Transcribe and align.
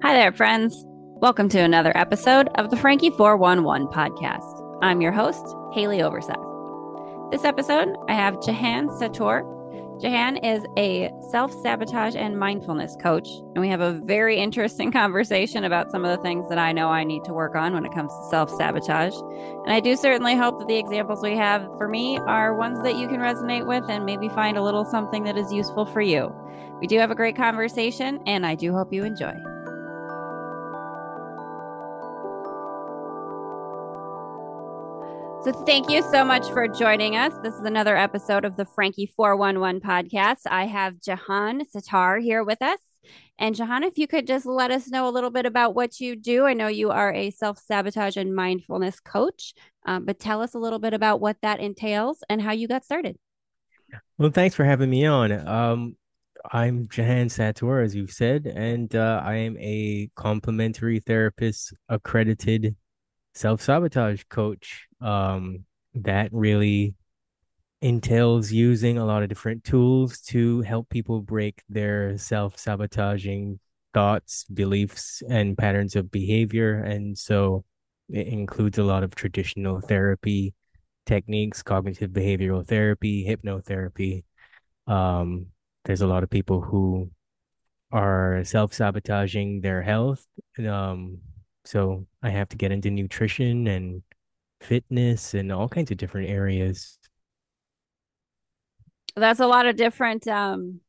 Hi 0.00 0.14
there, 0.14 0.30
friends. 0.30 0.84
Welcome 0.86 1.48
to 1.48 1.58
another 1.58 1.90
episode 1.96 2.48
of 2.54 2.70
the 2.70 2.76
Frankie 2.76 3.10
411 3.10 3.88
podcast. 3.88 4.78
I'm 4.80 5.00
your 5.00 5.10
host, 5.10 5.44
Haleigh 5.74 6.02
Overseth. 6.02 6.38
This 7.32 7.44
episode, 7.44 7.88
I 8.08 8.14
have 8.14 8.40
Jehan 8.40 8.88
Sattaur. 8.90 9.42
Jehan 10.00 10.36
is 10.36 10.64
a 10.76 11.10
self 11.32 11.52
sabotage 11.62 12.14
and 12.14 12.38
mindfulness 12.38 12.94
coach, 13.02 13.28
and 13.28 13.58
we 13.60 13.68
have 13.68 13.80
a 13.80 14.00
very 14.04 14.38
interesting 14.38 14.92
conversation 14.92 15.64
about 15.64 15.90
some 15.90 16.04
of 16.04 16.16
the 16.16 16.22
things 16.22 16.48
that 16.48 16.58
I 16.58 16.70
know 16.70 16.90
I 16.90 17.02
need 17.02 17.24
to 17.24 17.32
work 17.32 17.56
on 17.56 17.74
when 17.74 17.84
it 17.84 17.92
comes 17.92 18.12
to 18.12 18.28
self 18.30 18.50
sabotage. 18.50 19.16
And 19.64 19.72
I 19.72 19.80
do 19.80 19.96
certainly 19.96 20.36
hope 20.36 20.60
that 20.60 20.68
the 20.68 20.78
examples 20.78 21.24
we 21.24 21.36
have 21.36 21.64
for 21.76 21.88
me 21.88 22.18
are 22.18 22.56
ones 22.56 22.80
that 22.84 22.94
you 22.94 23.08
can 23.08 23.18
resonate 23.18 23.66
with 23.66 23.82
and 23.90 24.06
maybe 24.06 24.28
find 24.28 24.56
a 24.56 24.62
little 24.62 24.84
something 24.84 25.24
that 25.24 25.36
is 25.36 25.52
useful 25.52 25.86
for 25.86 26.00
you. 26.00 26.32
We 26.80 26.86
do 26.86 27.00
have 27.00 27.10
a 27.10 27.16
great 27.16 27.34
conversation, 27.34 28.20
and 28.26 28.46
I 28.46 28.54
do 28.54 28.72
hope 28.72 28.92
you 28.92 29.02
enjoy. 29.02 29.34
So, 35.44 35.52
thank 35.64 35.88
you 35.88 36.02
so 36.02 36.24
much 36.24 36.50
for 36.50 36.66
joining 36.66 37.14
us. 37.14 37.32
This 37.44 37.54
is 37.54 37.62
another 37.62 37.96
episode 37.96 38.44
of 38.44 38.56
the 38.56 38.64
Frankie 38.64 39.06
411 39.06 39.80
podcast. 39.80 40.40
I 40.50 40.66
have 40.66 41.00
Jehan 41.00 41.62
Sattaur 41.64 42.20
here 42.20 42.42
with 42.42 42.60
us. 42.60 42.80
And 43.38 43.54
Jehan, 43.54 43.84
if 43.84 43.98
you 43.98 44.08
could 44.08 44.26
just 44.26 44.46
let 44.46 44.72
us 44.72 44.88
know 44.88 45.08
a 45.08 45.12
little 45.12 45.30
bit 45.30 45.46
about 45.46 45.76
what 45.76 46.00
you 46.00 46.16
do. 46.16 46.44
I 46.44 46.54
know 46.54 46.66
you 46.66 46.90
are 46.90 47.12
a 47.14 47.30
self 47.30 47.60
sabotage 47.60 48.16
and 48.16 48.34
mindfulness 48.34 48.98
coach, 48.98 49.54
um, 49.86 50.04
but 50.04 50.18
tell 50.18 50.42
us 50.42 50.54
a 50.54 50.58
little 50.58 50.80
bit 50.80 50.92
about 50.92 51.20
what 51.20 51.36
that 51.42 51.60
entails 51.60 52.24
and 52.28 52.42
how 52.42 52.50
you 52.50 52.66
got 52.66 52.84
started. 52.84 53.16
Well, 54.18 54.30
thanks 54.30 54.56
for 54.56 54.64
having 54.64 54.90
me 54.90 55.06
on. 55.06 55.30
Um, 55.46 55.96
I'm 56.50 56.88
Jehan 56.88 57.28
Sattaur, 57.28 57.84
as 57.84 57.94
you've 57.94 58.10
said, 58.10 58.46
and 58.46 58.94
uh, 58.96 59.22
I 59.24 59.36
am 59.36 59.56
a 59.58 60.10
complementary 60.16 60.98
therapist 60.98 61.74
accredited 61.88 62.74
self 63.38 63.62
sabotage 63.62 64.24
coach. 64.28 64.88
Um, 65.00 65.64
that 65.94 66.28
really 66.32 66.94
entails 67.80 68.50
using 68.50 68.98
a 68.98 69.06
lot 69.06 69.22
of 69.22 69.28
different 69.28 69.64
tools 69.64 70.20
to 70.20 70.60
help 70.62 70.88
people 70.88 71.20
break 71.20 71.62
their 71.68 72.18
self 72.18 72.58
sabotaging 72.58 73.60
thoughts, 73.94 74.44
beliefs, 74.44 75.22
and 75.28 75.56
patterns 75.56 75.96
of 75.96 76.10
behavior. 76.10 76.74
And 76.74 77.16
so 77.16 77.64
it 78.08 78.26
includes 78.26 78.78
a 78.78 78.84
lot 78.84 79.04
of 79.04 79.14
traditional 79.14 79.80
therapy 79.80 80.54
techniques, 81.06 81.62
cognitive 81.62 82.10
behavioral 82.10 82.66
therapy, 82.66 83.24
hypnotherapy. 83.26 84.24
Um, 84.86 85.46
there's 85.84 86.02
a 86.02 86.06
lot 86.06 86.22
of 86.22 86.30
people 86.30 86.60
who 86.60 87.10
are 87.92 88.42
self 88.44 88.74
sabotaging 88.74 89.60
their 89.60 89.82
health. 89.82 90.26
Um, 90.58 91.20
so 91.68 92.06
I 92.22 92.30
have 92.30 92.48
to 92.48 92.56
get 92.56 92.72
into 92.72 92.90
nutrition 92.90 93.66
and 93.66 94.02
fitness 94.62 95.34
and 95.34 95.52
all 95.52 95.68
kinds 95.68 95.90
of 95.90 95.98
different 95.98 96.30
areas. 96.30 96.98
That's 99.14 99.40
a 99.40 99.46
lot 99.46 99.66
of 99.66 99.76
different 99.76 100.26
um 100.28 100.80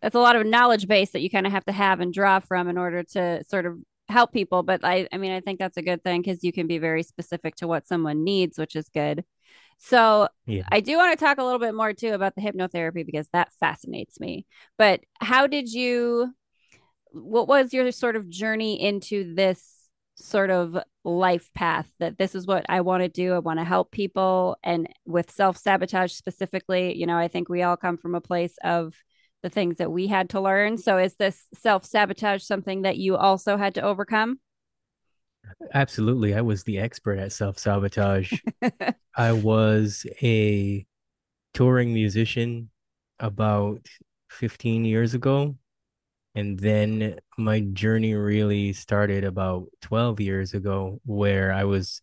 that's 0.00 0.14
a 0.14 0.20
lot 0.20 0.36
of 0.36 0.46
knowledge 0.46 0.86
base 0.86 1.10
that 1.10 1.22
you 1.22 1.30
kind 1.30 1.44
of 1.44 1.50
have 1.50 1.64
to 1.64 1.72
have 1.72 1.98
and 1.98 2.14
draw 2.14 2.38
from 2.38 2.68
in 2.68 2.78
order 2.78 3.02
to 3.02 3.42
sort 3.48 3.66
of 3.66 3.78
help 4.08 4.32
people, 4.32 4.62
but 4.62 4.84
I 4.84 5.08
I 5.12 5.18
mean 5.18 5.32
I 5.32 5.40
think 5.40 5.58
that's 5.58 5.76
a 5.76 5.82
good 5.82 6.04
thing 6.04 6.22
cuz 6.22 6.44
you 6.44 6.52
can 6.52 6.68
be 6.68 6.78
very 6.78 7.02
specific 7.02 7.56
to 7.56 7.66
what 7.66 7.88
someone 7.88 8.22
needs, 8.22 8.58
which 8.58 8.76
is 8.76 8.88
good. 8.88 9.24
So 9.78 10.28
yeah. 10.46 10.68
I 10.70 10.78
do 10.78 10.96
want 10.98 11.18
to 11.18 11.24
talk 11.24 11.38
a 11.38 11.44
little 11.44 11.58
bit 11.58 11.74
more 11.74 11.92
too 11.92 12.12
about 12.12 12.36
the 12.36 12.42
hypnotherapy 12.42 13.04
because 13.04 13.28
that 13.32 13.52
fascinates 13.58 14.20
me. 14.20 14.46
But 14.78 15.00
how 15.20 15.48
did 15.48 15.72
you 15.72 16.32
what 17.10 17.48
was 17.48 17.72
your 17.72 17.90
sort 17.90 18.14
of 18.14 18.28
journey 18.28 18.80
into 18.80 19.34
this 19.34 19.75
sort 20.16 20.50
of 20.50 20.76
life 21.04 21.52
path 21.54 21.88
that 22.00 22.18
this 22.18 22.34
is 22.34 22.46
what 22.46 22.66
I 22.68 22.80
want 22.80 23.02
to 23.02 23.08
do. 23.08 23.34
I 23.34 23.38
want 23.38 23.58
to 23.58 23.64
help 23.64 23.90
people. 23.90 24.56
And 24.64 24.88
with 25.04 25.30
self 25.30 25.56
sabotage 25.56 26.12
specifically, 26.12 26.96
you 26.96 27.06
know, 27.06 27.16
I 27.16 27.28
think 27.28 27.48
we 27.48 27.62
all 27.62 27.76
come 27.76 27.96
from 27.96 28.14
a 28.14 28.20
place 28.20 28.56
of 28.64 28.94
the 29.42 29.50
things 29.50 29.76
that 29.76 29.92
we 29.92 30.06
had 30.06 30.30
to 30.30 30.40
learn. 30.40 30.78
So 30.78 30.98
is 30.98 31.14
this 31.16 31.46
self 31.54 31.84
sabotage 31.84 32.42
something 32.42 32.82
that 32.82 32.96
you 32.96 33.16
also 33.16 33.56
had 33.56 33.74
to 33.74 33.82
overcome? 33.82 34.40
Absolutely. 35.72 36.34
I 36.34 36.40
was 36.40 36.64
the 36.64 36.78
expert 36.78 37.18
at 37.18 37.32
self 37.32 37.58
sabotage. 37.58 38.32
I 39.16 39.32
was 39.32 40.06
a 40.22 40.86
touring 41.54 41.94
musician 41.94 42.70
about 43.18 43.86
15 44.30 44.84
years 44.84 45.14
ago 45.14 45.56
and 46.36 46.58
then 46.60 47.18
my 47.38 47.60
journey 47.60 48.14
really 48.14 48.74
started 48.74 49.24
about 49.24 49.68
12 49.80 50.20
years 50.20 50.52
ago, 50.52 51.00
where 51.06 51.50
I 51.50 51.64
was 51.64 52.02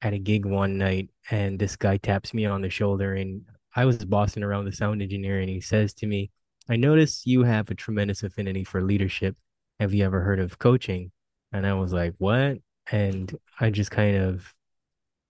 at 0.00 0.14
a 0.14 0.18
gig 0.18 0.46
one 0.46 0.78
night 0.78 1.10
and 1.30 1.58
this 1.58 1.76
guy 1.76 1.98
taps 1.98 2.32
me 2.32 2.46
on 2.46 2.62
the 2.62 2.70
shoulder. 2.70 3.14
And 3.14 3.42
I 3.76 3.84
was 3.84 4.02
bossing 4.04 4.42
around 4.42 4.64
the 4.64 4.72
sound 4.72 5.02
engineer, 5.02 5.40
and 5.40 5.50
he 5.50 5.60
says 5.60 5.92
to 5.94 6.06
me, 6.06 6.30
I 6.68 6.76
notice 6.76 7.26
you 7.26 7.42
have 7.44 7.70
a 7.70 7.74
tremendous 7.74 8.22
affinity 8.22 8.64
for 8.64 8.80
leadership. 8.82 9.36
Have 9.80 9.92
you 9.92 10.04
ever 10.04 10.22
heard 10.22 10.40
of 10.40 10.58
coaching? 10.58 11.12
And 11.52 11.66
I 11.66 11.74
was 11.74 11.92
like, 11.92 12.14
What? 12.16 12.58
And 12.90 13.36
I 13.60 13.68
just 13.68 13.90
kind 13.90 14.16
of 14.16 14.54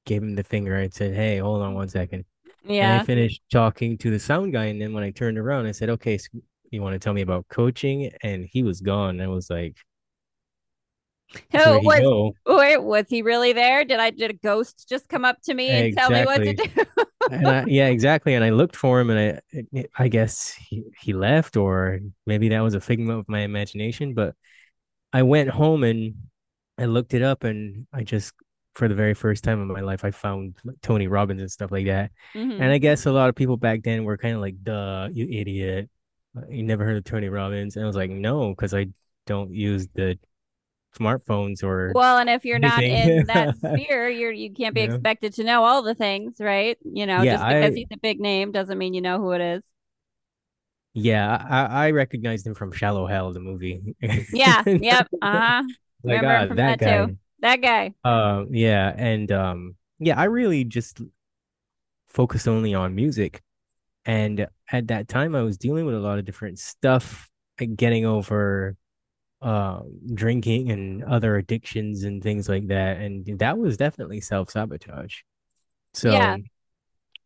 gave 0.06 0.22
him 0.22 0.36
the 0.36 0.44
finger. 0.44 0.76
I 0.76 0.90
said, 0.90 1.14
Hey, 1.14 1.38
hold 1.38 1.62
on 1.62 1.74
one 1.74 1.88
second. 1.88 2.24
Yeah. 2.64 2.92
And 2.92 3.02
I 3.02 3.04
finished 3.04 3.42
talking 3.50 3.98
to 3.98 4.10
the 4.10 4.20
sound 4.20 4.52
guy. 4.52 4.66
And 4.66 4.80
then 4.80 4.92
when 4.92 5.02
I 5.02 5.10
turned 5.10 5.38
around, 5.38 5.66
I 5.66 5.72
said, 5.72 5.90
Okay, 5.90 6.18
so 6.18 6.28
you 6.74 6.82
want 6.82 6.94
to 6.94 6.98
tell 6.98 7.14
me 7.14 7.22
about 7.22 7.48
coaching? 7.48 8.10
And 8.22 8.44
he 8.44 8.62
was 8.62 8.80
gone. 8.80 9.20
I 9.20 9.28
was 9.28 9.48
like, 9.50 9.76
Oh, 11.54 11.80
was, 11.82 12.34
wait, 12.46 12.78
was 12.78 13.06
he 13.08 13.22
really 13.22 13.52
there? 13.52 13.84
Did 13.84 13.98
I 13.98 14.10
did 14.10 14.30
a 14.30 14.34
ghost 14.34 14.88
just 14.88 15.08
come 15.08 15.24
up 15.24 15.40
to 15.42 15.54
me 15.54 15.68
and 15.68 15.86
exactly. 15.86 16.16
tell 16.16 16.24
me 16.24 16.26
what 16.26 16.44
to 16.44 16.54
do? 16.54 17.46
I, 17.46 17.64
yeah, 17.68 17.86
exactly. 17.86 18.34
And 18.34 18.44
I 18.44 18.50
looked 18.50 18.76
for 18.76 19.00
him, 19.00 19.10
and 19.10 19.40
I 19.74 19.84
I 19.96 20.08
guess 20.08 20.52
he, 20.52 20.84
he 21.00 21.12
left, 21.12 21.56
or 21.56 22.00
maybe 22.26 22.48
that 22.50 22.60
was 22.60 22.74
a 22.74 22.80
figment 22.80 23.18
of 23.18 23.28
my 23.28 23.40
imagination. 23.40 24.14
But 24.14 24.34
I 25.12 25.22
went 25.22 25.50
home 25.50 25.84
and 25.84 26.14
I 26.78 26.86
looked 26.86 27.14
it 27.14 27.22
up, 27.22 27.44
and 27.44 27.86
I 27.92 28.04
just 28.04 28.32
for 28.74 28.88
the 28.88 28.94
very 28.94 29.14
first 29.14 29.44
time 29.44 29.62
in 29.62 29.68
my 29.68 29.80
life, 29.80 30.04
I 30.04 30.10
found 30.10 30.56
Tony 30.82 31.06
Robbins 31.06 31.40
and 31.40 31.50
stuff 31.50 31.70
like 31.70 31.86
that. 31.86 32.10
Mm-hmm. 32.34 32.60
And 32.60 32.72
I 32.72 32.78
guess 32.78 33.06
a 33.06 33.12
lot 33.12 33.28
of 33.28 33.34
people 33.34 33.56
back 33.56 33.82
then 33.82 34.04
were 34.04 34.18
kind 34.18 34.34
of 34.34 34.40
like, 34.40 34.62
"Duh, 34.62 35.08
you 35.12 35.28
idiot." 35.30 35.90
You 36.48 36.62
never 36.62 36.84
heard 36.84 36.96
of 36.96 37.04
Tony 37.04 37.28
Robbins? 37.28 37.76
And 37.76 37.84
I 37.84 37.86
was 37.86 37.96
like, 37.96 38.10
no, 38.10 38.50
because 38.50 38.74
I 38.74 38.88
don't 39.26 39.52
use 39.52 39.88
the 39.94 40.18
smartphones 40.98 41.64
or 41.64 41.90
well 41.92 42.18
and 42.18 42.30
if 42.30 42.44
you're 42.44 42.60
anything. 42.62 42.92
not 42.92 43.08
in 43.08 43.26
that 43.26 43.56
sphere 43.56 44.08
you're 44.08 44.30
you 44.30 44.52
can't 44.52 44.76
be 44.76 44.82
expected 44.82 45.34
to 45.34 45.42
know 45.42 45.64
all 45.64 45.82
the 45.82 45.94
things 45.94 46.36
right? 46.38 46.78
You 46.84 47.06
know 47.06 47.22
yeah, 47.22 47.32
just 47.32 47.48
because 47.48 47.72
I, 47.72 47.76
he's 47.76 47.88
a 47.92 47.98
big 47.98 48.20
name 48.20 48.52
doesn't 48.52 48.78
mean 48.78 48.94
you 48.94 49.00
know 49.00 49.18
who 49.18 49.32
it 49.32 49.40
is. 49.40 49.62
Yeah 50.92 51.44
i 51.50 51.86
i 51.86 51.90
recognized 51.90 52.46
him 52.46 52.54
from 52.54 52.70
Shallow 52.70 53.06
Hal 53.06 53.32
the 53.32 53.40
movie. 53.40 53.96
Yeah 54.32 54.62
yep 54.64 55.08
uh-huh. 55.22 55.62
Like 56.04 56.22
Remember 56.22 56.52
uh, 56.52 56.54
that, 56.54 56.78
that 56.78 56.78
guy. 56.78 57.06
Too. 57.06 57.16
that 57.40 57.56
guy. 57.56 57.86
Um 58.04 58.12
uh, 58.12 58.44
yeah 58.50 58.94
and 58.96 59.32
um 59.32 59.74
yeah 59.98 60.20
i 60.20 60.24
really 60.24 60.64
just 60.64 61.00
focused 62.06 62.46
only 62.46 62.74
on 62.74 62.94
music 62.94 63.42
and 64.06 64.46
at 64.70 64.88
that 64.88 65.08
time, 65.08 65.34
I 65.34 65.42
was 65.42 65.56
dealing 65.56 65.86
with 65.86 65.94
a 65.94 66.00
lot 66.00 66.18
of 66.18 66.24
different 66.24 66.58
stuff, 66.58 67.28
like 67.60 67.76
getting 67.76 68.04
over 68.04 68.76
uh, 69.40 69.80
drinking 70.12 70.70
and 70.70 71.04
other 71.04 71.36
addictions 71.36 72.04
and 72.04 72.22
things 72.22 72.48
like 72.48 72.68
that. 72.68 72.98
And 72.98 73.38
that 73.38 73.58
was 73.58 73.76
definitely 73.76 74.20
self 74.20 74.50
sabotage. 74.50 75.18
So 75.94 76.10
yeah. 76.10 76.36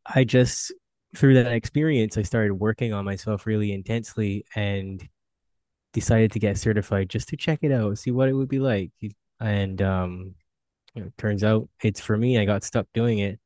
I 0.06 0.24
just, 0.24 0.72
through 1.16 1.34
that 1.34 1.52
experience, 1.52 2.18
I 2.18 2.22
started 2.22 2.54
working 2.54 2.92
on 2.92 3.04
myself 3.04 3.46
really 3.46 3.72
intensely 3.72 4.44
and 4.54 5.06
decided 5.92 6.32
to 6.32 6.38
get 6.38 6.58
certified 6.58 7.08
just 7.08 7.28
to 7.28 7.36
check 7.36 7.60
it 7.62 7.72
out, 7.72 7.98
see 7.98 8.10
what 8.10 8.28
it 8.28 8.34
would 8.34 8.48
be 8.48 8.58
like. 8.58 8.90
And 9.40 9.80
um, 9.80 10.34
you 10.94 11.02
know, 11.02 11.10
turns 11.18 11.44
out 11.44 11.68
it's 11.82 12.00
for 12.00 12.16
me. 12.16 12.38
I 12.38 12.44
got 12.44 12.64
stuck 12.64 12.86
doing 12.92 13.20
it. 13.20 13.38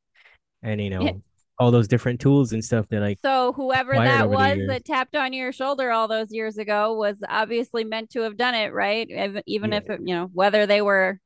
And, 0.61 0.81
you 0.81 0.89
know, 0.89 1.21
all 1.59 1.71
those 1.71 1.87
different 1.87 2.19
tools 2.19 2.51
and 2.51 2.63
stuff 2.63 2.87
that 2.89 3.03
I 3.03 3.15
so 3.23 3.53
whoever 3.53 3.93
that 3.93 4.29
was 4.29 4.57
that 4.67 4.85
tapped 4.85 5.15
on 5.15 5.33
your 5.33 5.51
shoulder 5.51 5.91
all 5.91 6.07
those 6.07 6.31
years 6.31 6.57
ago 6.57 6.93
was 6.93 7.23
obviously 7.27 7.83
meant 7.83 8.09
to 8.11 8.21
have 8.21 8.37
done 8.37 8.55
it 8.55 8.73
right? 8.73 9.07
Even 9.45 9.71
yeah. 9.71 9.77
if 9.77 9.89
it, 9.89 9.99
you 10.03 10.15
know 10.15 10.29
whether 10.33 10.65
they 10.65 10.81
were 10.81 11.19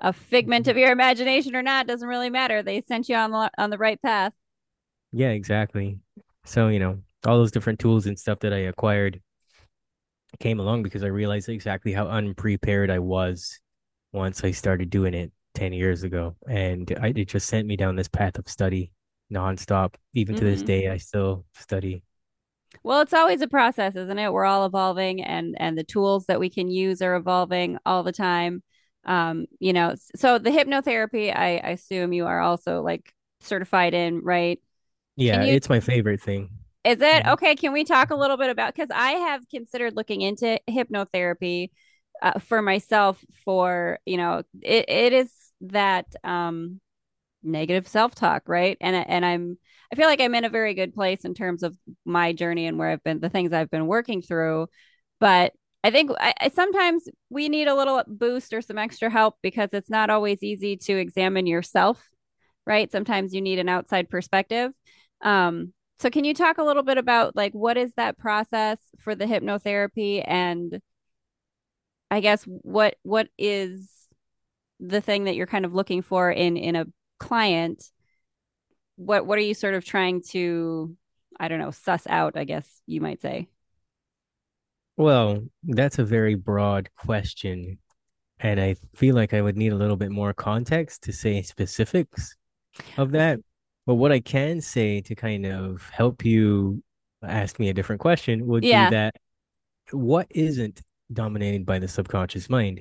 a 0.00 0.12
figment 0.12 0.66
of 0.68 0.72
mm-hmm. 0.72 0.80
your 0.80 0.92
imagination 0.92 1.54
or 1.54 1.62
not 1.62 1.86
doesn't 1.86 2.08
really 2.08 2.30
matter. 2.30 2.62
They 2.62 2.82
sent 2.82 3.08
you 3.08 3.16
on 3.16 3.30
the 3.30 3.50
on 3.58 3.70
the 3.70 3.78
right 3.78 4.00
path. 4.00 4.32
Yeah 5.12 5.30
exactly. 5.30 5.98
So 6.44 6.68
you 6.68 6.78
know 6.78 6.98
all 7.26 7.38
those 7.38 7.52
different 7.52 7.78
tools 7.78 8.06
and 8.06 8.18
stuff 8.18 8.40
that 8.40 8.52
I 8.52 8.58
acquired 8.58 9.20
came 10.40 10.60
along 10.60 10.82
because 10.82 11.04
I 11.04 11.08
realized 11.08 11.48
exactly 11.48 11.92
how 11.92 12.06
unprepared 12.08 12.90
I 12.90 12.98
was 12.98 13.60
once 14.12 14.44
I 14.44 14.50
started 14.50 14.90
doing 14.90 15.14
it 15.14 15.32
10 15.54 15.72
years 15.72 16.02
ago. 16.02 16.36
And 16.48 16.92
I, 17.00 17.08
it 17.08 17.28
just 17.28 17.48
sent 17.48 17.66
me 17.66 17.76
down 17.76 17.96
this 17.96 18.08
path 18.08 18.38
of 18.38 18.48
study 18.48 18.90
nonstop. 19.32 19.94
Even 20.14 20.34
mm-hmm. 20.34 20.44
to 20.44 20.50
this 20.50 20.60
mm-hmm. 20.60 20.66
day, 20.66 20.88
I 20.88 20.96
still 20.98 21.44
study. 21.54 22.02
Well, 22.82 23.00
it's 23.00 23.14
always 23.14 23.40
a 23.40 23.48
process, 23.48 23.94
isn't 23.96 24.18
it? 24.18 24.32
We're 24.32 24.44
all 24.44 24.66
evolving 24.66 25.22
and 25.22 25.54
and 25.58 25.78
the 25.78 25.84
tools 25.84 26.26
that 26.26 26.40
we 26.40 26.50
can 26.50 26.70
use 26.70 27.00
are 27.02 27.14
evolving 27.14 27.78
all 27.86 28.02
the 28.02 28.12
time. 28.12 28.62
Um, 29.04 29.46
you 29.60 29.72
know, 29.72 29.94
so 30.16 30.38
the 30.38 30.50
hypnotherapy, 30.50 31.34
I, 31.34 31.58
I 31.58 31.70
assume 31.70 32.12
you 32.12 32.26
are 32.26 32.40
also 32.40 32.82
like 32.82 33.12
certified 33.40 33.94
in, 33.94 34.20
right? 34.22 34.60
Yeah, 35.16 35.44
you, 35.44 35.52
it's 35.54 35.68
my 35.68 35.80
favorite 35.80 36.20
thing. 36.20 36.50
is 36.84 37.00
it 37.00 37.24
Mhm. 37.24 37.32
okay? 37.34 37.54
Can 37.56 37.72
we 37.72 37.84
talk 37.84 38.10
a 38.10 38.16
little 38.16 38.36
bit 38.36 38.50
about, 38.50 38.74
because 38.74 38.90
I 38.94 39.12
have 39.12 39.48
considered 39.48 39.96
looking 39.96 40.20
into 40.22 40.58
hypnotherapy 40.68 41.70
uh, 42.22 42.38
for 42.40 42.62
myself 42.62 43.24
for, 43.44 43.98
you 44.06 44.16
know, 44.16 44.42
it, 44.62 44.88
it 44.88 45.12
is 45.12 45.32
that 45.62 46.06
um 46.24 46.80
negative 47.44 47.86
self-talk, 47.88 48.48
right? 48.48 48.76
And 48.80 48.96
and 48.96 49.24
I'm 49.24 49.58
I 49.92 49.96
feel 49.96 50.06
like 50.06 50.20
I'm 50.20 50.34
in 50.34 50.44
a 50.44 50.50
very 50.50 50.74
good 50.74 50.94
place 50.94 51.24
in 51.24 51.34
terms 51.34 51.62
of 51.62 51.76
my 52.04 52.32
journey 52.32 52.66
and 52.66 52.78
where 52.78 52.90
I've 52.90 53.04
been, 53.04 53.20
the 53.20 53.28
things 53.28 53.52
I've 53.52 53.70
been 53.70 53.86
working 53.86 54.22
through. 54.22 54.68
But 55.20 55.52
I 55.84 55.90
think 55.90 56.10
I, 56.18 56.50
sometimes 56.54 57.08
we 57.30 57.48
need 57.48 57.68
a 57.68 57.74
little 57.74 58.02
boost 58.06 58.52
or 58.54 58.62
some 58.62 58.78
extra 58.78 59.10
help 59.10 59.36
because 59.42 59.70
it's 59.72 59.90
not 59.90 60.10
always 60.10 60.42
easy 60.42 60.76
to 60.78 60.96
examine 60.96 61.46
yourself, 61.46 62.02
right? 62.66 62.90
Sometimes 62.90 63.34
you 63.34 63.42
need 63.42 63.58
an 63.58 63.68
outside 63.68 64.08
perspective. 64.08 64.72
Um, 65.20 65.72
so 65.98 66.10
can 66.10 66.24
you 66.24 66.34
talk 66.34 66.58
a 66.58 66.64
little 66.64 66.82
bit 66.82 66.98
about 66.98 67.36
like 67.36 67.52
what 67.52 67.76
is 67.76 67.92
that 67.94 68.18
process 68.18 68.78
for 68.98 69.14
the 69.14 69.26
hypnotherapy 69.26 70.24
and 70.26 70.80
I 72.10 72.20
guess 72.20 72.44
what 72.44 72.96
what 73.02 73.28
is 73.38 73.90
the 74.80 75.00
thing 75.00 75.24
that 75.24 75.34
you're 75.34 75.46
kind 75.46 75.64
of 75.64 75.74
looking 75.74 76.02
for 76.02 76.30
in 76.30 76.56
in 76.56 76.76
a 76.76 76.86
client 77.18 77.82
what 78.96 79.26
what 79.26 79.38
are 79.38 79.42
you 79.42 79.54
sort 79.54 79.74
of 79.74 79.84
trying 79.84 80.22
to 80.22 80.96
I 81.38 81.48
don't 81.48 81.58
know, 81.58 81.70
suss 81.70 82.06
out, 82.06 82.36
I 82.36 82.44
guess 82.44 82.80
you 82.86 83.00
might 83.00 83.20
say. 83.20 83.48
Well, 84.96 85.44
that's 85.64 85.98
a 85.98 86.04
very 86.04 86.36
broad 86.36 86.88
question, 86.96 87.78
and 88.38 88.60
I 88.60 88.76
feel 88.94 89.14
like 89.14 89.34
I 89.34 89.42
would 89.42 89.56
need 89.56 89.72
a 89.72 89.76
little 89.76 89.96
bit 89.96 90.12
more 90.12 90.32
context 90.32 91.02
to 91.04 91.12
say 91.12 91.42
specifics 91.42 92.36
of 92.96 93.12
that. 93.12 93.40
But 93.86 93.96
what 93.96 94.12
I 94.12 94.20
can 94.20 94.60
say 94.60 95.00
to 95.02 95.14
kind 95.14 95.46
of 95.46 95.88
help 95.90 96.24
you 96.24 96.82
ask 97.22 97.58
me 97.58 97.68
a 97.68 97.74
different 97.74 98.00
question 98.00 98.46
would 98.46 98.62
be 98.62 98.68
that 98.68 99.14
what 99.90 100.26
isn't 100.30 100.80
dominated 101.12 101.66
by 101.66 101.78
the 101.78 101.88
subconscious 101.88 102.48
mind? 102.48 102.80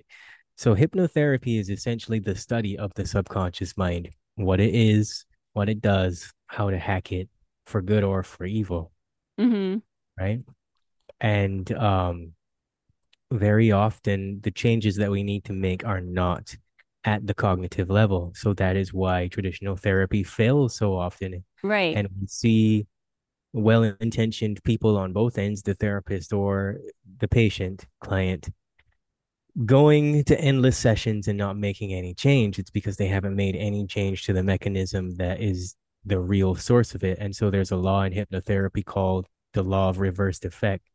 So, 0.56 0.76
hypnotherapy 0.76 1.60
is 1.60 1.72
essentially 1.72 2.20
the 2.20 2.36
study 2.36 2.78
of 2.78 2.94
the 2.94 3.08
subconscious 3.08 3.76
mind, 3.76 4.12
what 4.36 4.60
it 4.60 4.74
is, 4.74 5.26
what 5.54 5.70
it 5.70 5.82
does, 5.82 6.32
how 6.48 6.70
to 6.70 6.78
hack 6.78 7.12
it 7.12 7.30
for 7.66 7.82
good 7.82 8.04
or 8.04 8.24
for 8.24 8.46
evil, 8.46 8.92
Mhm. 9.40 9.82
right? 10.20 10.42
And 11.22 11.72
um, 11.74 12.34
very 13.32 13.72
often 13.72 14.42
the 14.42 14.52
changes 14.52 14.96
that 14.98 15.12
we 15.12 15.24
need 15.24 15.44
to 15.46 15.54
make 15.54 15.86
are 15.86 16.02
not 16.02 16.56
at 17.06 17.26
the 17.28 17.34
cognitive 17.34 17.90
level. 17.90 18.32
So 18.36 18.54
that 18.54 18.76
is 18.76 18.94
why 18.94 19.28
traditional 19.28 19.76
therapy 19.76 20.24
fails 20.24 20.76
so 20.76 20.96
often. 20.96 21.44
Right. 21.64 21.96
And 21.96 22.08
we 22.20 22.28
see 22.28 22.88
well-intentioned 23.54 24.64
people 24.64 24.98
on 24.98 25.14
both 25.14 25.38
ends, 25.38 25.62
the 25.62 25.74
therapist 25.76 26.34
or 26.34 26.80
the 27.20 27.28
patient, 27.28 27.86
client, 28.00 28.50
going 29.66 30.24
to 30.24 30.40
endless 30.40 30.78
sessions 30.78 31.28
and 31.28 31.38
not 31.38 31.58
making 31.58 31.94
any 31.94 32.14
change. 32.14 32.58
It's 32.58 32.72
because 32.72 32.98
they 32.98 33.08
haven't 33.08 33.36
made 33.36 33.56
any 33.56 33.86
change 33.86 34.26
to 34.26 34.34
the 34.34 34.44
mechanism 34.44 35.16
that 35.18 35.42
is 35.42 35.76
the 36.06 36.20
real 36.20 36.56
source 36.56 36.96
of 36.96 37.04
it. 37.04 37.18
And 37.20 37.36
so 37.36 37.50
there's 37.50 37.72
a 37.72 37.78
law 37.78 38.04
in 38.04 38.14
hypnotherapy 38.14 38.84
called 38.84 39.28
the 39.54 39.64
law 39.64 39.90
of 39.90 40.00
reversed 40.00 40.46
effect 40.46 40.90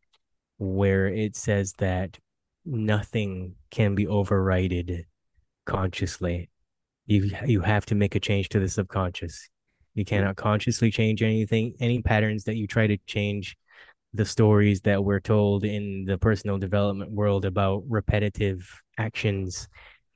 where 0.58 1.06
it 1.06 1.36
says 1.36 1.72
that 1.78 2.18
nothing 2.64 3.54
can 3.70 3.94
be 3.94 4.06
overridden 4.06 5.04
consciously. 5.64 6.50
You 7.06 7.30
you 7.46 7.60
have 7.60 7.86
to 7.86 7.94
make 7.94 8.14
a 8.14 8.20
change 8.20 8.48
to 8.50 8.58
the 8.58 8.68
subconscious. 8.68 9.48
You 9.94 10.04
cannot 10.04 10.36
consciously 10.36 10.90
change 10.90 11.22
anything, 11.22 11.74
any 11.80 12.02
patterns 12.02 12.44
that 12.44 12.56
you 12.56 12.66
try 12.66 12.86
to 12.86 12.98
change 13.06 13.56
the 14.14 14.24
stories 14.24 14.80
that 14.82 15.04
we're 15.04 15.20
told 15.20 15.64
in 15.64 16.04
the 16.06 16.18
personal 16.18 16.58
development 16.58 17.10
world 17.10 17.44
about 17.44 17.84
repetitive 17.88 18.68
actions. 18.98 19.68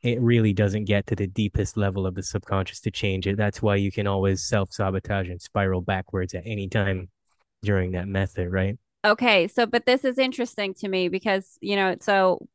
It 0.03 0.21
really 0.21 0.53
doesn't 0.53 0.87
get 0.87 1.07
to 1.09 1.17
the 1.17 1.27
deepest 1.27 1.77
level 1.77 2.07
of 2.07 2.15
the 2.15 2.23
subconscious 2.23 2.81
to 2.81 2.91
change 2.91 3.27
it. 3.27 3.37
That's 3.37 3.63
why 3.63 3.77
you 3.77 3.93
can 3.93 4.07
always 4.07 4.43
self 4.43 4.73
sabotage 4.73 5.29
and 5.29 5.41
spiral 5.41 5.81
backwards 5.81 6.35
at 6.35 6.43
any 6.45 6.69
time 6.69 7.09
during 7.63 7.93
that 7.93 8.09
method, 8.09 8.51
right? 8.51 8.77
Okay. 9.05 9.49
So 9.49 9.67
but 9.67 9.87
this 9.87 10.05
is 10.05 10.19
interesting 10.19 10.75
to 10.75 10.89
me 10.89 11.09
because, 11.09 11.59
you 11.61 11.77
know, 11.77 11.97
so 12.01 12.47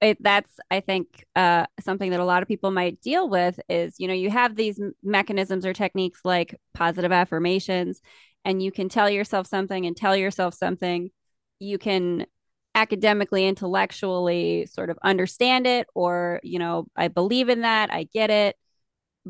it 0.00 0.22
that's 0.22 0.58
I 0.70 0.80
think 0.80 1.24
uh 1.34 1.66
something 1.80 2.10
that 2.10 2.20
a 2.20 2.24
lot 2.24 2.42
of 2.42 2.48
people 2.48 2.70
might 2.70 3.00
deal 3.00 3.28
with 3.28 3.58
is, 3.68 3.96
you 3.98 4.08
know, 4.08 4.14
you 4.14 4.30
have 4.30 4.54
these 4.54 4.80
mechanisms 5.02 5.64
or 5.64 5.72
techniques 5.72 6.20
like 6.24 6.58
positive 6.74 7.12
affirmations 7.12 8.00
and 8.46 8.62
you 8.62 8.72
can 8.72 8.88
tell 8.88 9.10
yourself 9.10 9.46
something 9.46 9.84
and 9.84 9.94
tell 9.96 10.16
yourself 10.16 10.54
something. 10.54 11.10
You 11.58 11.76
can 11.76 12.26
academically, 12.74 13.46
intellectually 13.46 14.66
sort 14.66 14.88
of 14.88 14.98
understand 15.02 15.66
it 15.66 15.86
or, 15.94 16.40
you 16.42 16.58
know, 16.58 16.86
I 16.96 17.08
believe 17.08 17.50
in 17.50 17.62
that, 17.62 17.92
I 17.92 18.04
get 18.04 18.30
it 18.30 18.56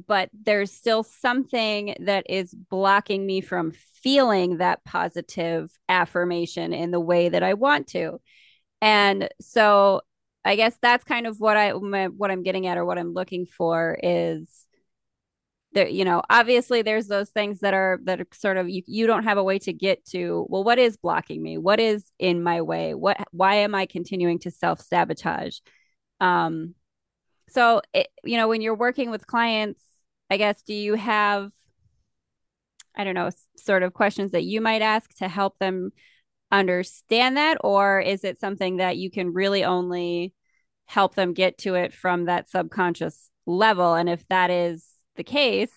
but 0.07 0.29
there's 0.35 0.73
still 0.73 1.03
something 1.03 1.95
that 2.01 2.27
is 2.29 2.53
blocking 2.53 3.25
me 3.25 3.41
from 3.41 3.73
feeling 4.03 4.59
that 4.59 4.85
positive 4.85 5.71
affirmation 5.89 6.75
in 6.75 6.91
the 6.91 7.01
way 7.01 7.31
that 7.31 7.43
I 7.43 7.55
want 7.55 7.87
to. 7.89 8.21
And 8.83 9.29
so 9.41 10.03
I 10.45 10.57
guess 10.57 10.77
that's 10.83 11.05
kind 11.05 11.27
of 11.27 11.41
what 11.41 11.57
I 11.57 11.71
what 11.73 12.31
I'm 12.31 12.43
getting 12.43 12.67
at 12.67 12.77
or 12.77 12.85
what 12.85 12.99
I'm 12.99 13.15
looking 13.15 13.47
for 13.47 13.99
is 14.03 14.66
there 15.77 15.89
you 15.89 16.05
know 16.05 16.23
obviously 16.29 16.83
there's 16.83 17.07
those 17.07 17.31
things 17.31 17.61
that 17.61 17.75
are 17.75 18.01
that 18.05 18.21
are 18.21 18.27
sort 18.33 18.57
of 18.57 18.69
you, 18.69 18.83
you 18.87 19.07
don't 19.07 19.25
have 19.25 19.39
a 19.39 19.45
way 19.45 19.59
to 19.59 19.73
get 19.73 20.05
to 20.05 20.47
well 20.49 20.65
what 20.65 20.79
is 20.79 20.97
blocking 20.97 21.43
me? 21.43 21.59
What 21.59 21.79
is 21.81 22.11
in 22.19 22.43
my 22.43 22.63
way? 22.63 22.95
What 22.95 23.19
why 23.31 23.57
am 23.57 23.75
i 23.75 23.87
continuing 23.87 24.39
to 24.41 24.51
self 24.51 24.81
sabotage 24.81 25.59
um 26.21 26.75
so 27.49 27.83
it, 27.95 28.09
you 28.25 28.37
know 28.37 28.49
when 28.49 28.61
you're 28.61 28.75
working 28.75 29.11
with 29.11 29.27
clients 29.27 29.83
i 30.31 30.37
guess 30.37 30.63
do 30.63 30.73
you 30.75 30.95
have 30.95 31.53
i 32.97 33.05
don't 33.05 33.15
know 33.15 33.31
sort 33.57 33.83
of 33.83 33.93
questions 33.93 34.33
that 34.33 34.45
you 34.45 34.61
might 34.61 34.83
ask 34.83 35.15
to 35.19 35.29
help 35.29 35.59
them 35.59 35.93
understand 36.51 37.37
that? 37.37 37.59
Or 37.63 38.01
is 38.01 38.25
it 38.25 38.41
something 38.41 38.77
that 38.77 38.97
you 38.97 39.11
can 39.11 39.33
really 39.33 39.65
only 39.65 40.35
help 40.87 41.15
them 41.15 41.33
get 41.33 41.59
to 41.59 41.75
it 41.75 41.93
from 41.93 42.27
that 42.27 42.49
subconscious 42.49 43.31
level? 43.47 43.95
And 43.95 44.09
if 44.09 44.27
that 44.29 44.51
is 44.51 44.87
the 45.17 45.25
case 45.25 45.73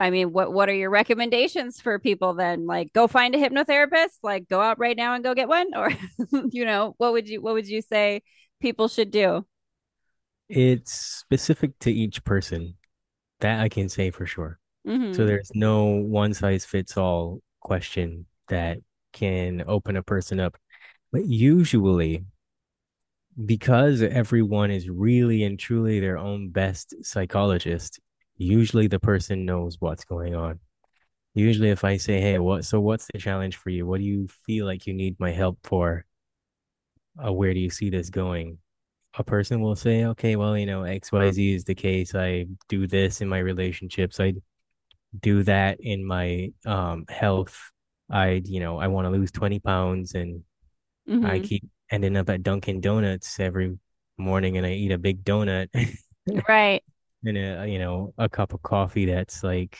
i 0.00 0.10
mean 0.10 0.32
what 0.32 0.52
what 0.52 0.68
are 0.68 0.74
your 0.74 0.90
recommendations 0.90 1.80
for 1.80 1.98
people 1.98 2.34
then 2.34 2.66
like 2.66 2.92
go 2.92 3.06
find 3.06 3.34
a 3.34 3.38
hypnotherapist 3.38 4.18
like 4.22 4.48
go 4.48 4.60
out 4.60 4.78
right 4.78 4.96
now 4.96 5.14
and 5.14 5.24
go 5.24 5.34
get 5.34 5.48
one 5.48 5.68
or 5.76 5.90
you 6.50 6.64
know 6.64 6.94
what 6.98 7.12
would 7.12 7.28
you 7.28 7.40
what 7.42 7.54
would 7.54 7.68
you 7.68 7.82
say 7.82 8.22
people 8.64 8.88
should 8.88 9.10
do 9.10 9.44
It's 10.48 10.92
specific 10.92 11.78
to 11.80 11.92
each 11.92 12.24
person. 12.24 12.76
That 13.40 13.60
I 13.60 13.68
can 13.68 13.90
say 13.90 14.10
for 14.10 14.24
sure. 14.24 14.58
So 14.86 14.90
mm-hmm. 14.90 15.26
there's 15.26 15.50
no 15.54 15.84
one 15.84 16.32
size 16.32 16.64
fits 16.64 16.96
all 16.96 17.40
question 17.60 18.26
that 18.48 18.78
can 19.12 19.64
open 19.66 19.96
a 19.96 20.02
person 20.02 20.40
up. 20.40 20.56
But 21.12 21.26
usually, 21.26 22.24
because 23.44 24.02
everyone 24.02 24.70
is 24.70 24.88
really 24.88 25.42
and 25.44 25.58
truly 25.58 26.00
their 26.00 26.18
own 26.18 26.50
best 26.50 26.94
psychologist, 27.02 28.00
usually 28.36 28.86
the 28.88 29.00
person 29.00 29.44
knows 29.44 29.80
what's 29.80 30.04
going 30.04 30.34
on. 30.34 30.60
Usually, 31.34 31.70
if 31.70 31.84
I 31.84 31.98
say, 31.98 32.20
Hey, 32.20 32.38
what, 32.38 32.64
so 32.64 32.80
what's 32.80 33.08
the 33.12 33.18
challenge 33.20 33.56
for 33.56 33.70
you? 33.70 33.86
What 33.86 33.98
do 34.00 34.04
you 34.06 34.28
feel 34.46 34.66
like 34.66 34.86
you 34.86 34.94
need 34.94 35.20
my 35.20 35.32
help 35.32 35.58
for? 35.64 36.06
Uh, 37.24 37.32
where 37.32 37.54
do 37.54 37.60
you 37.60 37.70
see 37.70 37.90
this 37.90 38.10
going? 38.10 38.58
A 39.18 39.24
person 39.24 39.60
will 39.60 39.76
say, 39.76 40.06
Okay, 40.06 40.36
well, 40.36 40.56
you 40.58 40.66
know, 40.66 40.84
XYZ 40.84 41.54
is 41.54 41.64
the 41.64 41.74
case. 41.74 42.14
I 42.14 42.46
do 42.68 42.86
this 42.86 43.20
in 43.20 43.28
my 43.28 43.38
relationships. 43.38 44.20
I 44.20 44.34
do 45.20 45.42
that 45.44 45.78
in 45.80 46.04
my 46.06 46.52
um 46.66 47.06
health. 47.08 47.72
I, 48.10 48.42
you 48.44 48.60
know, 48.60 48.78
I 48.78 48.88
want 48.88 49.06
to 49.06 49.10
lose 49.10 49.32
20 49.32 49.60
pounds 49.60 50.14
and 50.14 50.44
I 51.22 51.40
Mm-hmm. 51.40 51.40
keep 51.40 51.64
ending 51.90 52.16
up 52.16 52.30
at 52.30 52.42
Dunkin' 52.44 52.80
Donuts 52.82 53.40
every 53.40 53.78
morning 54.18 54.56
and 54.58 54.66
I 54.66 54.72
eat 54.72 54.92
a 54.92 54.98
big 54.98 55.24
donut 55.24 55.68
right 56.48 56.82
and 57.24 57.36
a, 57.38 57.66
you 57.68 57.78
know, 57.78 58.14
a 58.18 58.28
cup 58.28 58.52
of 58.54 58.62
coffee 58.62 59.06
that's 59.06 59.42
like 59.42 59.78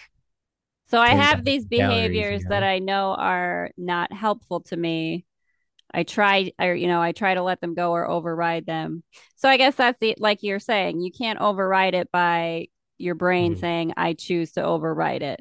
so 0.86 1.00
i 1.00 1.10
have 1.10 1.44
these 1.44 1.64
calories, 1.76 2.30
you 2.30 2.38
behaviors 2.40 2.44
that 2.46 2.62
i 2.62 2.78
know 2.78 3.14
are 3.18 3.70
not 3.76 4.12
helpful 4.12 4.60
to 4.60 4.76
me 4.76 5.24
I 5.94 6.04
try 6.04 6.52
or 6.60 6.74
you 6.74 6.88
know, 6.88 7.00
I 7.02 7.12
try 7.12 7.34
to 7.34 7.42
let 7.42 7.60
them 7.60 7.74
go 7.74 7.92
or 7.92 8.08
override 8.08 8.66
them. 8.66 9.04
So 9.36 9.48
I 9.48 9.56
guess 9.56 9.76
that's 9.76 10.00
the 10.00 10.16
like 10.18 10.42
you're 10.42 10.60
saying, 10.60 11.00
you 11.00 11.12
can't 11.12 11.40
override 11.40 11.94
it 11.94 12.10
by 12.12 12.68
your 12.98 13.14
brain 13.14 13.54
Mhm. 13.54 13.60
saying 13.60 13.94
I 13.96 14.14
choose 14.14 14.52
to 14.52 14.64
override 14.64 15.22
it. 15.22 15.40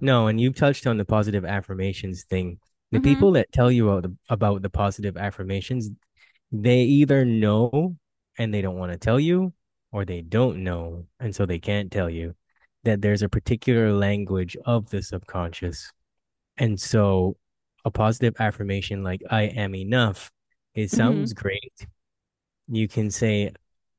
No, 0.00 0.26
and 0.26 0.40
you've 0.40 0.54
touched 0.54 0.86
on 0.86 0.98
the 0.98 1.04
positive 1.04 1.44
affirmations 1.44 2.24
thing. 2.24 2.58
The 2.90 2.98
Mm-hmm. 2.98 3.04
people 3.04 3.32
that 3.32 3.52
tell 3.52 3.70
you 3.70 3.88
about 3.88 4.02
the, 4.02 4.16
about 4.28 4.62
the 4.62 4.70
positive 4.70 5.16
affirmations, 5.16 5.90
they 6.52 6.82
either 6.82 7.24
know 7.24 7.96
and 8.38 8.52
they 8.52 8.62
don't 8.62 8.78
want 8.78 8.92
to 8.92 8.98
tell 8.98 9.18
you, 9.20 9.52
or 9.92 10.04
they 10.04 10.22
don't 10.22 10.64
know 10.64 11.06
and 11.20 11.34
so 11.34 11.46
they 11.46 11.58
can't 11.60 11.92
tell 11.92 12.10
you 12.10 12.34
that 12.84 13.02
there's 13.02 13.22
a 13.22 13.28
particular 13.28 13.92
language 13.92 14.56
of 14.66 14.90
the 14.90 15.02
subconscious. 15.02 15.92
And 16.58 16.80
so 16.80 17.36
a 17.84 17.90
positive 17.92 18.34
affirmation 18.40 19.02
like 19.04 19.22
I 19.30 19.42
am 19.44 19.74
enough, 19.74 20.30
it 20.74 20.90
Mm-hmm. 20.94 21.24
sounds 21.24 21.32
great. 21.34 21.86
You 22.68 22.88
can 22.88 23.10
say, 23.10 23.52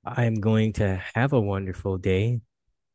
I'm 0.05 0.35
going 0.35 0.73
to 0.73 1.01
have 1.15 1.33
a 1.33 1.39
wonderful 1.41 1.97
day. 1.97 2.41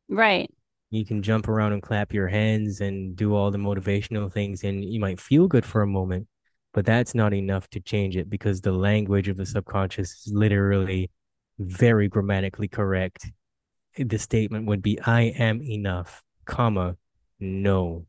Right. 0.09 0.51
You 0.91 1.05
can 1.05 1.21
jump 1.21 1.47
around 1.47 1.73
and 1.73 1.81
clap 1.83 2.13
your 2.13 2.27
hands 2.27 2.81
and 2.81 3.15
do 3.15 3.35
all 3.35 3.51
the 3.51 3.57
motivational 3.59 4.31
things, 4.31 4.63
and 4.63 4.83
you 4.83 4.99
might 4.99 5.19
feel 5.19 5.47
good 5.47 5.65
for 5.65 5.81
a 5.83 5.87
moment, 5.87 6.27
but 6.73 6.85
that's 6.85 7.13
not 7.13 7.33
enough 7.33 7.67
to 7.69 7.79
change 7.79 8.17
it 8.17 8.29
because 8.29 8.61
the 8.61 8.71
language 8.71 9.27
of 9.27 9.37
the 9.37 9.45
subconscious 9.45 10.11
is 10.25 10.33
literally 10.33 11.11
very 11.59 12.07
grammatically 12.07 12.67
correct. 12.67 13.31
The 13.97 14.17
statement 14.17 14.65
would 14.67 14.81
be, 14.81 14.99
I 15.01 15.21
am 15.21 15.61
enough, 15.61 16.23
comma, 16.45 16.95
no, 17.39 18.05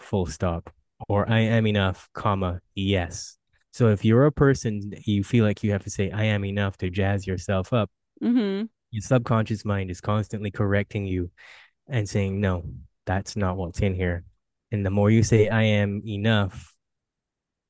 full 0.00 0.26
stop, 0.26 0.70
or 1.08 1.30
I 1.30 1.40
am 1.40 1.66
enough, 1.66 2.08
comma, 2.12 2.60
yes. 2.74 3.36
So 3.72 3.88
if 3.88 4.04
you're 4.04 4.26
a 4.26 4.32
person 4.32 4.92
you 5.04 5.22
feel 5.22 5.44
like 5.44 5.62
you 5.62 5.70
have 5.72 5.84
to 5.84 5.90
say 5.90 6.10
I 6.10 6.24
am 6.24 6.44
enough 6.44 6.76
to 6.78 6.90
jazz 6.90 7.26
yourself 7.26 7.72
up, 7.72 7.90
Mm-hmm. 8.20 8.66
your 8.90 9.00
subconscious 9.02 9.64
mind 9.64 9.92
is 9.92 10.00
constantly 10.00 10.50
correcting 10.50 11.06
you 11.06 11.30
and 11.88 12.08
saying, 12.08 12.40
no, 12.40 12.64
that's 13.06 13.36
not 13.36 13.56
what's 13.56 13.78
in 13.78 13.94
here. 13.94 14.24
And 14.72 14.84
the 14.84 14.90
more 14.90 15.08
you 15.08 15.22
say, 15.22 15.48
I 15.48 15.62
am 15.62 16.02
enough, 16.04 16.74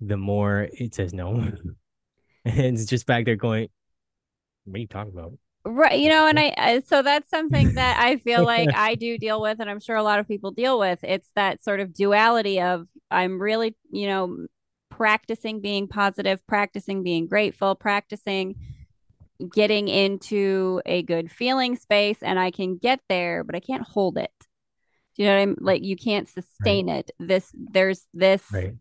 the 0.00 0.16
more 0.16 0.68
it 0.72 0.94
says 0.94 1.12
no. 1.12 1.32
and 2.44 2.78
it's 2.78 2.86
just 2.86 3.06
back 3.06 3.26
there 3.26 3.36
going, 3.36 3.68
what 4.68 4.76
are 4.76 4.80
you 4.80 4.86
talking 4.86 5.12
about? 5.12 5.32
Right. 5.64 5.98
You 5.98 6.08
know, 6.08 6.26
and 6.26 6.38
I, 6.38 6.54
I, 6.56 6.80
so 6.80 7.02
that's 7.02 7.28
something 7.28 7.74
that 7.74 8.00
I 8.00 8.16
feel 8.24 8.44
like 8.44 8.70
I 8.74 8.94
do 8.94 9.18
deal 9.18 9.40
with, 9.40 9.60
and 9.60 9.68
I'm 9.68 9.80
sure 9.80 9.96
a 9.96 10.02
lot 10.02 10.18
of 10.18 10.28
people 10.28 10.50
deal 10.50 10.78
with. 10.78 11.00
It's 11.02 11.30
that 11.34 11.62
sort 11.62 11.80
of 11.80 11.92
duality 11.92 12.60
of 12.60 12.86
I'm 13.10 13.40
really, 13.40 13.76
you 13.90 14.06
know, 14.06 14.46
practicing 14.90 15.60
being 15.60 15.88
positive, 15.88 16.44
practicing 16.46 17.02
being 17.02 17.26
grateful, 17.26 17.74
practicing 17.74 18.56
getting 19.52 19.88
into 19.88 20.80
a 20.86 21.02
good 21.02 21.30
feeling 21.30 21.76
space, 21.76 22.18
and 22.22 22.38
I 22.38 22.50
can 22.50 22.76
get 22.76 23.00
there, 23.08 23.44
but 23.44 23.54
I 23.54 23.60
can't 23.60 23.86
hold 23.86 24.18
it. 24.18 24.32
Do 25.16 25.22
you 25.22 25.28
know 25.28 25.36
what 25.36 25.42
I'm 25.42 25.56
like? 25.60 25.84
You 25.84 25.96
can't 25.96 26.28
right, 26.28 26.44
sustain 26.44 26.88
it. 26.88 27.10
This, 27.18 27.52
there's 27.54 28.04
this 28.14 28.44
right. 28.52 28.74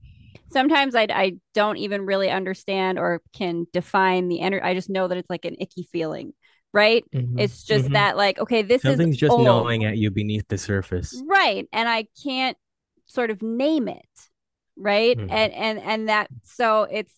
Sometimes 0.52 0.96
I, 0.96 1.08
I 1.10 1.34
don't 1.54 1.78
even 1.78 2.06
really 2.06 2.30
understand 2.30 3.00
or 3.00 3.22
can 3.34 3.68
define 3.74 4.28
the 4.28 4.42
energy. 4.42 4.64
I 4.64 4.74
just 4.74 4.90
know 4.90 5.08
that 5.08 5.18
it's 5.18 5.30
like 5.30 5.46
an 5.46 5.56
icky 5.60 5.84
feeling, 5.84 6.34
right? 6.74 7.04
Mm-hmm. 7.14 7.40
It's 7.40 7.64
just 7.64 7.86
Mm-hmm. 7.86 7.94
that, 7.94 8.18
like, 8.18 8.40
okay, 8.40 8.62
this 8.62 8.88
is 8.88 8.90
Something's 8.92 9.18
just 9.18 9.32
old, 9.32 9.46
gnawing 9.46 9.84
at 9.86 9.98
you 9.98 10.12
beneath 10.12 10.48
the 10.48 10.58
surface. 10.58 11.24
right? 11.26 11.68
And 11.72 11.90
I 11.90 12.08
can't 12.24 12.58
sort 13.06 13.30
of 13.32 13.42
name 13.42 13.88
it, 13.88 14.30
right? 14.76 15.18
Mm-hmm. 15.18 15.32
And 15.32 15.54
and 15.54 15.80
and 15.80 16.10
that 16.10 16.30
so 16.44 16.84
it's 16.84 17.14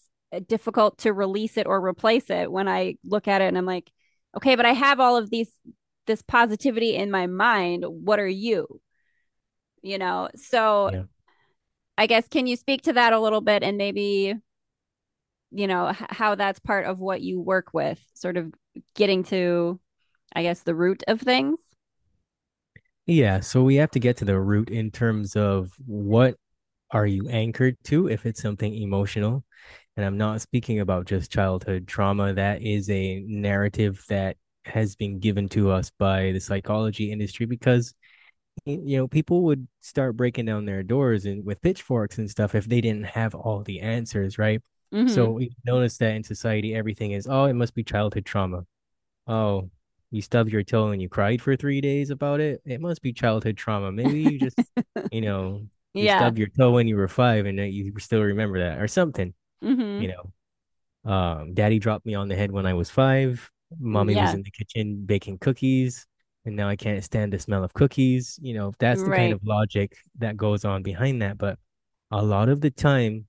difficult 0.47 0.99
to 0.99 1.13
release 1.13 1.57
it 1.57 1.67
or 1.67 1.85
replace 1.85 2.29
it 2.29 2.51
when 2.51 2.67
I 2.67 2.95
look 3.03 3.27
at 3.27 3.41
it 3.41 3.45
and 3.45 3.57
I'm 3.57 3.65
like, 3.65 3.89
okay, 4.37 4.55
but 4.55 4.65
I 4.65 4.73
have 4.73 4.99
all 4.99 5.17
of 5.17 5.29
these 5.29 5.51
this 6.07 6.21
positivity 6.21 6.95
in 6.95 7.11
my 7.11 7.27
mind. 7.27 7.83
What 7.87 8.19
are 8.19 8.27
you? 8.27 8.81
You 9.81 9.97
know, 9.97 10.29
so 10.35 10.91
Yeah. 10.93 11.03
I 11.99 12.07
guess 12.07 12.27
can 12.29 12.47
you 12.47 12.55
speak 12.55 12.83
to 12.83 12.93
that 12.93 13.13
a 13.13 13.19
little 13.19 13.41
bit 13.41 13.61
and 13.63 13.77
maybe 13.77 14.35
you 15.51 15.67
know 15.67 15.91
how 16.09 16.35
that's 16.35 16.59
part 16.59 16.85
of 16.85 16.99
what 16.99 17.21
you 17.21 17.39
work 17.41 17.73
with 17.73 17.99
sort 18.13 18.37
of 18.37 18.53
getting 18.95 19.23
to 19.23 19.79
i 20.35 20.43
guess 20.43 20.61
the 20.61 20.75
root 20.75 21.03
of 21.07 21.21
things 21.21 21.59
Yeah. 23.05 23.39
So 23.39 23.63
we 23.63 23.75
have 23.75 23.91
to 23.91 23.99
get 23.99 24.17
to 24.17 24.25
the 24.25 24.39
root 24.39 24.69
in 24.69 24.91
terms 24.91 25.35
of 25.35 25.71
what 25.85 26.35
are 26.91 27.07
you 27.07 27.27
anchored 27.29 27.77
to 27.85 28.07
if 28.07 28.25
it's 28.25 28.41
something 28.41 28.73
emotional. 28.73 29.43
And 29.97 30.05
I'm 30.05 30.17
not 30.17 30.41
speaking 30.41 30.79
about 30.79 31.05
just 31.07 31.31
childhood 31.31 31.87
trauma. 31.87 32.33
That 32.33 32.61
is 32.61 32.89
a 32.89 33.21
narrative 33.27 34.03
that 34.09 34.37
has 34.65 34.95
been 34.95 35.19
given 35.19 35.49
to 35.49 35.71
us 35.71 35.91
by 35.97 36.31
the 36.31 36.39
psychology 36.39 37.11
industry 37.11 37.45
because 37.45 37.93
you 38.65 38.97
know 38.97 39.07
people 39.07 39.43
would 39.43 39.67
start 39.81 40.17
breaking 40.17 40.45
down 40.45 40.65
their 40.65 40.83
doors 40.83 41.25
and 41.25 41.45
with 41.45 41.61
pitchforks 41.61 42.17
and 42.17 42.29
stuff 42.29 42.55
if 42.55 42.65
they 42.65 42.81
didn't 42.81 43.05
have 43.05 43.35
all 43.35 43.63
the 43.63 43.79
answers, 43.81 44.37
right? 44.37 44.61
So 44.91 44.97
mm-hmm. 44.97 45.33
we 45.33 45.51
notice 45.65 45.97
that 45.97 46.15
in 46.15 46.23
society 46.23 46.73
everything 46.73 47.11
is 47.11 47.27
oh 47.29 47.45
it 47.45 47.53
must 47.53 47.75
be 47.75 47.83
childhood 47.83 48.25
trauma. 48.25 48.65
Oh, 49.27 49.69
you 50.11 50.21
stubbed 50.21 50.51
your 50.51 50.63
toe 50.63 50.87
and 50.87 51.01
you 51.01 51.09
cried 51.09 51.41
for 51.41 51.55
three 51.55 51.81
days 51.81 52.09
about 52.09 52.39
it. 52.39 52.61
It 52.65 52.81
must 52.81 53.01
be 53.01 53.13
childhood 53.13 53.57
trauma. 53.57 53.91
Maybe 53.91 54.21
you 54.21 54.39
just, 54.39 54.59
you 55.11 55.21
know, 55.21 55.61
you 55.93 56.05
yeah 56.05 56.19
stubbed 56.19 56.37
your 56.37 56.47
toe 56.47 56.71
when 56.71 56.87
you 56.87 56.95
were 56.95 57.07
five 57.07 57.45
and 57.45 57.59
you 57.59 57.93
still 57.99 58.21
remember 58.21 58.59
that 58.59 58.79
or 58.79 58.87
something, 58.87 59.33
mm-hmm. 59.63 60.01
you 60.01 60.07
know. 60.09 61.11
Um, 61.11 61.53
daddy 61.53 61.79
dropped 61.79 62.05
me 62.05 62.15
on 62.15 62.27
the 62.27 62.35
head 62.35 62.51
when 62.51 62.65
I 62.65 62.73
was 62.73 62.89
five. 62.89 63.49
Mommy 63.79 64.15
was 64.15 64.33
in 64.33 64.41
the 64.41 64.51
kitchen 64.51 65.03
baking 65.05 65.37
cookies, 65.37 66.07
and 66.49 66.57
now 66.57 66.67
I 66.67 66.75
can't 66.75 67.03
stand 67.03 67.31
the 67.31 67.39
smell 67.39 67.63
of 67.63 67.73
cookies. 67.73 68.37
You 68.41 68.55
know, 68.55 68.73
that's 68.79 69.01
the 69.03 69.11
kind 69.11 69.31
of 69.31 69.39
logic 69.45 69.95
that 70.17 70.35
goes 70.35 70.65
on 70.65 70.83
behind 70.83 71.21
that. 71.21 71.37
But 71.37 71.57
a 72.11 72.21
lot 72.21 72.49
of 72.49 72.59
the 72.59 72.71
time, 72.71 73.27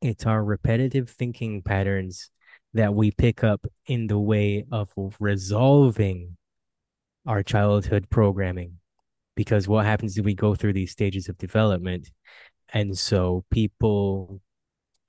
it's 0.00 0.26
our 0.26 0.42
repetitive 0.42 1.08
thinking 1.08 1.62
patterns 1.62 2.30
that 2.72 2.94
we 2.94 3.10
pick 3.12 3.44
up 3.44 3.66
in 3.86 4.06
the 4.08 4.18
way 4.18 4.64
of 4.72 4.92
resolving 5.20 6.36
our 7.26 7.42
childhood 7.42 8.08
programming. 8.10 8.78
Because 9.36 9.68
what 9.68 9.84
happens 9.84 10.16
is 10.16 10.24
we 10.24 10.34
go 10.34 10.54
through 10.54 10.72
these 10.72 10.92
stages 10.92 11.28
of 11.28 11.38
development. 11.38 12.10
And 12.72 12.96
so 12.98 13.44
people, 13.50 14.40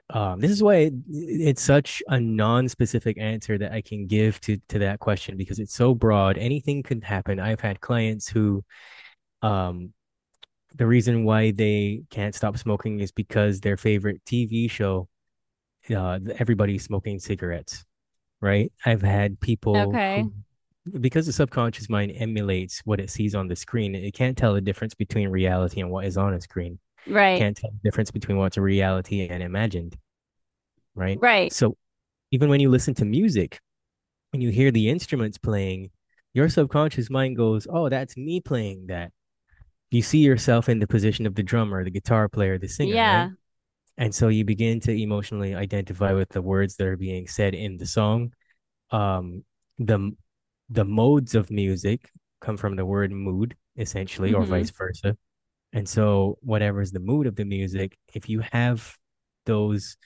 um, 0.09 0.39
this 0.39 0.51
is 0.51 0.61
why 0.61 0.75
it, 0.75 0.93
it's 1.07 1.61
such 1.61 2.03
a 2.07 2.19
non-specific 2.19 3.17
answer 3.19 3.57
that 3.57 3.71
I 3.71 3.81
can 3.81 4.07
give 4.07 4.39
to, 4.41 4.57
to 4.69 4.79
that 4.79 4.99
question 4.99 5.37
because 5.37 5.59
it's 5.59 5.73
so 5.73 5.95
broad. 5.95 6.37
Anything 6.37 6.83
could 6.83 7.03
happen. 7.03 7.39
I've 7.39 7.61
had 7.61 7.81
clients 7.81 8.27
who, 8.27 8.63
um, 9.41 9.93
the 10.75 10.85
reason 10.85 11.23
why 11.23 11.51
they 11.51 12.03
can't 12.09 12.35
stop 12.35 12.57
smoking 12.57 12.99
is 12.99 13.11
because 13.11 13.61
their 13.61 13.77
favorite 13.77 14.21
TV 14.25 14.69
show 14.69 15.07
uh, 15.89 16.19
everybody's 16.37 16.83
smoking 16.83 17.19
cigarettes, 17.19 17.85
right? 18.41 18.71
I've 18.85 19.01
had 19.01 19.39
people 19.39 19.77
okay 19.77 20.21
who, 20.21 20.33
because 20.99 21.25
the 21.25 21.33
subconscious 21.33 21.89
mind 21.89 22.11
emulates 22.15 22.81
what 22.85 22.99
it 22.99 23.09
sees 23.09 23.35
on 23.35 23.47
the 23.47 23.55
screen, 23.55 23.95
it 23.95 24.13
can't 24.13 24.37
tell 24.37 24.53
the 24.53 24.61
difference 24.61 24.93
between 24.93 25.29
reality 25.29 25.81
and 25.81 25.89
what 25.89 26.05
is 26.05 26.17
on 26.17 26.33
a 26.33 26.41
screen. 26.41 26.79
Right 27.07 27.39
Can't 27.39 27.57
tell 27.57 27.71
the 27.71 27.79
difference 27.83 28.11
between 28.11 28.37
what's 28.37 28.57
a 28.57 28.61
reality 28.61 29.27
and 29.27 29.43
imagined, 29.43 29.97
right? 30.95 31.17
right 31.21 31.53
So 31.53 31.77
even 32.31 32.49
when 32.49 32.59
you 32.59 32.69
listen 32.69 32.93
to 32.95 33.05
music 33.05 33.59
and 34.33 34.41
you 34.43 34.49
hear 34.49 34.71
the 34.71 34.89
instruments 34.89 35.37
playing, 35.37 35.91
your 36.33 36.49
subconscious 36.49 37.09
mind 37.09 37.37
goes, 37.37 37.67
"Oh, 37.69 37.89
that's 37.89 38.17
me 38.17 38.41
playing 38.41 38.87
that." 38.87 39.11
You 39.91 40.01
see 40.01 40.19
yourself 40.19 40.67
in 40.67 40.79
the 40.79 40.87
position 40.87 41.25
of 41.25 41.35
the 41.35 41.43
drummer, 41.43 41.83
the 41.83 41.91
guitar 41.91 42.27
player, 42.27 42.57
the 42.57 42.67
singer, 42.67 42.95
right? 42.95 42.95
yeah 42.95 43.29
And 43.97 44.13
so 44.13 44.27
you 44.27 44.43
begin 44.43 44.79
to 44.81 44.91
emotionally 44.91 45.55
identify 45.55 46.13
with 46.13 46.29
the 46.29 46.41
words 46.41 46.75
that 46.77 46.87
are 46.87 46.97
being 46.97 47.27
said 47.27 47.53
in 47.55 47.77
the 47.77 47.85
song. 47.85 48.33
Um, 48.91 49.45
the 49.77 50.11
the 50.69 50.85
modes 50.85 51.35
of 51.35 51.51
music 51.51 52.09
come 52.41 52.57
from 52.57 52.75
the 52.75 52.85
word 52.85 53.11
mood, 53.11 53.55
essentially, 53.77 54.33
or 54.33 54.41
mm-hmm. 54.41 54.51
vice 54.51 54.71
versa. 54.71 55.17
And 55.75 55.87
so 55.87 56.39
whatever 56.41 56.81
is 56.81 56.91
the 56.91 56.99
mood 57.01 57.27
of 57.27 57.35
the 57.35 57.45
music, 57.45 57.97
if 58.13 58.29
you 58.29 58.41
have 58.51 58.95
those 59.45 59.97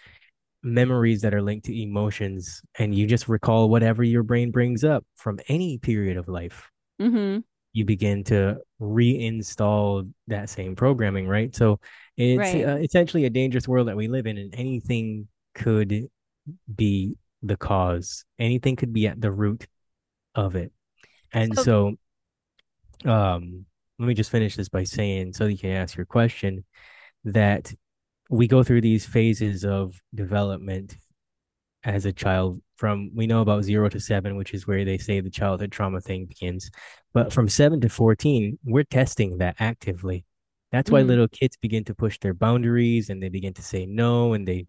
memories 0.64 1.22
that 1.22 1.34
are 1.34 1.42
linked 1.42 1.68
to 1.68 1.82
emotions 1.82 2.62
and 2.78 2.94
you 2.94 3.08
just 3.08 3.30
recall 3.30 3.70
whatever 3.70 4.04
your 4.04 4.24
brain 4.24 4.52
brings 4.52 4.84
up 4.84 5.06
from 5.16 5.40
any 5.48 5.78
period 5.78 6.18
of 6.18 6.28
life, 6.28 6.70
Mm-hmm. 7.00 7.40
you 7.72 7.86
begin 7.86 8.26
to 8.26 8.58
reinstall 8.82 10.12
that 10.28 10.50
same 10.50 10.76
programming, 10.76 11.28
right? 11.30 11.56
So 11.56 11.80
it's 12.18 12.40
right 12.40 12.66
uh, 12.66 12.78
essentially 12.78 13.24
a 13.24 13.30
dangerous 13.30 13.70
world 13.70 13.88
that 13.88 13.96
we 13.96 14.10
live 14.10 14.26
in, 14.26 14.38
and 14.38 14.54
anything 14.54 15.30
could 15.54 16.10
be 16.76 17.16
the 17.42 17.56
cause. 17.56 18.26
Anything 18.38 18.76
could 18.76 18.92
be 18.92 19.08
at 19.08 19.22
the 19.22 19.32
root 19.32 19.66
of 20.36 20.56
it. 20.58 20.74
And 21.32 21.56
so 21.56 21.96
so, 23.06 23.10
um, 23.10 23.66
let 24.00 24.08
me 24.08 24.14
just 24.14 24.32
finish 24.32 24.56
this 24.56 24.70
by 24.70 24.84
saying, 24.84 25.34
so 25.34 25.46
you 25.46 25.58
can 25.58 25.72
ask 25.72 25.98
your 25.98 26.06
question, 26.06 26.66
that 27.26 27.74
we 28.30 28.48
go 28.48 28.64
through 28.64 28.82
these 28.82 29.06
phases 29.06 29.66
of 29.66 30.02
development 30.16 30.98
as 31.84 32.06
a 32.06 32.14
child 32.14 32.62
from 32.78 33.12
we 33.16 33.28
know 33.28 33.42
about 33.42 33.64
zero 33.64 33.90
to 33.90 34.00
seven, 34.00 34.36
which 34.36 34.54
is 34.54 34.68
where 34.68 34.86
they 34.86 34.98
say 34.98 35.20
the 35.20 35.30
childhood 35.30 35.72
trauma 35.72 36.02
thing 36.02 36.26
begins. 36.26 36.70
But 37.14 37.34
from 37.34 37.50
seven 37.50 37.82
to 37.82 37.90
14, 37.90 38.58
we're 38.64 38.84
testing 38.84 39.38
that 39.40 39.56
actively. 39.60 40.26
That's 40.72 40.92
why 40.92 41.02
hmm 41.02 41.04
little 41.04 41.28
kids 41.28 41.58
begin 41.58 41.84
to 41.86 41.96
push 41.96 42.20
their 42.20 42.34
boundaries 42.34 43.10
and 43.10 43.22
they 43.22 43.30
begin 43.30 43.54
to 43.56 43.62
say 43.64 43.86
no 43.86 44.34
and 44.34 44.48
they, 44.48 44.68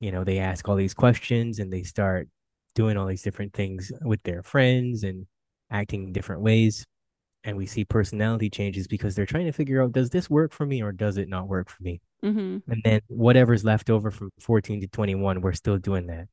you 0.00 0.12
know, 0.12 0.24
they 0.24 0.38
ask 0.38 0.68
all 0.68 0.76
these 0.76 0.94
questions 0.94 1.58
and 1.58 1.72
they 1.72 1.82
start 1.82 2.28
doing 2.74 2.96
all 2.96 3.06
these 3.06 3.22
different 3.22 3.52
things 3.52 3.92
with 4.02 4.22
their 4.22 4.42
friends 4.42 5.02
and 5.04 5.26
acting 5.70 6.04
in 6.04 6.12
different 6.12 6.42
ways. 6.42 6.86
And 7.44 7.56
we 7.56 7.66
see 7.66 7.84
personality 7.84 8.48
changes 8.50 8.86
because 8.86 9.14
they're 9.14 9.26
trying 9.26 9.46
to 9.46 9.52
figure 9.52 9.82
out 9.82 9.92
does 9.92 10.10
this 10.10 10.30
work 10.30 10.52
for 10.52 10.64
me 10.64 10.82
or 10.82 10.92
does 10.92 11.16
it 11.16 11.28
not 11.28 11.48
work 11.48 11.68
for 11.68 11.82
me? 11.82 12.00
hmm 12.22 12.58
And 12.68 12.80
then 12.84 13.00
whatever's 13.08 13.64
left 13.64 13.90
over 13.90 14.10
from 14.10 14.30
14 14.40 14.80
to 14.82 14.86
21, 14.86 15.40
we're 15.40 15.52
still 15.52 15.78
doing 15.78 16.06
that. 16.06 16.28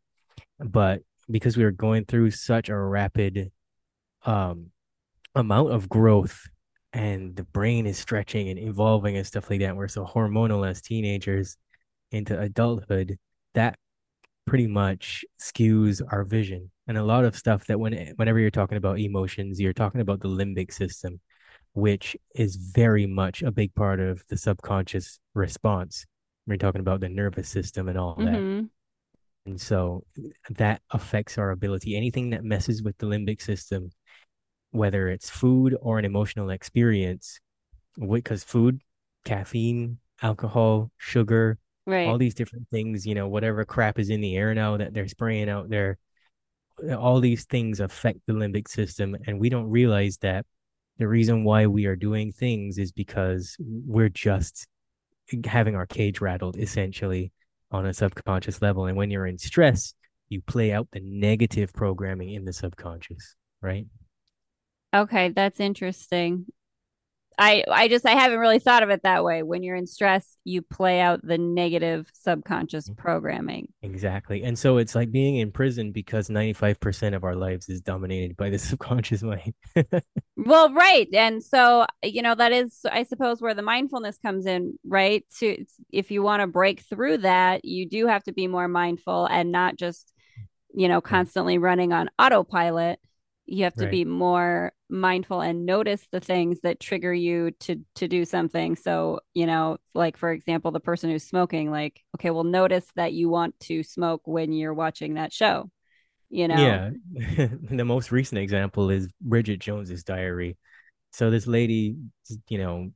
But 0.60 1.02
because 1.30 1.58
we 1.58 1.64
were 1.64 1.72
going 1.72 2.06
through 2.06 2.32
such 2.32 2.70
a 2.70 2.78
rapid 2.78 3.52
um 4.26 4.72
amount 5.36 5.72
of 5.72 5.90
growth 5.90 6.48
and 6.94 7.36
the 7.36 7.44
brain 7.44 7.86
is 7.86 7.98
stretching 7.98 8.50
and 8.50 8.60
evolving 8.60 9.16
and 9.18 9.26
stuff 9.26 9.50
like 9.50 9.60
that. 9.60 9.76
We're 9.76 9.88
so 9.88 10.06
hormonal 10.06 10.68
as 10.68 10.82
teenagers 10.82 11.56
into 12.12 12.40
adulthood 12.40 13.18
that 13.54 13.78
pretty 14.50 14.68
much 14.68 15.26
skews 15.42 16.02
our 16.12 16.24
vision. 16.24 16.72
And 16.88 16.98
a 16.98 17.04
lot 17.04 17.26
of 17.26 17.38
stuff 17.38 17.66
that 17.68 17.80
when 17.80 17.94
whenever 18.18 18.40
you're 18.40 18.52
talking 18.52 18.78
about 18.78 19.00
emotions, 19.00 19.60
you're 19.60 19.74
talking 19.74 20.02
about 20.02 20.22
the 20.22 20.30
limbic 20.30 20.74
system, 20.74 21.20
which 21.74 22.18
is 22.36 22.56
very 22.56 23.06
much 23.06 23.44
a 23.44 23.52
big 23.52 23.76
part 23.76 24.00
of 24.00 24.24
the 24.30 24.38
subconscious 24.38 25.20
response. 25.36 26.06
We're 26.48 26.58
talking 26.58 26.82
about 26.82 27.02
the 27.02 27.10
nervous 27.10 27.50
system 27.50 27.90
and 27.90 27.98
all 27.98 28.22
that. 28.24 28.44
hmm 28.44 28.70
And 29.46 29.60
so 29.60 30.04
that 30.50 30.82
affects 30.92 31.38
our 31.38 31.52
ability. 31.52 31.96
Anything 31.96 32.32
that 32.32 32.44
messes 32.44 32.84
with 32.84 32.98
the 32.98 33.08
limbic 33.08 33.42
system 33.42 33.92
whether 34.72 35.10
it's 35.10 35.30
food 35.30 35.76
or 35.82 36.00
an 36.00 36.06
emotional 36.06 36.52
experience, 36.52 37.40
because 38.12 38.44
food, 38.44 38.82
caffeine, 39.26 40.00
alcohol, 40.22 40.92
sugar, 40.98 41.60
Right. 41.86 42.08
all 42.08 42.18
these 42.18 42.36
different 42.36 42.68
things, 42.70 43.06
you 43.06 43.16
know, 43.16 43.28
whatever 43.28 43.66
crap 43.66 43.98
is 43.98 44.10
in 44.10 44.22
the 44.22 44.36
air 44.36 44.54
now 44.54 44.78
that 44.78 44.94
they're 44.94 45.08
spraying 45.08 45.50
out 45.50 45.70
there, 45.70 45.98
uh, 46.88 46.96
all 46.96 47.20
these 47.20 47.46
things 47.46 47.80
affect 47.80 48.20
the 48.28 48.34
limbic 48.34 48.68
system. 48.68 49.18
And 49.26 49.40
we 49.40 49.50
don't 49.50 49.70
realize 49.70 50.18
that 50.18 50.46
the 50.98 51.08
reason 51.08 51.44
why 51.44 51.66
we 51.66 51.86
are 51.86 51.96
doing 51.96 52.32
things 52.32 52.78
is 52.78 52.92
because 52.92 53.56
we're 53.60 54.10
just 54.10 54.68
having 55.46 55.76
our 55.76 55.86
cage 55.86 56.22
rattled 56.22 56.58
essentially 56.58 57.32
on 57.72 57.86
a 57.86 57.94
subconscious 57.94 58.62
level. 58.62 58.86
And 58.86 58.98
when 58.98 59.10
you're 59.10 59.28
in 59.28 59.38
stress, 59.38 59.94
you 60.28 60.42
play 60.42 60.72
out 60.72 60.88
the 60.92 61.02
negative 61.04 61.74
programming 61.74 62.34
in 62.34 62.46
the 62.46 62.54
subconscious, 62.54 63.36
right? 63.62 63.86
Okay, 64.94 65.30
that's 65.30 65.60
interesting. 65.60 66.46
I 67.40 67.64
I 67.72 67.88
just 67.88 68.06
I 68.06 68.12
haven't 68.12 68.40
really 68.40 68.60
thought 68.60 68.84
of 68.84 68.90
it 68.90 69.04
that 69.04 69.24
way. 69.24 69.44
When 69.44 69.64
you're 69.64 69.78
in 69.78 69.88
stress, 69.88 70.36
you 70.44 70.62
play 70.62 71.00
out 71.00 71.26
the 71.26 71.38
negative 71.38 72.12
subconscious 72.14 72.90
mm-hmm. 72.90 73.02
programming. 73.02 73.70
Exactly. 73.82 74.44
And 74.44 74.60
so 74.60 74.78
it's 74.78 74.94
like 74.94 75.10
being 75.10 75.38
in 75.38 75.52
prison 75.52 75.94
because 75.94 76.28
95% 76.28 77.16
of 77.16 77.24
our 77.24 77.36
lives 77.36 77.70
is 77.70 77.80
dominated 77.80 78.36
by 78.36 78.50
the 78.50 78.60
subconscious 78.60 79.24
mind. 79.24 79.54
Well, 80.36 80.74
right. 80.74 81.08
And 81.14 81.42
so, 81.42 81.86
you 82.04 82.22
know, 82.22 82.36
that 82.36 82.52
is 82.52 82.82
I 82.92 83.04
suppose 83.04 83.42
where 83.42 83.54
the 83.54 83.62
mindfulness 83.62 84.18
comes 84.18 84.46
in, 84.46 84.78
right? 84.86 85.26
To 85.40 85.66
if 85.92 86.12
you 86.12 86.22
want 86.22 86.42
to 86.42 86.48
break 86.48 86.82
through 86.82 87.20
that, 87.20 87.64
you 87.64 87.88
do 87.88 88.08
have 88.08 88.24
to 88.24 88.34
be 88.34 88.48
more 88.48 88.68
mindful 88.68 89.26
and 89.28 89.52
not 89.52 89.78
just, 89.78 90.14
you 90.74 90.90
know, 90.90 91.00
constantly 91.00 91.58
running 91.58 91.94
on 91.94 92.10
autopilot. 92.20 93.00
You 93.46 93.64
have 93.64 93.76
to 93.76 93.86
right. 93.86 93.92
be 93.92 94.06
more 94.06 94.74
mindful 94.90 95.42
and 95.42 95.66
notice 95.66 96.06
the 96.12 96.20
things 96.20 96.62
that 96.62 96.80
trigger 96.80 97.14
you 97.14 97.52
to 97.62 97.78
to 97.96 98.08
do 98.08 98.26
something. 98.26 98.76
So, 98.76 99.22
you 99.34 99.46
know, 99.46 99.78
like 99.94 100.18
for 100.18 100.32
example, 100.32 100.72
the 100.72 100.80
person 100.80 101.10
who's 101.10 101.24
smoking, 101.24 101.72
like, 101.72 102.02
okay, 102.18 102.32
well, 102.32 102.44
notice 102.44 102.88
that 102.96 103.14
you 103.14 103.30
want 103.30 103.60
to 103.62 103.84
smoke 103.84 104.22
when 104.26 104.52
you're 104.54 104.74
watching 104.74 105.16
that 105.16 105.34
show, 105.34 105.70
you 106.30 106.48
know. 106.48 106.82
Yeah. 106.82 106.92
The 107.72 107.86
most 107.86 108.12
recent 108.12 108.40
example 108.40 108.90
is 108.90 109.08
Bridget 109.22 109.60
Jones's 109.60 110.04
Diary. 110.04 110.58
So 111.12 111.30
this 111.32 111.48
lady, 111.48 111.98
you 112.50 112.58
know, 112.60 112.92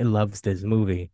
loves 0.00 0.40
this 0.42 0.62
movie 0.64 1.10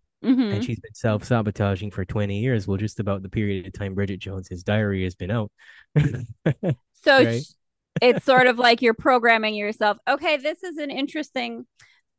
and 0.51 0.63
hmm 0.63 0.65
she's 0.65 0.81
been 0.81 0.95
self-sabotaging 0.95 1.91
for 1.93 2.05
20 2.07 2.41
years. 2.41 2.69
Well, 2.69 2.79
just 2.79 3.01
about 3.01 3.23
the 3.23 3.31
period 3.31 3.67
of 3.67 3.73
time 3.75 3.95
Bridget 3.95 4.19
Jones's 4.21 4.65
Diary 4.65 5.05
has 5.05 5.15
been 5.17 5.31
out. 5.33 5.53
So 7.03 7.25
Right? 7.25 7.47
It's 8.01 8.25
sort 8.25 8.47
of 8.47 8.59
like 8.59 8.83
you're 8.83 8.95
programming 8.95 9.55
yourself. 9.55 9.99
Okay, 10.09 10.37
this 10.37 10.63
is 10.63 10.79
an 10.79 10.91
interesting 10.91 11.67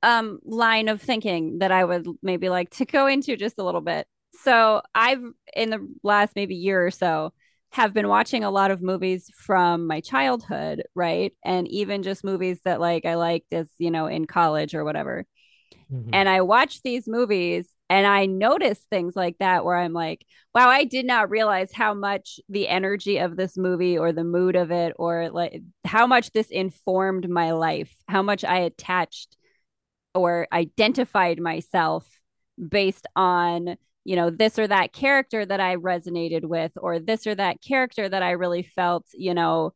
um 0.04 0.40
line 0.44 0.88
of 0.88 1.02
thinking 1.02 1.60
that 1.60 1.72
I 1.72 1.84
would 1.84 2.08
maybe 2.22 2.50
like 2.50 2.70
to 2.72 2.86
go 2.86 3.08
into 3.08 3.36
just 3.38 3.58
a 3.58 3.64
little 3.64 3.82
bit. 3.82 4.08
So 4.44 4.82
I've 4.94 5.24
in 5.56 5.70
the 5.70 5.88
last 6.04 6.36
maybe 6.36 6.56
year 6.56 6.86
or 6.86 6.92
so 6.92 7.34
have 7.72 7.94
been 7.94 8.08
watching 8.08 8.44
a 8.44 8.52
lot 8.52 8.72
of 8.72 8.82
movies 8.82 9.30
from 9.36 9.86
my 9.88 10.00
childhood, 10.00 10.84
right? 10.96 11.34
And 11.44 11.68
even 11.68 12.04
just 12.04 12.24
movies 12.24 12.62
that 12.64 12.80
like 12.80 13.06
I 13.06 13.16
liked 13.16 13.52
as, 13.54 13.70
you 13.80 13.92
know, 13.92 14.08
in 14.08 14.26
college 14.26 14.74
or 14.76 14.86
whatever. 14.86 15.26
Mhm. 15.92 16.10
And 16.14 16.30
I 16.30 16.42
watch 16.42 16.82
these 16.82 17.08
movies 17.08 17.68
and 17.90 18.08
I 18.08 18.26
notice 18.26 18.80
things 18.90 19.16
like 19.16 19.38
that 19.40 19.64
where 19.64 19.78
I'm 19.78 19.94
like, 19.94 20.26
wow, 20.54 20.70
I 20.70 20.86
did 20.86 21.06
not 21.06 21.30
realize 21.30 21.72
how 21.72 21.94
much 21.94 22.40
the 22.50 22.68
energy 22.68 23.20
of 23.20 23.36
this 23.36 23.58
movie 23.58 23.98
or 23.98 24.12
the 24.12 24.24
mood 24.24 24.56
of 24.56 24.72
it 24.72 24.94
or 24.98 25.30
like 25.30 25.62
how 25.84 26.08
much 26.08 26.32
this 26.32 26.50
informed 26.50 27.30
my 27.30 27.52
life, 27.52 27.96
how 28.08 28.24
much 28.24 28.44
I 28.44 28.60
attached 28.60 29.38
or 30.16 30.48
identified 30.52 31.40
myself 31.40 32.08
based 32.70 33.06
on 33.16 33.76
you 34.06 34.16
know 34.16 34.30
this 34.30 34.58
or 34.58 34.66
that 34.66 34.94
character 34.94 35.46
that 35.46 35.60
i 35.60 35.76
resonated 35.76 36.46
with 36.46 36.72
or 36.78 37.00
this 37.00 37.28
or 37.28 37.36
that 37.36 37.62
character 37.62 38.08
that 38.08 38.24
i 38.24 38.32
really 38.32 38.64
felt 38.64 39.06
you 39.14 39.34
know 39.34 39.74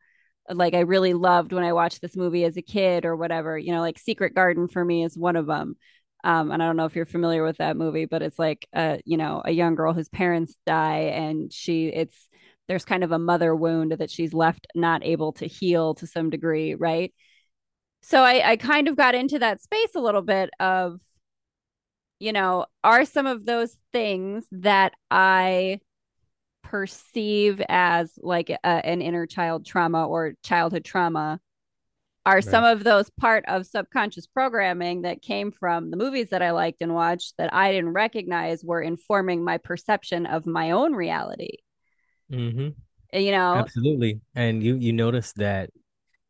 like 0.49 0.73
i 0.73 0.79
really 0.79 1.13
loved 1.13 1.51
when 1.51 1.63
i 1.63 1.73
watched 1.73 2.01
this 2.01 2.15
movie 2.15 2.45
as 2.45 2.55
a 2.55 2.61
kid 2.61 3.05
or 3.05 3.15
whatever 3.15 3.57
you 3.57 3.73
know 3.73 3.81
like 3.81 3.99
secret 3.99 4.33
garden 4.33 4.67
for 4.67 4.85
me 4.85 5.03
is 5.03 5.17
one 5.17 5.35
of 5.35 5.45
them 5.45 5.75
um, 6.23 6.51
and 6.51 6.61
i 6.61 6.65
don't 6.65 6.77
know 6.77 6.85
if 6.85 6.95
you're 6.95 7.05
familiar 7.05 7.43
with 7.43 7.57
that 7.57 7.77
movie 7.77 8.05
but 8.05 8.21
it's 8.21 8.39
like 8.39 8.67
a 8.73 8.99
you 9.05 9.17
know 9.17 9.41
a 9.45 9.51
young 9.51 9.75
girl 9.75 9.93
whose 9.93 10.09
parents 10.09 10.55
die 10.65 11.11
and 11.13 11.51
she 11.53 11.87
it's 11.87 12.29
there's 12.67 12.85
kind 12.85 13.03
of 13.03 13.11
a 13.11 13.19
mother 13.19 13.55
wound 13.55 13.93
that 13.93 14.11
she's 14.11 14.33
left 14.33 14.67
not 14.75 15.03
able 15.03 15.31
to 15.33 15.47
heal 15.47 15.95
to 15.95 16.05
some 16.05 16.29
degree 16.29 16.75
right? 16.75 17.13
So 18.01 18.21
I, 18.23 18.51
I 18.51 18.55
kind 18.55 18.87
of 18.87 18.95
got 18.95 19.15
into 19.15 19.39
that 19.39 19.61
space 19.61 19.95
a 19.95 19.99
little 19.99 20.21
bit 20.21 20.49
of 20.59 20.99
you 22.19 22.33
know, 22.33 22.65
are 22.83 23.05
some 23.05 23.25
of 23.25 23.45
those 23.45 23.77
things 23.93 24.45
that 24.51 24.93
I 25.09 25.79
perceive 26.63 27.61
as 27.69 28.11
like 28.21 28.49
a, 28.49 28.65
an 28.67 29.01
inner 29.01 29.25
child 29.25 29.65
trauma 29.65 30.05
or 30.07 30.33
childhood 30.43 30.83
trauma 30.83 31.39
are 32.29 32.41
some 32.41 32.63
of 32.63 32.83
those 32.83 33.09
part 33.11 33.45
of 33.47 33.65
subconscious 33.65 34.27
programming 34.27 35.01
that 35.03 35.21
came 35.21 35.51
from 35.51 35.91
the 35.91 35.97
movies 35.97 36.29
that 36.29 36.41
I 36.41 36.51
liked 36.51 36.81
and 36.81 36.93
watched 36.93 37.35
that 37.37 37.53
I 37.53 37.71
didn't 37.71 37.93
recognize 37.93 38.63
were 38.63 38.81
informing 38.81 39.43
my 39.43 39.57
perception 39.57 40.25
of 40.25 40.45
my 40.45 40.71
own 40.71 40.93
reality. 40.93 41.57
hmm 42.29 42.69
You 43.13 43.31
know, 43.31 43.65
Absolutely. 43.65 44.21
And 44.35 44.63
you 44.63 44.75
you 44.77 44.93
notice 44.93 45.33
that 45.33 45.71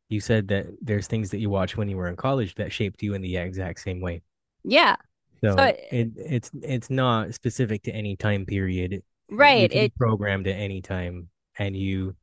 you 0.10 0.22
said 0.22 0.50
that 0.50 0.68
there's 0.82 1.08
things 1.08 1.32
that 1.32 1.40
you 1.40 1.50
watched 1.50 1.78
when 1.78 1.90
you 1.90 1.98
were 1.98 2.08
in 2.10 2.16
college 2.18 2.56
that 2.56 2.74
shaped 2.74 3.04
you 3.04 3.14
in 3.16 3.22
the 3.22 3.38
exact 3.38 3.82
same 3.82 4.02
way. 4.02 4.22
yeah. 4.64 4.96
So 5.44 5.58
So 5.58 5.76
it 5.90 6.10
it's 6.18 6.52
it's 6.62 6.90
not 6.90 7.34
specific 7.34 7.84
to 7.84 7.92
any 7.92 8.16
time 8.16 8.46
period. 8.46 9.04
Right, 9.32 9.72
it 9.72 9.96
programmed 9.96 10.48
at 10.48 10.56
any 10.56 10.82
time 10.82 11.30
and 11.58 11.76
you 11.76 12.16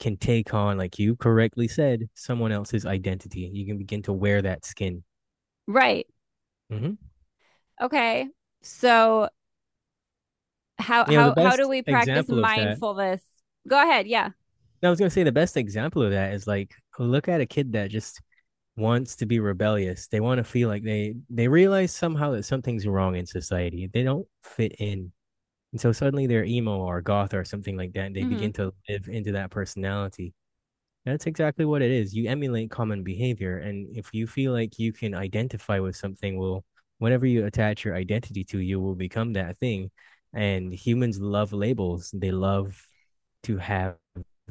can 0.00 0.16
take 0.16 0.54
on, 0.54 0.78
like 0.78 0.98
you 0.98 1.16
correctly 1.16 1.68
said, 1.68 2.08
someone 2.14 2.52
else's 2.52 2.86
identity. 2.86 3.50
You 3.52 3.66
can 3.66 3.78
begin 3.78 4.02
to 4.04 4.12
wear 4.12 4.42
that 4.42 4.64
skin. 4.64 5.04
right. 5.66 6.06
hmm 6.70 6.92
Okay. 7.80 8.28
So 8.62 9.28
how 10.78 11.04
You 11.10 11.18
know, 11.18 11.34
how 11.36 11.44
how 11.44 11.56
do 11.56 11.68
we 11.68 11.82
practice 11.82 12.28
mindfulness? 12.28 13.22
Go 13.68 13.80
ahead. 13.80 14.06
Yeah. 14.06 14.30
I 14.82 14.88
was 14.88 14.98
gonna 14.98 15.10
say 15.10 15.22
the 15.24 15.32
best 15.32 15.56
example 15.56 16.02
of 16.02 16.10
that 16.10 16.32
is 16.32 16.46
like 16.46 16.74
look 16.98 17.28
at 17.28 17.40
a 17.40 17.46
kid 17.46 17.72
that 17.72 17.90
just 17.90 18.20
wants 18.76 19.16
to 19.16 19.26
be 19.26 19.40
rebellious. 19.40 20.08
They 20.08 20.20
want 20.20 20.38
to 20.38 20.44
feel 20.44 20.68
like 20.68 20.82
they 20.84 21.14
they 21.28 21.48
realize 21.48 21.92
somehow 21.92 22.32
that 22.32 22.44
something's 22.44 22.86
wrong 22.86 23.16
in 23.16 23.26
society. 23.26 23.90
They 23.92 24.02
don't 24.02 24.26
fit 24.42 24.72
in. 24.78 25.12
And 25.72 25.80
so 25.80 25.92
suddenly 25.92 26.26
they're 26.26 26.44
emo 26.44 26.78
or 26.78 27.00
goth 27.02 27.34
or 27.34 27.44
something 27.44 27.76
like 27.76 27.92
that, 27.94 28.06
and 28.06 28.16
they 28.16 28.24
hmm 28.24 28.26
begin 28.26 28.52
to 28.54 28.72
live 28.88 29.08
into 29.08 29.32
that 29.32 29.50
personality. 29.50 30.34
That's 31.06 31.26
exactly 31.26 31.64
what 31.64 31.82
it 31.82 31.90
is. 31.90 32.14
You 32.14 32.28
emulate 32.28 32.70
common 32.70 33.02
behavior, 33.02 33.58
and 33.58 33.88
if 33.96 34.12
you 34.12 34.26
feel 34.26 34.52
like 34.52 34.78
you 34.78 34.92
can 34.92 35.14
identify 35.14 35.78
with 35.80 35.96
something, 35.96 36.38
well, 36.38 36.64
whatever 36.98 37.26
you 37.26 37.46
attach 37.46 37.84
your 37.84 37.96
identity 37.96 38.44
to, 38.44 38.58
you 38.58 38.80
will 38.80 38.94
become 38.94 39.32
that 39.34 39.58
thing. 39.58 39.90
And 40.34 40.72
humans 40.72 41.18
love 41.20 41.52
labels. 41.52 42.10
They 42.14 42.30
love 42.32 42.80
to 43.44 43.56
have 43.58 43.96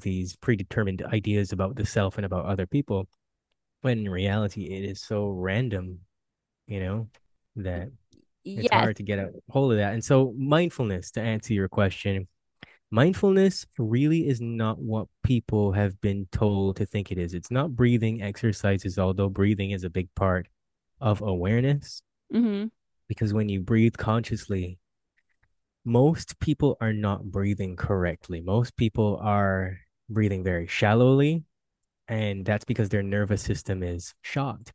these 0.02 0.36
predetermined 0.38 1.04
ideas 1.04 1.52
about 1.52 1.76
the 1.76 1.86
self 1.86 2.18
and 2.18 2.26
about 2.26 2.46
other 2.46 2.66
people. 2.68 3.08
When 3.82 4.00
in 4.00 4.10
reality, 4.10 4.66
it 4.66 4.86
is 4.86 5.02
so 5.02 5.28
random, 5.30 6.02
you 6.68 6.80
know, 6.82 7.10
that. 7.58 7.90
It's 8.46 8.64
Yes. 8.64 8.74
hard 8.74 8.96
to 8.98 9.04
get 9.04 9.20
a 9.20 9.32
hold 9.50 9.72
of 9.72 9.78
that. 9.78 9.94
And 9.94 10.04
so, 10.04 10.34
mindfulness, 10.38 11.12
to 11.12 11.22
answer 11.22 11.54
your 11.54 11.68
question, 11.70 12.28
mindfulness 12.92 13.66
really 13.78 14.28
is 14.28 14.42
not 14.42 14.80
what 14.80 15.08
people 15.24 15.74
have 15.74 16.00
been 16.02 16.28
told 16.32 16.78
to 16.78 16.86
think 16.86 17.12
it 17.12 17.18
is. 17.18 17.34
It's 17.34 17.52
not 17.52 17.76
breathing 17.76 18.22
exercises, 18.22 18.98
although 18.98 19.30
breathing 19.30 19.72
is 19.72 19.84
a 19.84 19.90
big 19.90 20.08
part 20.16 20.48
of 21.00 21.22
awareness. 21.22 22.02
Mm-hmm. 22.34 22.68
Because 23.08 23.34
when 23.34 23.50
you 23.50 23.62
breathe 23.62 23.96
consciously, 23.98 24.80
most 25.86 26.40
people 26.40 26.78
are 26.82 26.94
not 26.94 27.24
breathing 27.26 27.76
correctly. 27.76 28.42
Most 28.42 28.76
people 28.78 29.18
are 29.22 29.78
breathing 30.10 30.44
very 30.44 30.68
shallowly, 30.68 31.44
and 32.08 32.46
that's 32.46 32.66
because 32.66 32.90
their 32.90 33.04
nervous 33.04 33.42
system 33.42 33.84
is 33.84 34.14
shocked 34.22 34.74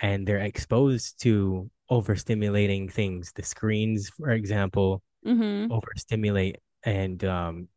and 0.00 0.26
they're 0.26 0.38
exposed 0.38 1.22
to 1.22 1.70
overstimulating 1.92 2.90
things. 2.90 3.32
The 3.34 3.44
screens, 3.44 4.08
for 4.08 4.30
example, 4.30 5.02
Mm-hmm. 5.24 5.70
overstimulate 5.70 6.56
and 6.82 7.22
um, 7.24 7.68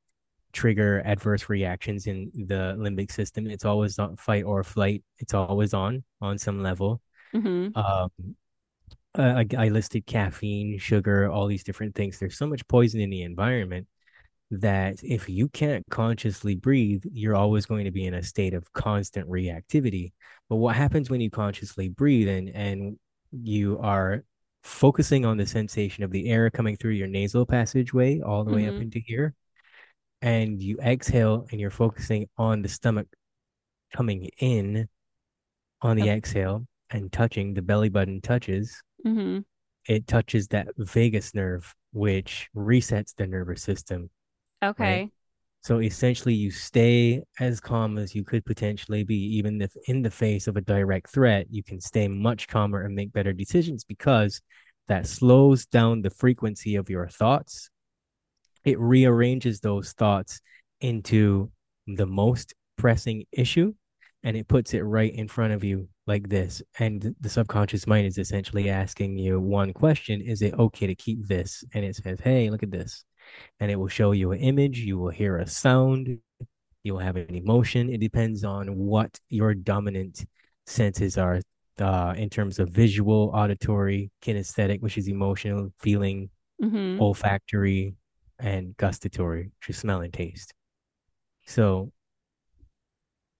trigger 0.52 1.04
adverse 1.06 1.48
reactions 1.48 2.08
in 2.08 2.32
the 2.34 2.74
limbic 2.76 3.12
system. 3.12 3.46
It's 3.46 3.66
always 3.66 4.00
on 4.00 4.18
fight 4.18 4.46
or 4.46 4.64
flight. 4.64 5.04
It's 5.20 5.36
always 5.36 5.72
on 5.76 6.04
on 6.22 6.40
some 6.40 6.64
level. 6.64 7.02
Mm-hmm. 7.36 7.78
Um, 7.78 8.10
I, 9.14 9.46
I 9.56 9.68
listed 9.70 10.08
caffeine, 10.08 10.80
sugar, 10.80 11.30
all 11.30 11.46
these 11.46 11.64
different 11.64 11.94
things. 11.94 12.18
There's 12.18 12.36
so 12.36 12.48
much 12.48 12.68
poison 12.68 13.00
in 13.00 13.12
the 13.12 13.22
environment 13.22 13.86
that 14.50 15.04
if 15.04 15.30
you 15.30 15.48
can't 15.50 15.86
consciously 15.92 16.56
breathe, 16.56 17.04
you're 17.12 17.36
always 17.36 17.68
going 17.68 17.86
to 17.86 17.92
be 17.92 18.06
in 18.06 18.16
a 18.16 18.24
state 18.24 18.56
of 18.56 18.74
constant 18.74 19.30
reactivity. 19.30 20.14
But 20.50 20.56
what 20.56 20.76
happens 20.76 21.12
when 21.12 21.22
you 21.22 21.30
consciously 21.30 21.90
breathe 21.90 22.28
and 22.28 22.50
and 22.50 22.98
you 23.32 23.78
are 23.80 24.24
focusing 24.64 25.26
on 25.26 25.38
the 25.38 25.46
sensation 25.46 26.04
of 26.04 26.12
the 26.12 26.30
air 26.30 26.50
coming 26.50 26.76
through 26.76 26.92
your 26.92 27.08
nasal 27.08 27.46
passageway 27.46 28.22
all 28.22 28.44
the 28.44 28.52
way 28.52 28.66
up 28.68 28.74
Mm-hmm. 28.74 28.82
into 28.84 29.00
here, 29.00 29.34
and 30.22 30.62
you 30.62 30.78
exhale 30.80 31.46
and 31.52 31.60
you're 31.60 31.70
focusing 31.70 32.28
on 32.38 32.62
the 32.62 32.70
stomach 32.70 33.08
coming 33.94 34.30
in 34.40 34.90
on 35.82 35.96
the 35.98 36.10
exhale 36.10 36.66
and 36.90 37.12
touching 37.12 37.54
the 37.54 37.62
belly 37.62 37.90
button 37.90 38.22
touches, 38.22 38.82
Mm-hmm. 39.06 39.40
it 39.88 40.08
touches 40.08 40.48
that 40.48 40.68
vagus 40.78 41.36
nerve, 41.36 41.76
which 41.94 42.50
resets 42.56 43.14
the 43.16 43.28
nervous 43.28 43.62
system, 43.62 44.10
right? 44.78 45.12
So 45.66 45.80
essentially, 45.80 46.36
you 46.36 46.52
stay 46.52 47.24
as 47.40 47.60
calm 47.60 47.98
as 47.98 48.14
you 48.14 48.24
could 48.24 48.46
potentially 48.46 49.04
be, 49.04 49.16
even 49.16 49.60
if 49.64 49.76
in 49.88 50.04
the 50.04 50.12
face 50.12 50.46
of 50.46 50.58
a 50.58 50.62
direct 50.62 51.10
threat, 51.10 51.48
you 51.50 51.64
can 51.64 51.82
stay 51.82 52.08
much 52.08 52.48
calmer 52.48 52.84
and 52.84 52.94
make 52.94 53.12
better 53.12 53.34
decisions 53.34 53.84
because 53.84 54.42
that 54.90 55.08
slows 55.08 55.66
down 55.66 56.04
the 56.04 56.12
frequency 56.12 56.76
of 56.76 56.88
your 56.88 57.08
thoughts. 57.08 57.72
It 58.64 58.80
rearranges 58.80 59.60
those 59.60 59.94
thoughts 59.94 60.40
into 60.82 61.50
the 61.88 62.06
most 62.06 62.54
pressing 62.78 63.26
issue 63.32 63.74
and 64.22 64.38
it 64.38 64.48
puts 64.48 64.76
it 64.76 64.82
right 64.82 65.16
in 65.16 65.28
front 65.28 65.54
of 65.54 65.64
you 65.64 65.90
like 66.06 66.30
this. 66.30 66.62
And 66.78 67.16
the 67.20 67.30
subconscious 67.30 67.88
mind 67.88 68.06
is 68.06 68.20
essentially 68.20 68.70
asking 68.70 69.18
you 69.18 69.40
one 69.40 69.74
question 69.74 70.22
Is 70.22 70.44
it 70.44 70.54
okay 70.54 70.86
to 70.86 70.94
keep 70.94 71.26
this? 71.28 71.64
And 71.74 71.84
it 71.84 71.96
says, 71.96 72.20
Hey, 72.20 72.52
look 72.52 72.62
at 72.62 72.70
this 72.70 73.04
and 73.60 73.72
it 73.72 73.76
will 73.76 73.88
show 73.88 74.12
you 74.12 74.32
an 74.32 74.40
image. 74.40 74.80
You 74.80 74.98
will 74.98 75.10
hear 75.10 75.38
a 75.38 75.48
sound. 75.48 76.20
You 76.84 76.94
will 76.94 77.00
have 77.00 77.16
an 77.16 77.34
emotion. 77.36 77.90
It 77.90 78.00
depends 78.00 78.44
on 78.44 78.76
what 78.78 79.20
your 79.30 79.54
dominant 79.54 80.26
senses 80.66 81.18
are 81.18 81.42
uh, 81.80 82.14
in 82.18 82.30
terms 82.30 82.60
of 82.60 82.70
visual, 82.70 83.32
auditory, 83.34 84.12
kinesthetic, 84.22 84.82
which 84.82 84.98
is 84.98 85.08
emotional, 85.08 85.72
feeling, 85.80 86.30
Mm-hmm. 86.62 87.02
olfactory, 87.02 87.96
and 88.40 88.76
gustatory, 88.78 89.52
which 89.60 89.70
is 89.70 89.78
smell 89.78 90.02
and 90.02 90.14
taste. 90.14 90.54
So, 91.46 91.92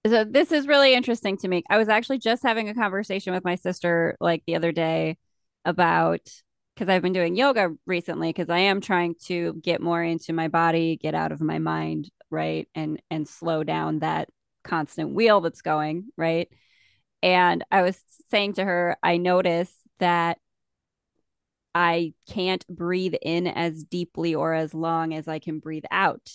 So 0.06 0.24
this 0.24 0.52
is 0.52 0.68
really 0.68 0.94
interesting 0.94 1.36
to 1.38 1.48
me. 1.48 1.64
I 1.68 1.78
was 1.78 1.88
actually 1.88 2.18
just 2.18 2.42
having 2.42 2.68
a 2.68 2.74
conversation 2.74 3.32
with 3.34 3.44
my 3.44 3.56
sister 3.56 4.16
like 4.20 4.42
the 4.46 4.54
other 4.54 4.70
day 4.70 5.16
about 5.64 6.20
because 6.76 6.90
I've 6.90 7.02
been 7.02 7.14
doing 7.14 7.36
yoga 7.36 7.74
recently 7.86 8.28
because 8.28 8.50
I 8.50 8.58
am 8.58 8.80
trying 8.80 9.14
to 9.24 9.54
get 9.62 9.80
more 9.80 10.02
into 10.02 10.34
my 10.34 10.48
body, 10.48 10.96
get 10.96 11.14
out 11.14 11.32
of 11.32 11.40
my 11.40 11.58
mind, 11.58 12.10
right? 12.30 12.68
And 12.74 13.00
and 13.10 13.26
slow 13.26 13.64
down 13.64 14.00
that 14.00 14.28
constant 14.62 15.14
wheel 15.14 15.40
that's 15.40 15.62
going, 15.62 16.10
right? 16.16 16.48
And 17.22 17.64
I 17.70 17.82
was 17.82 17.98
saying 18.30 18.54
to 18.54 18.64
her, 18.64 18.96
I 19.02 19.16
notice 19.16 19.72
that 20.00 20.38
I 21.74 22.12
can't 22.28 22.66
breathe 22.68 23.14
in 23.22 23.46
as 23.46 23.84
deeply 23.84 24.34
or 24.34 24.52
as 24.54 24.74
long 24.74 25.14
as 25.14 25.28
I 25.28 25.38
can 25.38 25.58
breathe 25.58 25.84
out 25.90 26.30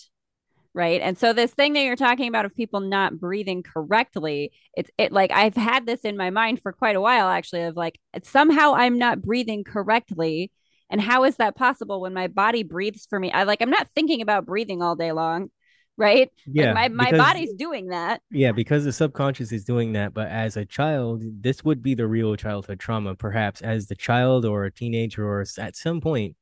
right? 0.74 1.00
And 1.00 1.18
so 1.18 1.32
this 1.32 1.52
thing 1.52 1.74
that 1.74 1.82
you're 1.82 1.96
talking 1.96 2.28
about 2.28 2.44
of 2.44 2.54
people 2.54 2.80
not 2.80 3.18
breathing 3.18 3.62
correctly 3.62 4.52
it's 4.74 4.90
it 4.96 5.12
like 5.12 5.30
i've 5.32 5.54
had 5.54 5.86
this 5.86 6.00
in 6.00 6.16
my 6.16 6.30
mind 6.30 6.60
for 6.62 6.72
quite 6.72 6.96
a 6.96 7.00
while 7.00 7.28
actually 7.28 7.62
of 7.62 7.76
like 7.76 7.98
somehow 8.22 8.74
i'm 8.74 8.98
not 8.98 9.22
breathing 9.22 9.64
correctly. 9.64 10.50
And 10.90 11.00
how 11.00 11.24
is 11.24 11.36
that 11.36 11.56
possible 11.56 12.02
when 12.02 12.12
my 12.12 12.28
body 12.28 12.64
breathes 12.64 13.06
for 13.08 13.18
me? 13.18 13.32
I 13.32 13.44
like 13.44 13.62
i'm 13.62 13.70
not 13.70 13.88
thinking 13.94 14.20
about 14.20 14.46
breathing 14.46 14.82
all 14.82 14.96
day 14.96 15.12
long 15.12 15.50
right? 15.98 16.30
Like 16.46 16.54
yeah, 16.54 16.72
my 16.72 16.88
my 16.88 17.10
because 17.10 17.18
body's 17.18 17.52
doing 17.54 17.88
that. 17.88 18.22
Yeah, 18.30 18.52
because 18.52 18.84
the 18.84 18.92
subconscious 18.92 19.52
is 19.52 19.64
doing 19.64 19.92
that, 19.92 20.14
but 20.14 20.28
as 20.28 20.56
a 20.56 20.64
child, 20.64 21.22
this 21.40 21.62
would 21.64 21.82
be 21.82 21.94
the 21.94 22.06
real 22.06 22.34
childhood 22.34 22.80
trauma. 22.80 23.14
Perhaps 23.14 23.60
as 23.60 23.86
the 23.86 23.94
child 23.94 24.44
or 24.44 24.64
a 24.64 24.72
teenager 24.72 25.26
or 25.26 25.44
at 25.58 25.76
some 25.76 26.00
point, 26.00 26.34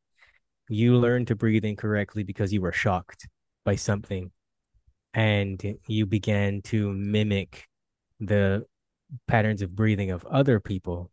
you 0.68 0.96
learned 0.96 1.26
to 1.26 1.34
breathe 1.34 1.64
incorrectly 1.64 2.22
because 2.22 2.52
you 2.52 2.60
were 2.60 2.72
shocked 2.72 3.28
by 3.64 3.76
something 3.76 4.30
and 5.14 5.62
you 5.86 6.06
began 6.06 6.62
to 6.62 6.92
mimic 6.92 7.66
the 8.20 8.64
patterns 9.26 9.62
of 9.62 9.74
breathing 9.74 10.10
of 10.10 10.24
other 10.26 10.60
people 10.60 11.10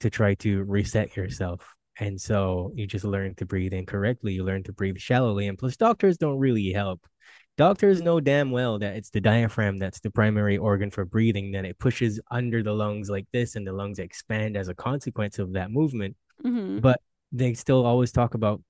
to 0.00 0.10
try 0.10 0.34
to 0.34 0.62
reset 0.64 1.16
yourself. 1.16 1.74
And 1.98 2.18
so 2.20 2.72
you 2.74 2.86
just 2.86 3.04
learn 3.04 3.34
to 3.36 3.46
breathe 3.46 3.72
incorrectly. 3.72 4.32
You 4.32 4.44
learn 4.44 4.62
to 4.64 4.72
breathe 4.72 4.98
shallowly. 4.98 5.48
And 5.48 5.58
plus, 5.58 5.76
doctors 5.76 6.16
don't 6.16 6.38
really 6.38 6.72
help. 6.72 7.06
Doctors 7.58 8.00
know 8.00 8.20
damn 8.20 8.50
well 8.50 8.78
that 8.78 8.96
it's 8.96 9.10
the 9.10 9.20
diaphragm 9.20 9.76
that's 9.76 10.00
the 10.00 10.10
primary 10.10 10.56
organ 10.56 10.90
for 10.90 11.04
breathing, 11.04 11.52
that 11.52 11.66
it 11.66 11.78
pushes 11.78 12.18
under 12.30 12.62
the 12.62 12.72
lungs 12.72 13.10
like 13.10 13.26
this, 13.32 13.56
and 13.56 13.66
the 13.66 13.72
lungs 13.72 13.98
expand 13.98 14.56
as 14.56 14.68
a 14.68 14.74
consequence 14.74 15.38
of 15.38 15.52
that 15.52 15.70
movement. 15.70 16.16
mm-hmm. 16.42 16.78
But 16.78 17.00
they 17.32 17.52
still 17.54 17.84
always 17.84 18.12
talk 18.12 18.34
about 18.34 18.62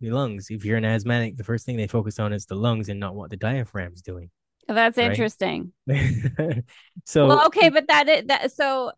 the 0.00 0.10
lungs. 0.10 0.48
If 0.50 0.64
you're 0.64 0.76
an 0.76 0.84
asthmatic, 0.84 1.36
the 1.36 1.44
first 1.44 1.66
thing 1.66 1.76
they 1.76 1.86
focus 1.86 2.18
on 2.18 2.32
is 2.32 2.46
the 2.46 2.54
lungs 2.54 2.88
and 2.88 3.00
not 3.00 3.14
what 3.14 3.30
the 3.30 3.36
diaphragm's 3.36 4.02
doing, 4.02 4.30
that's 4.68 4.98
right? 4.98 5.10
interesting 5.10 5.72
well 5.86 6.62
so 7.04 7.46
okay 7.46 7.68
but 7.68 7.86
that 7.86 8.26
that 8.26 8.50
so 8.50 8.90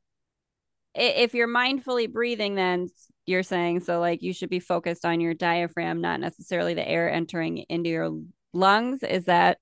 if 0.95 1.35
you're 1.35 1.49
mindfully 1.49 2.11
breathing 2.11 2.55
then 2.55 2.89
you're 3.27 3.43
saying 3.43 3.81
so 3.81 4.01
like 4.01 4.23
you 4.23 4.33
should 4.33 4.49
be 4.49 4.61
focused 4.61 5.05
on 5.05 5.21
your 5.21 5.35
diaphragm 5.35 6.01
not 6.01 6.21
necessarily 6.21 6.73
the 6.73 6.89
air 6.89 7.13
entering 7.13 7.59
into 7.69 7.91
your 7.91 8.11
lungs 8.55 9.03
is 9.03 9.27
that 9.27 9.59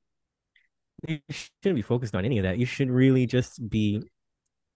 you 1.06 1.18
shouldn't 1.30 1.76
be 1.76 1.82
focused 1.82 2.14
on 2.14 2.24
any 2.24 2.38
of 2.38 2.44
that. 2.44 2.58
You 2.58 2.66
should 2.66 2.90
really 2.90 3.26
just 3.26 3.68
be 3.68 4.02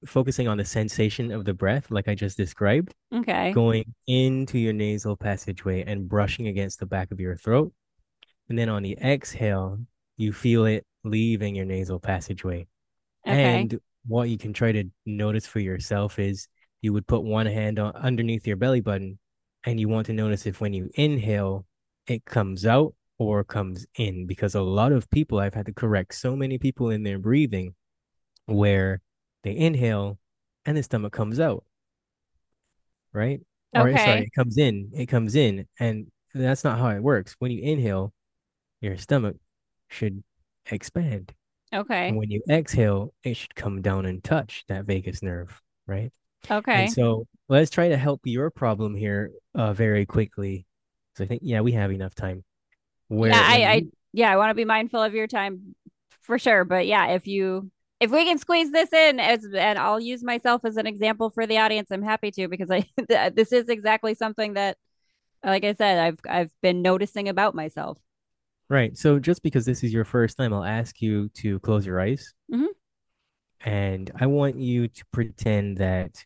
focusing 0.07 0.49
on 0.49 0.59
the 0.59 0.65
sensation 0.65 1.31
of 1.31 1.45
the 1.45 1.55
breath, 1.55 1.91
like 1.91 2.09
I 2.09 2.15
just 2.15 2.37
described, 2.37 2.95
okay 3.13 3.53
going 3.53 3.85
into 4.07 4.59
your 4.59 4.73
nasal 4.73 5.17
passageway 5.17 5.85
and 5.85 6.09
brushing 6.09 6.47
against 6.47 6.81
the 6.81 6.87
back 6.87 7.11
of 7.11 7.21
your 7.21 7.37
throat. 7.37 7.73
And 8.49 8.59
then 8.59 8.69
on 8.69 8.83
the 8.83 8.97
exhale, 9.03 9.79
you 10.17 10.33
feel 10.33 10.65
it 10.65 10.85
leaving 11.05 11.55
your 11.55 11.67
nasal 11.67 12.01
passageway. 12.01 12.67
okay 13.27 13.61
And 13.61 13.81
what 14.07 14.29
you 14.29 14.39
can 14.39 14.53
try 14.53 14.73
to 14.73 14.85
notice 15.07 15.47
for 15.47 15.61
yourself 15.61 16.19
is 16.19 16.49
you 16.83 16.93
would 16.93 17.07
put 17.07 17.23
one 17.23 17.47
hand 17.47 17.79
on 17.79 17.95
underneath 17.95 18.47
your 18.47 18.57
belly 18.57 18.81
button 18.81 19.19
and 19.65 19.79
you 19.79 19.89
want 19.89 20.07
to 20.07 20.13
notice 20.13 20.47
if 20.47 20.61
when 20.61 20.73
you 20.73 20.91
inhale, 20.95 21.67
it 22.07 22.25
comes 22.25 22.65
out 22.65 22.95
or 23.19 23.45
comes 23.45 23.87
in. 23.97 24.27
Because 24.27 24.55
a 24.55 24.63
lot 24.63 24.93
of 24.93 25.11
people, 25.11 25.39
I've 25.39 25.55
had 25.55 25.67
to 25.67 25.73
correct 25.73 26.15
so 26.15 26.35
many 26.35 26.59
people 26.59 26.91
in 26.91 27.03
their 27.03 27.19
breathing 27.19 27.75
where 28.47 29.01
they 29.43 29.57
inhale 29.57 30.19
and 30.65 30.77
the 30.77 30.83
stomach 30.83 31.13
comes 31.13 31.41
out, 31.41 31.65
right? 33.13 33.41
Or 33.75 33.97
sorry, 33.97 34.23
it 34.23 34.33
comes 34.35 34.59
in, 34.59 34.91
it 34.95 35.07
comes 35.07 35.35
in. 35.35 35.67
And 35.79 36.11
that's 36.35 36.65
not 36.65 36.79
how 36.79 36.89
it 36.91 37.01
works. 37.03 37.37
When 37.39 37.51
you 37.51 37.63
inhale, 37.63 38.13
your 38.81 38.97
stomach 38.97 39.37
should 39.89 40.23
expand. 40.71 41.33
And 41.73 41.83
okay 41.83 42.13
when 42.13 42.31
you 42.31 42.43
exhale, 42.51 43.15
it 43.23 43.35
should 43.37 43.55
come 43.55 43.83
down 43.83 44.07
and 44.07 44.23
touch 44.23 44.65
that 44.69 44.85
vagus 44.87 45.23
nerve, 45.23 45.61
right? 45.87 46.13
And 46.49 46.59
okay 46.59 46.87
so 46.89 47.27
let's 47.49 47.71
try 47.71 47.89
to 47.89 47.97
help 47.97 48.23
your 48.25 48.51
problem 48.51 48.95
here 48.95 49.31
uh, 49.55 49.73
very 49.73 50.07
quickly. 50.07 50.67
So 51.17 51.25
I 51.25 51.27
think, 51.27 51.43
yeah, 51.45 51.61
we 51.61 51.73
have 51.73 51.93
enough 51.93 52.15
time. 52.15 52.45
yeah 53.31 53.43
i 53.45 53.65
i 53.65 53.83
yeah 54.13 54.33
i 54.33 54.37
want 54.37 54.51
to 54.51 54.55
be 54.55 54.65
mindful 54.65 55.03
of 55.03 55.15
your 55.15 55.27
time 55.27 55.75
for 56.23 56.39
sure 56.39 56.65
but 56.65 56.87
yeah 56.87 57.09
if 57.09 57.27
you 57.27 57.71
if 58.01 58.11
we 58.11 58.25
can 58.25 58.39
squeeze 58.39 58.73
this 58.73 58.93
in 58.93 59.21
as 59.21 59.47
and 59.55 59.79
I'll 59.79 60.01
use 60.01 60.25
myself 60.25 60.65
as 60.65 60.77
an 60.77 60.87
example 60.87 61.31
for 61.31 61.47
the 61.47 61.59
audience, 61.59 61.89
I'm 61.91 62.03
happy 62.03 62.31
to 62.33 62.49
because 62.49 62.71
I 62.71 62.87
this 63.35 63.53
is 63.53 63.69
exactly 63.69 64.15
something 64.15 64.55
that 64.55 64.79
like 65.45 65.65
I 65.65 65.75
said, 65.75 65.99
I've 65.99 66.19
I've 66.29 66.51
been 66.63 66.83
noticing 66.83 67.29
about 67.29 67.55
myself. 67.55 67.99
Right. 68.69 68.97
So 68.97 69.19
just 69.19 69.43
because 69.43 69.67
this 69.67 69.83
is 69.85 69.93
your 69.93 70.05
first 70.05 70.37
time, 70.37 70.55
I'll 70.55 70.65
ask 70.65 71.03
you 71.03 71.29
to 71.35 71.59
close 71.61 71.85
your 71.85 72.01
eyes. 72.01 72.33
hmm 72.51 72.67
And 73.61 74.11
I 74.19 74.27
want 74.27 74.57
you 74.57 74.89
to 74.89 75.05
pretend 75.13 75.77
that 75.79 76.25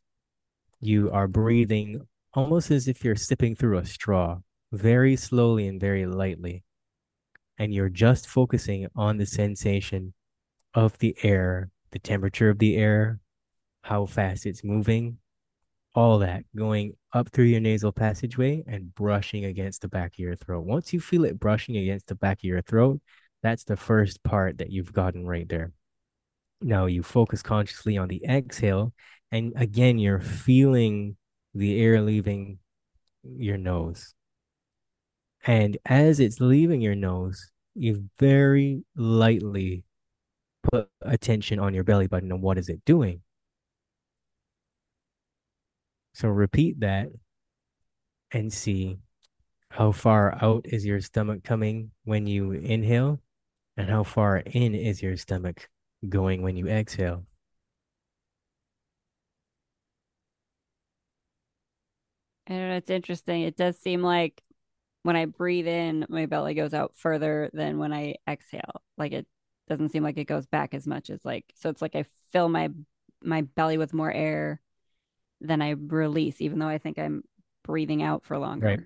you 0.80 1.10
are 1.10 1.26
breathing 1.26 2.06
almost 2.34 2.70
as 2.70 2.86
if 2.86 3.02
you're 3.02 3.16
sipping 3.16 3.56
through 3.56 3.78
a 3.78 3.86
straw, 3.86 4.38
very 4.72 5.16
slowly 5.16 5.66
and 5.66 5.80
very 5.80 6.06
lightly. 6.06 6.62
And 7.58 7.72
you're 7.72 7.88
just 7.88 8.28
focusing 8.28 8.88
on 8.94 9.16
the 9.16 9.26
sensation 9.26 10.12
of 10.74 10.98
the 10.98 11.16
air, 11.22 11.70
the 11.92 11.98
temperature 11.98 12.50
of 12.50 12.58
the 12.58 12.76
air, 12.76 13.20
how 13.82 14.06
fast 14.06 14.46
it's 14.46 14.64
moving, 14.64 15.18
all 15.94 16.18
that 16.18 16.44
going 16.56 16.94
up 17.12 17.28
through 17.30 17.44
your 17.44 17.60
nasal 17.60 17.92
passageway 17.92 18.64
and 18.66 18.94
brushing 18.94 19.44
against 19.44 19.82
the 19.82 19.88
back 19.88 20.14
of 20.14 20.18
your 20.18 20.34
throat. 20.34 20.64
Once 20.64 20.92
you 20.92 21.00
feel 21.00 21.24
it 21.24 21.38
brushing 21.38 21.76
against 21.76 22.08
the 22.08 22.14
back 22.14 22.38
of 22.38 22.44
your 22.44 22.62
throat, 22.62 23.00
that's 23.42 23.64
the 23.64 23.76
first 23.76 24.22
part 24.24 24.58
that 24.58 24.70
you've 24.70 24.92
gotten 24.92 25.26
right 25.26 25.48
there. 25.48 25.72
Now 26.60 26.86
you 26.86 27.02
focus 27.02 27.42
consciously 27.42 27.98
on 27.98 28.08
the 28.08 28.24
exhale, 28.28 28.92
and 29.30 29.52
again, 29.56 29.98
you're 29.98 30.20
feeling 30.20 31.16
the 31.54 31.80
air 31.80 32.00
leaving 32.00 32.58
your 33.22 33.58
nose. 33.58 34.14
And 35.46 35.76
as 35.84 36.20
it's 36.20 36.40
leaving 36.40 36.80
your 36.80 36.94
nose, 36.94 37.50
you 37.74 38.08
very 38.18 38.84
lightly 38.96 39.84
put 40.70 40.88
attention 41.02 41.58
on 41.58 41.74
your 41.74 41.84
belly 41.84 42.06
button 42.06 42.32
and 42.32 42.42
what 42.42 42.58
is 42.58 42.68
it 42.68 42.84
doing. 42.84 43.20
So 46.14 46.28
repeat 46.28 46.80
that 46.80 47.08
and 48.32 48.52
see 48.52 48.98
how 49.68 49.92
far 49.92 50.38
out 50.40 50.66
is 50.66 50.86
your 50.86 51.00
stomach 51.00 51.42
coming 51.42 51.90
when 52.04 52.26
you 52.26 52.52
inhale 52.52 53.20
and 53.76 53.90
how 53.90 54.04
far 54.04 54.38
in 54.38 54.74
is 54.74 55.02
your 55.02 55.16
stomach 55.16 55.68
going 56.08 56.42
when 56.42 56.56
you 56.56 56.68
exhale. 56.68 57.26
I 62.46 62.52
don't 62.52 62.68
know. 62.68 62.76
it's 62.76 62.90
interesting. 62.90 63.42
It 63.42 63.56
does 63.56 63.78
seem 63.78 64.02
like 64.02 64.42
when 65.02 65.16
I 65.16 65.24
breathe 65.26 65.66
in, 65.66 66.06
my 66.08 66.26
belly 66.26 66.54
goes 66.54 66.74
out 66.74 66.92
further 66.96 67.50
than 67.52 67.78
when 67.78 67.92
I 67.92 68.16
exhale. 68.28 68.82
Like 68.96 69.12
it 69.12 69.26
doesn't 69.68 69.90
seem 69.90 70.02
like 70.02 70.18
it 70.18 70.24
goes 70.26 70.46
back 70.46 70.74
as 70.74 70.86
much 70.86 71.10
as 71.10 71.24
like 71.24 71.44
so 71.54 71.70
it's 71.70 71.82
like 71.82 71.96
I 71.96 72.04
fill 72.32 72.48
my 72.48 72.70
my 73.22 73.42
belly 73.42 73.78
with 73.78 73.94
more 73.94 74.12
air 74.12 74.60
than 75.40 75.62
I 75.62 75.70
release, 75.70 76.40
even 76.40 76.58
though 76.58 76.68
I 76.68 76.78
think 76.78 76.98
I'm 76.98 77.22
breathing 77.64 78.02
out 78.02 78.24
for 78.24 78.38
longer. 78.38 78.66
Right. 78.66 78.80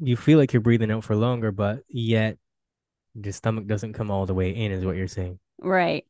You 0.00 0.16
feel 0.16 0.38
like 0.38 0.52
you're 0.52 0.60
breathing 0.60 0.90
out 0.90 1.04
for 1.04 1.14
longer, 1.14 1.52
but 1.52 1.80
yet 1.88 2.38
the 3.14 3.32
stomach 3.32 3.66
doesn't 3.66 3.92
come 3.92 4.10
all 4.10 4.26
the 4.26 4.34
way 4.34 4.50
in, 4.50 4.72
is 4.72 4.84
what 4.84 4.96
you're 4.96 5.06
saying. 5.06 5.38
Right. 5.60 6.04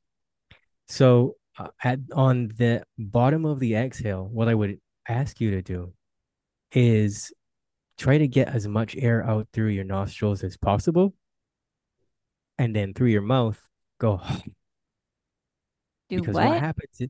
So 0.88 1.36
uh, 1.58 1.68
at 1.82 2.00
on 2.12 2.48
the 2.56 2.84
bottom 2.98 3.44
of 3.44 3.60
the 3.60 3.74
exhale, 3.74 4.26
what 4.30 4.48
I 4.48 4.54
would 4.54 4.80
ask 5.08 5.40
you 5.40 5.50
to 5.52 5.62
do 5.62 5.92
is 6.72 7.32
try 7.98 8.18
to 8.18 8.26
get 8.26 8.48
as 8.48 8.66
much 8.66 8.96
air 8.96 9.24
out 9.24 9.48
through 9.52 9.68
your 9.68 9.84
nostrils 9.84 10.42
as 10.42 10.56
possible. 10.56 11.14
And 12.58 12.74
then 12.74 12.94
through 12.94 13.08
your 13.08 13.22
mouth, 13.22 13.60
go. 14.04 14.20
Do 16.10 16.20
because 16.20 16.34
what? 16.34 16.46
what 16.46 16.60
happens 16.60 17.00
is 17.00 17.08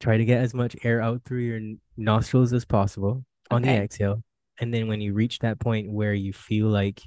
try 0.00 0.16
to 0.16 0.24
get 0.24 0.40
as 0.40 0.54
much 0.54 0.74
air 0.84 1.02
out 1.02 1.22
through 1.24 1.40
your 1.40 1.60
nostrils 1.96 2.52
as 2.52 2.64
possible 2.64 3.24
on 3.50 3.62
the 3.62 3.68
exhale. 3.68 4.22
And 4.60 4.72
then 4.72 4.88
when 4.88 5.00
you 5.00 5.12
reach 5.12 5.40
that 5.40 5.60
point 5.60 5.90
where 5.90 6.14
you 6.14 6.32
feel 6.32 6.68
like 6.68 7.02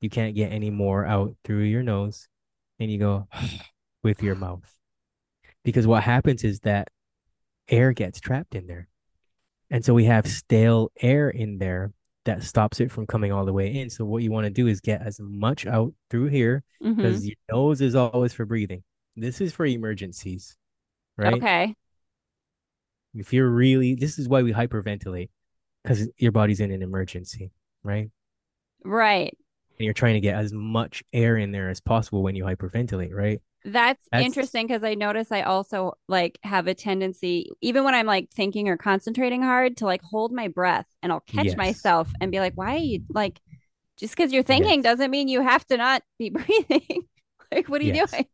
you 0.00 0.08
can't 0.08 0.36
get 0.36 0.52
any 0.52 0.70
more 0.70 1.04
out 1.04 1.34
through 1.44 1.62
your 1.62 1.82
nose, 1.82 2.28
and 2.78 2.90
you 2.90 2.98
go 2.98 3.26
with 4.02 4.22
your 4.22 4.34
mouth. 4.34 4.70
Because 5.64 5.86
what 5.86 6.02
happens 6.02 6.44
is 6.44 6.60
that 6.60 6.88
air 7.68 7.92
gets 7.92 8.20
trapped 8.20 8.54
in 8.54 8.66
there. 8.66 8.88
And 9.70 9.84
so 9.84 9.94
we 9.94 10.04
have 10.04 10.26
stale 10.26 10.92
air 11.00 11.30
in 11.30 11.58
there 11.58 11.92
that 12.24 12.42
stops 12.42 12.80
it 12.80 12.90
from 12.90 13.06
coming 13.06 13.32
all 13.32 13.44
the 13.44 13.52
way 13.52 13.74
in. 13.74 13.90
So 13.90 14.04
what 14.04 14.22
you 14.22 14.30
want 14.32 14.44
to 14.44 14.50
do 14.50 14.66
is 14.66 14.80
get 14.80 15.02
as 15.02 15.20
much 15.20 15.66
out 15.66 15.92
through 16.10 16.26
here 16.26 16.62
Mm-hmm. 16.82 16.96
because 16.96 17.26
your 17.26 17.36
nose 17.50 17.80
is 17.80 17.94
always 17.94 18.34
for 18.34 18.44
breathing. 18.44 18.82
This 19.16 19.40
is 19.40 19.54
for 19.54 19.64
emergencies, 19.64 20.54
right? 21.16 21.32
Okay. 21.34 21.74
If 23.14 23.32
you're 23.32 23.48
really, 23.48 23.94
this 23.94 24.18
is 24.18 24.28
why 24.28 24.42
we 24.42 24.52
hyperventilate 24.52 25.30
because 25.82 26.08
your 26.18 26.32
body's 26.32 26.60
in 26.60 26.70
an 26.72 26.82
emergency, 26.82 27.52
right? 27.82 28.10
Right. 28.84 29.34
And 29.78 29.84
you're 29.84 29.94
trying 29.94 30.14
to 30.14 30.20
get 30.20 30.36
as 30.36 30.52
much 30.52 31.02
air 31.12 31.36
in 31.36 31.52
there 31.52 31.70
as 31.70 31.80
possible 31.80 32.22
when 32.22 32.36
you 32.36 32.44
hyperventilate, 32.44 33.14
right? 33.14 33.40
That's 33.64 34.06
That's 34.12 34.24
interesting 34.24 34.66
because 34.66 34.84
I 34.84 34.94
notice 34.94 35.32
I 35.32 35.42
also 35.42 35.94
like 36.06 36.38
have 36.42 36.66
a 36.66 36.74
tendency, 36.74 37.50
even 37.62 37.84
when 37.84 37.94
I'm 37.94 38.06
like 38.06 38.30
thinking 38.30 38.68
or 38.68 38.76
concentrating 38.76 39.42
hard, 39.42 39.78
to 39.78 39.86
like 39.86 40.02
hold 40.02 40.32
my 40.32 40.48
breath 40.48 40.86
and 41.02 41.10
I'll 41.10 41.20
catch 41.20 41.46
yes, 41.46 41.56
myself 41.56 42.12
and 42.20 42.30
be 42.30 42.40
like, 42.40 42.52
why 42.56 42.74
are 42.74 42.78
you 42.78 43.02
like, 43.08 43.40
just 43.96 44.14
because 44.16 44.32
you're 44.32 44.42
thinking 44.42 44.80
yes, 44.80 44.82
doesn't 44.82 45.10
mean 45.10 45.28
you 45.28 45.42
have 45.42 45.66
to 45.68 45.76
not 45.78 46.02
be 46.18 46.30
breathing. 46.30 47.06
like, 47.52 47.68
what 47.68 47.80
are 47.80 47.84
you 47.84 47.92
doing? 47.92 48.26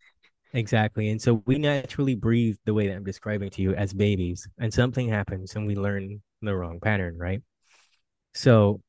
exactly. 0.53 1.11
And 1.11 1.21
so 1.23 1.43
we 1.47 1.59
naturally 1.59 2.15
breathe 2.17 2.57
the 2.65 2.75
way 2.75 2.89
that 2.89 2.97
I'm 2.97 3.05
describing 3.05 3.51
to 3.51 3.63
you 3.63 3.75
as 3.75 3.93
babies, 3.93 4.49
and 4.59 4.73
something 4.73 5.09
happens 5.09 5.55
and 5.55 5.67
we 5.67 5.77
learn 5.77 6.23
the 6.43 6.57
wrong 6.57 6.81
pattern, 6.81 7.17
right? 7.19 7.43
So 8.35 8.81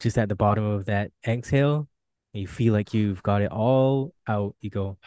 just 0.00 0.18
at 0.18 0.28
the 0.28 0.34
bottom 0.34 0.64
of 0.64 0.86
that 0.86 1.10
exhale, 1.26 1.88
you 2.32 2.46
feel 2.46 2.72
like 2.72 2.94
you've 2.94 3.22
got 3.22 3.42
it 3.42 3.50
all 3.52 4.14
out. 4.28 4.54
You 4.60 4.70
go, 4.70 4.98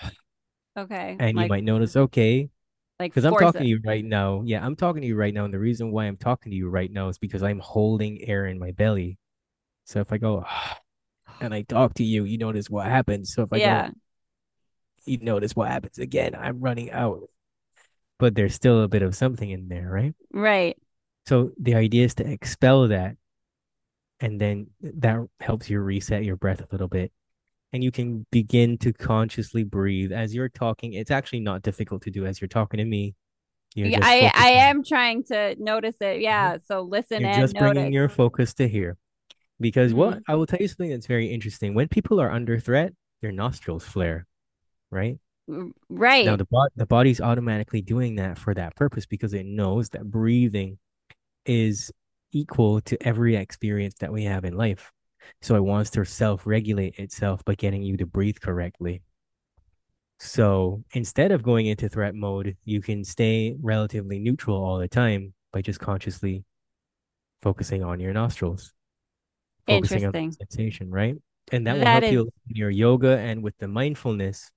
Okay. 0.77 1.17
and 1.19 1.37
you 1.37 1.47
might 1.47 1.63
notice, 1.63 1.95
okay, 1.95 2.49
like 2.99 3.11
because 3.11 3.25
I'm 3.25 3.33
talking 3.33 3.61
it. 3.61 3.63
to 3.63 3.69
you 3.69 3.79
right 3.83 4.05
now. 4.05 4.43
Yeah, 4.45 4.63
I'm 4.63 4.75
talking 4.75 5.01
to 5.01 5.07
you 5.07 5.15
right 5.15 5.33
now. 5.33 5.45
And 5.45 5.53
the 5.53 5.59
reason 5.59 5.91
why 5.91 6.05
I'm 6.05 6.17
talking 6.17 6.51
to 6.51 6.55
you 6.55 6.69
right 6.69 6.91
now 6.91 7.09
is 7.09 7.17
because 7.17 7.43
I'm 7.43 7.59
holding 7.59 8.21
air 8.27 8.45
in 8.45 8.59
my 8.59 8.71
belly. 8.71 9.17
So 9.85 9.99
if 9.99 10.13
I 10.13 10.17
go, 10.17 10.45
and 11.41 11.53
I 11.53 11.63
talk 11.63 11.95
to 11.95 12.03
you, 12.03 12.23
you 12.25 12.37
notice 12.37 12.69
what 12.69 12.85
happens. 12.85 13.33
So 13.33 13.43
if 13.43 13.51
I 13.51 13.59
go, 13.59 13.89
you 15.05 15.17
notice 15.17 15.55
what 15.55 15.67
happens 15.67 15.97
again. 15.97 16.35
I'm 16.35 16.59
running 16.59 16.91
out, 16.91 17.21
but 18.19 18.35
there's 18.35 18.53
still 18.53 18.83
a 18.83 18.87
bit 18.87 19.01
of 19.01 19.15
something 19.15 19.49
in 19.49 19.67
there, 19.67 19.89
right? 19.89 20.13
Right. 20.31 20.77
So 21.25 21.51
the 21.59 21.75
idea 21.75 22.05
is 22.05 22.15
to 22.15 22.29
expel 22.29 22.87
that, 22.89 23.15
and 24.19 24.39
then 24.39 24.67
that 24.81 25.27
helps 25.39 25.69
you 25.69 25.79
reset 25.79 26.23
your 26.23 26.35
breath 26.35 26.61
a 26.61 26.67
little 26.71 26.87
bit. 26.87 27.11
And 27.73 27.83
you 27.83 27.91
can 27.91 28.25
begin 28.31 28.77
to 28.79 28.91
consciously 28.91 29.63
breathe 29.63 30.11
as 30.11 30.35
you're 30.35 30.49
talking. 30.49 30.93
It's 30.93 31.11
actually 31.11 31.39
not 31.39 31.61
difficult 31.61 32.01
to 32.03 32.11
do 32.11 32.25
as 32.25 32.41
you're 32.41 32.49
talking 32.49 32.79
to 32.79 32.85
me. 32.85 33.15
Yeah, 33.75 33.99
I 34.01 34.31
I 34.35 34.49
am 34.69 34.83
trying 34.83 35.23
to 35.25 35.55
notice 35.57 35.95
it. 36.01 36.21
Yeah. 36.21 36.57
So 36.67 36.81
listen 36.81 37.19
You're 37.19 37.29
and 37.29 37.41
just 37.41 37.57
bringing 37.57 37.93
your 37.93 38.09
focus 38.09 38.53
to 38.55 38.67
here. 38.67 38.97
Because 39.59 39.93
what 39.93 40.19
hmm 40.19 40.19
I 40.27 40.35
will 40.35 40.45
tell 40.47 40.59
you 40.59 40.67
something 40.67 40.89
that's 40.89 41.07
very 41.07 41.27
interesting. 41.27 41.73
When 41.73 41.87
people 41.87 42.19
are 42.19 42.31
under 42.31 42.59
threat, 42.59 42.93
their 43.21 43.31
nostrils 43.31 43.85
flare, 43.85 44.27
right? 44.91 45.19
Right. 45.89 46.25
Now 46.25 46.35
the 46.35 46.45
bod 46.45 46.69
the 46.75 46.85
body's 46.85 47.19
automatically 47.21 47.81
doing 47.81 48.15
that 48.15 48.37
for 48.37 48.53
that 48.53 48.75
purpose 48.75 49.05
because 49.05 49.33
it 49.33 49.45
knows 49.45 49.89
that 49.89 50.09
breathing 50.09 50.77
is 51.45 51.91
equal 52.33 52.81
to 52.81 53.01
every 53.05 53.35
experience 53.35 53.95
that 54.01 54.13
we 54.13 54.25
have 54.25 54.45
in 54.45 54.55
life. 54.55 54.91
So 55.41 55.55
it 55.55 55.63
wants 55.63 55.89
to 55.91 56.05
self-regulate 56.05 56.99
itself 56.99 57.43
by 57.45 57.55
getting 57.55 57.83
you 57.83 57.97
to 57.97 58.05
breathe 58.05 58.39
correctly. 58.39 59.01
So 60.19 60.83
instead 60.93 61.31
of 61.31 61.41
going 61.41 61.65
into 61.65 61.89
threat 61.89 62.13
mode, 62.13 62.55
you 62.63 62.81
can 62.81 63.03
stay 63.03 63.55
relatively 63.59 64.19
neutral 64.19 64.63
all 64.63 64.77
the 64.77 64.87
time 64.87 65.33
by 65.51 65.61
just 65.61 65.79
consciously 65.79 66.43
focusing 67.41 67.83
on 67.83 67.99
your 67.99 68.13
nostrils, 68.13 68.73
focusing 69.65 70.05
on 70.05 70.11
Interesting. 70.11 70.29
the 70.29 70.45
sensation, 70.45 70.91
right? 70.91 71.15
And 71.51 71.65
that 71.65 71.77
will 71.77 71.87
help 71.87 72.03
is, 72.03 72.11
you 72.11 72.19
in 72.49 72.55
your 72.55 72.69
yoga 72.69 73.17
and 73.17 73.41
with 73.41 73.57
the 73.57 73.67
mindfulness. 73.67 74.51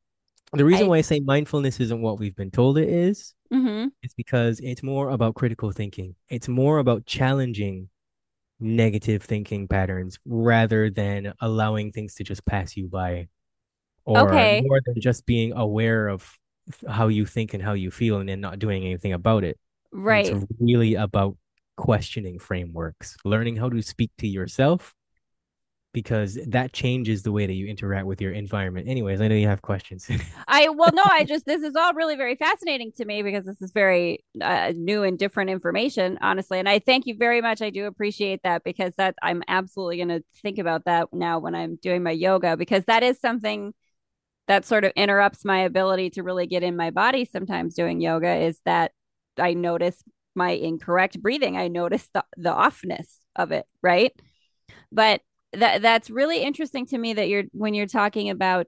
The 0.52 0.64
reason 0.64 0.86
I, 0.86 0.88
why 0.90 0.98
I 0.98 1.00
say 1.00 1.20
mindfulness 1.20 1.80
isn't 1.80 2.02
what 2.02 2.18
we've 2.18 2.36
been 2.36 2.50
told 2.50 2.78
it 2.78 2.88
is, 2.88 3.34
hmm 3.50 3.86
is 4.02 4.12
because 4.14 4.60
it's 4.60 4.82
more 4.82 5.08
about 5.08 5.34
critical 5.34 5.72
thinking. 5.72 6.14
It's 6.28 6.46
more 6.46 6.78
about 6.78 7.06
challenging 7.06 7.88
negative 8.64 9.22
thinking 9.22 9.68
patterns 9.68 10.18
rather 10.26 10.90
than 10.90 11.34
allowing 11.40 11.92
things 11.92 12.14
to 12.16 12.24
just 12.24 12.44
pass 12.46 12.76
you 12.76 12.88
by, 12.88 13.28
or 14.04 14.32
Okay. 14.32 14.60
more 14.60 14.80
than 14.86 15.00
just 15.00 15.26
being 15.26 15.52
aware 15.54 16.08
of 16.08 16.38
how 16.88 17.08
you 17.08 17.26
think 17.26 17.54
and 17.54 17.62
how 17.62 17.74
you 17.74 17.90
feel 17.90 18.18
and 18.18 18.28
then 18.28 18.40
not 18.40 18.58
doing 18.58 18.84
anything 18.84 19.12
about 19.12 19.44
it. 19.44 19.58
Right, 19.92 20.26
It's 20.26 20.46
really 20.60 20.94
about 20.94 21.36
questioning 21.76 22.38
frameworks, 22.38 23.16
learning 23.24 23.56
how 23.56 23.70
to 23.70 23.82
speak 23.82 24.10
to 24.18 24.28
yourself 24.28 24.94
because 25.94 26.38
that 26.48 26.74
changes 26.74 27.22
the 27.22 27.32
way 27.32 27.46
that 27.46 27.54
you 27.54 27.66
interact 27.66 28.04
with 28.04 28.20
your 28.20 28.32
environment. 28.32 28.88
Anyways, 28.88 29.20
I 29.20 29.28
know 29.28 29.36
you 29.36 29.46
have 29.46 29.62
questions. 29.62 30.10
I 30.48 30.68
well, 30.68 30.90
no, 30.92 31.04
I 31.06 31.24
just 31.24 31.46
this 31.46 31.62
is 31.62 31.74
all 31.74 31.94
really 31.94 32.16
very 32.16 32.34
fascinating 32.34 32.92
to 32.96 33.04
me 33.06 33.22
because 33.22 33.46
this 33.46 33.62
is 33.62 33.70
very 33.72 34.22
uh, 34.42 34.72
new 34.76 35.04
and 35.04 35.18
different 35.18 35.48
information, 35.48 36.18
honestly. 36.20 36.58
And 36.58 36.68
I 36.68 36.80
thank 36.80 37.06
you 37.06 37.16
very 37.16 37.40
much. 37.40 37.62
I 37.62 37.70
do 37.70 37.86
appreciate 37.86 38.42
that 38.42 38.64
because 38.64 38.94
that 38.96 39.14
I'm 39.22 39.42
absolutely 39.48 39.96
going 39.96 40.08
to 40.08 40.22
think 40.42 40.58
about 40.58 40.84
that 40.84 41.08
now 41.12 41.38
when 41.38 41.54
I'm 41.54 41.76
doing 41.76 42.02
my 42.02 42.10
yoga 42.10 42.56
because 42.56 42.84
that 42.86 43.02
is 43.02 43.18
something 43.20 43.72
that 44.48 44.66
sort 44.66 44.84
of 44.84 44.92
interrupts 44.96 45.44
my 45.44 45.60
ability 45.60 46.10
to 46.10 46.22
really 46.22 46.46
get 46.46 46.62
in 46.62 46.76
my 46.76 46.90
body 46.90 47.24
sometimes 47.24 47.74
doing 47.74 48.00
yoga 48.00 48.34
is 48.34 48.60
that 48.66 48.92
I 49.38 49.54
notice 49.54 50.02
my 50.34 50.50
incorrect 50.50 51.22
breathing. 51.22 51.56
I 51.56 51.68
notice 51.68 52.08
the, 52.12 52.24
the 52.36 52.50
offness 52.50 53.18
of 53.36 53.52
it, 53.52 53.66
right? 53.80 54.12
But 54.90 55.22
that 55.60 55.82
that's 55.82 56.10
really 56.10 56.42
interesting 56.42 56.86
to 56.86 56.98
me 56.98 57.14
that 57.14 57.28
you're 57.28 57.44
when 57.52 57.74
you're 57.74 57.86
talking 57.86 58.30
about 58.30 58.66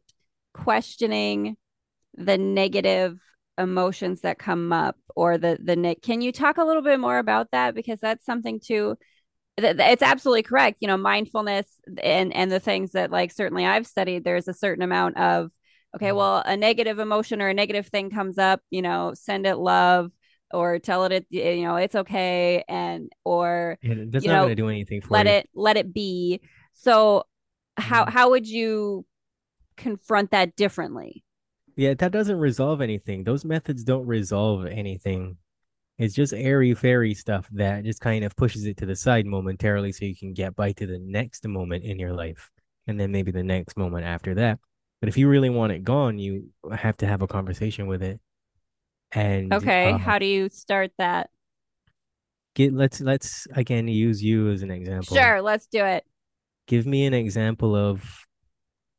questioning 0.55 1.57
the 2.15 2.39
negative 2.39 3.19
emotions 3.59 4.21
that 4.23 4.39
come 4.39 4.73
up 4.73 4.97
or 5.15 5.39
the 5.39 5.59
the 5.63 5.77
nick 5.77 6.03
can 6.03 6.21
you 6.21 6.33
talk 6.33 6.59
a 6.59 6.65
little 6.65 6.83
bit 6.83 7.01
more 7.01 7.19
about 7.19 7.51
that 7.53 7.75
because 7.75 7.99
that's 8.01 8.25
something 8.25 8.61
too 8.61 8.97
it's 9.59 10.03
absolutely 10.03 10.43
correct 10.43 10.79
you 10.81 10.89
know 10.89 10.97
mindfulness 10.97 11.67
and 12.03 12.35
and 12.35 12.53
the 12.53 12.61
things 12.61 12.93
that 12.93 13.11
like 13.11 13.33
certainly 13.33 13.65
i've 13.65 13.87
studied 13.87 14.25
there's 14.25 14.49
a 14.49 14.55
certain 14.55 14.83
amount 14.83 15.17
of 15.17 15.51
okay 15.95 16.09
mm-hmm. 16.09 16.17
well 16.17 16.43
a 16.45 16.57
negative 16.57 16.99
emotion 16.99 17.41
or 17.41 17.49
a 17.49 17.55
negative 17.55 17.87
thing 17.87 18.11
comes 18.11 18.37
up 18.37 18.61
you 18.71 18.83
know 18.83 19.13
send 19.15 19.47
it 19.47 19.57
love 19.57 20.11
or 20.53 20.79
tell 20.79 21.05
it, 21.05 21.13
it 21.13 21.27
you 21.31 21.65
know 21.65 21.77
it's 21.77 21.95
okay 21.95 22.63
and 22.69 23.11
or 23.25 23.79
yeah, 23.83 23.95
that's 24.09 24.25
not 24.25 24.41
going 24.41 24.49
to 24.51 24.55
do 24.55 24.69
anything 24.69 25.01
for 25.01 25.15
let 25.15 25.27
you. 25.27 25.33
it 25.33 25.49
let 25.55 25.77
it 25.77 25.93
be 25.93 26.41
so 26.77 27.25
how 27.77 28.05
mm-hmm. 28.05 28.13
how 28.13 28.31
would 28.31 28.47
you 28.47 29.05
confront 29.77 30.31
that 30.31 30.57
differently? 30.57 31.25
Yeah 31.75 31.95
that 31.95 32.13
doesn't 32.13 32.39
resolve 32.39 32.81
anything. 32.81 33.25
Those 33.25 33.45
methods 33.45 33.83
don't 33.83 34.07
resolve 34.07 34.67
anything. 34.67 35.39
It's 35.99 36.15
just 36.15 36.35
airy 36.35 36.75
fairy 36.75 37.15
stuff 37.15 37.49
that 37.53 37.85
just 37.85 38.01
kind 38.01 38.25
of 38.25 38.37
pushes 38.37 38.67
it 38.67 38.77
to 38.79 38.87
the 38.87 38.95
side 38.95 39.25
momentarily 39.25 39.93
so 39.93 40.05
you 40.05 40.15
can 40.15 40.35
get 40.35 40.55
by 40.55 40.73
to 40.73 40.87
the 40.87 40.99
next 40.99 41.49
moment 41.49 41.85
in 41.85 41.99
your 41.99 42.13
life 42.13 42.51
and 42.87 43.01
then 43.01 43.11
maybe 43.11 43.31
the 43.31 43.43
next 43.43 43.79
moment 43.79 44.05
after 44.05 44.35
that. 44.35 44.59
But 45.01 45.09
if 45.09 45.17
you 45.17 45.29
really 45.29 45.51
want 45.51 45.73
it 45.73 45.83
gone 45.83 46.19
you 46.19 46.51
have 46.71 46.99
to 46.99 47.07
have 47.07 47.23
a 47.23 47.27
conversation 47.27 47.87
with 47.87 48.03
it. 48.03 48.21
And 49.13 49.53
okay 49.55 49.93
uh, 49.93 49.99
how 49.99 50.19
do 50.19 50.27
you 50.27 50.51
start 50.51 50.93
that? 50.99 51.31
Get 52.55 52.75
let's 52.75 53.01
let's 53.01 53.47
again 53.55 53.89
use 53.89 54.23
you 54.23 54.51
as 54.51 54.63
an 54.63 54.71
example. 54.71 55.17
Sure 55.17 55.41
let's 55.41 55.67
do 55.67 55.83
it 55.83 56.05
give 56.67 56.87
me 56.87 57.07
an 57.07 57.15
example 57.15 57.75
of 57.75 58.27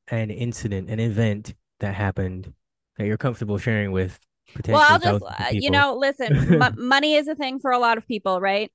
an 0.09 0.29
incident 0.29 0.89
an 0.89 0.99
event 0.99 1.53
that 1.79 1.93
happened 1.93 2.53
that 2.97 3.05
you're 3.05 3.17
comfortable 3.17 3.57
sharing 3.57 3.91
with 3.91 4.19
well 4.67 4.81
i'll 4.81 4.99
just 4.99 5.23
uh, 5.23 5.49
you 5.51 5.69
know 5.69 5.95
listen 5.95 6.61
m- 6.61 6.75
money 6.77 7.15
is 7.15 7.27
a 7.27 7.35
thing 7.35 7.59
for 7.59 7.71
a 7.71 7.79
lot 7.79 7.97
of 7.97 8.07
people 8.07 8.39
right? 8.39 8.71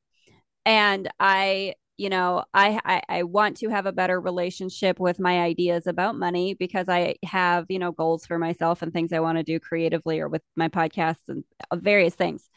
And 0.64 1.10
i 1.18 1.74
you 1.96 2.08
know 2.08 2.44
I, 2.54 2.80
I 2.84 3.02
i 3.08 3.22
want 3.22 3.58
to 3.58 3.68
have 3.68 3.86
a 3.86 3.92
better 3.92 4.20
relationship 4.20 4.98
with 4.98 5.20
my 5.20 5.40
ideas 5.40 5.86
about 5.86 6.16
money 6.16 6.54
because 6.54 6.88
i 6.88 7.16
have 7.24 7.66
you 7.68 7.78
know 7.78 7.92
goals 7.92 8.26
for 8.26 8.38
myself 8.38 8.82
and 8.82 8.92
things 8.92 9.12
i 9.12 9.20
want 9.20 9.38
to 9.38 9.44
do 9.44 9.60
creatively 9.60 10.20
or 10.20 10.28
with 10.28 10.42
my 10.56 10.68
podcasts 10.68 11.28
and 11.28 11.44
uh, 11.70 11.76
various 11.76 12.14
things. 12.14 12.48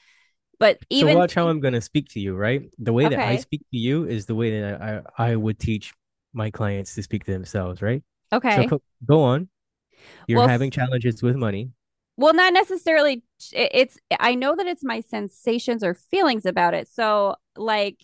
But 0.58 0.80
even 0.90 1.14
so 1.14 1.20
watch 1.20 1.34
how 1.34 1.50
i'm 1.50 1.60
going 1.60 1.74
to 1.74 1.82
speak 1.82 2.10
to 2.10 2.20
you 2.20 2.36
right? 2.36 2.64
The 2.80 2.94
way 2.94 3.06
okay. 3.06 3.16
that 3.16 3.28
i 3.28 3.36
speak 3.38 3.62
to 3.72 3.78
you 3.78 4.06
is 4.06 4.26
the 4.26 4.36
way 4.36 4.62
that 4.62 4.82
i 4.82 5.32
i 5.32 5.36
would 5.36 5.60
teach 5.60 5.94
my 6.36 6.52
clients 6.52 6.94
to 6.96 7.04
speak 7.04 7.24
to 7.26 7.32
themselves 7.32 7.82
right? 7.82 8.04
Okay. 8.34 8.68
so 8.68 8.82
go 9.06 9.22
on. 9.22 9.50
You're 10.28 10.40
well, 10.40 10.48
having 10.48 10.72
challenges 10.72 11.24
with 11.24 11.36
money. 11.36 11.72
Well 12.18 12.34
not 12.34 12.54
necessarily 12.54 13.24
it's 13.52 13.98
i 14.20 14.36
know 14.36 14.56
that 14.56 14.66
it's 14.66 14.84
my 14.84 15.02
sensations 15.02 15.84
or 15.84 15.94
feelings 15.94 16.46
about 16.46 16.74
it. 16.74 16.88
So 16.88 17.36
like 17.56 18.02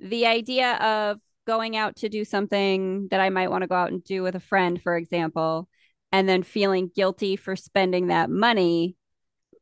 the 0.00 0.26
idea 0.26 0.74
of 0.76 1.18
going 1.48 1.78
out 1.78 1.96
to 1.96 2.10
do 2.10 2.26
something 2.26 3.08
that 3.10 3.20
I 3.20 3.30
might 3.30 3.50
want 3.50 3.62
to 3.62 3.68
go 3.68 3.74
out 3.74 3.90
and 3.90 4.04
do 4.04 4.22
with 4.22 4.34
a 4.34 4.40
friend, 4.40 4.80
for 4.80 4.96
example, 4.96 5.66
and 6.12 6.28
then 6.28 6.42
feeling 6.42 6.90
guilty 6.94 7.36
for 7.36 7.56
spending 7.56 8.08
that 8.08 8.28
money, 8.28 8.96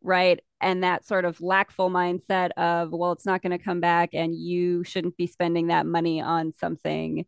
right? 0.03 0.40
And 0.61 0.83
that 0.83 1.07
sort 1.07 1.25
of 1.25 1.40
lackful 1.40 1.88
mindset 1.88 2.51
of, 2.57 2.90
well, 2.90 3.12
it's 3.12 3.25
not 3.25 3.40
going 3.40 3.57
to 3.57 3.64
come 3.64 3.81
back 3.81 4.11
and 4.14 4.35
you 4.35 4.83
shouldn't 4.83 5.16
be 5.16 5.29
spending 5.29 5.69
that 5.69 5.87
money 5.87 6.21
on 6.21 6.53
something 6.53 7.25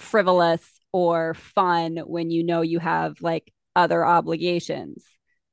frivolous 0.00 0.66
or 0.92 1.34
fun 1.34 1.98
when 1.98 2.30
you 2.30 2.42
know 2.42 2.62
you 2.62 2.78
have 2.78 3.20
like 3.20 3.52
other 3.76 4.04
obligations. 4.04 5.04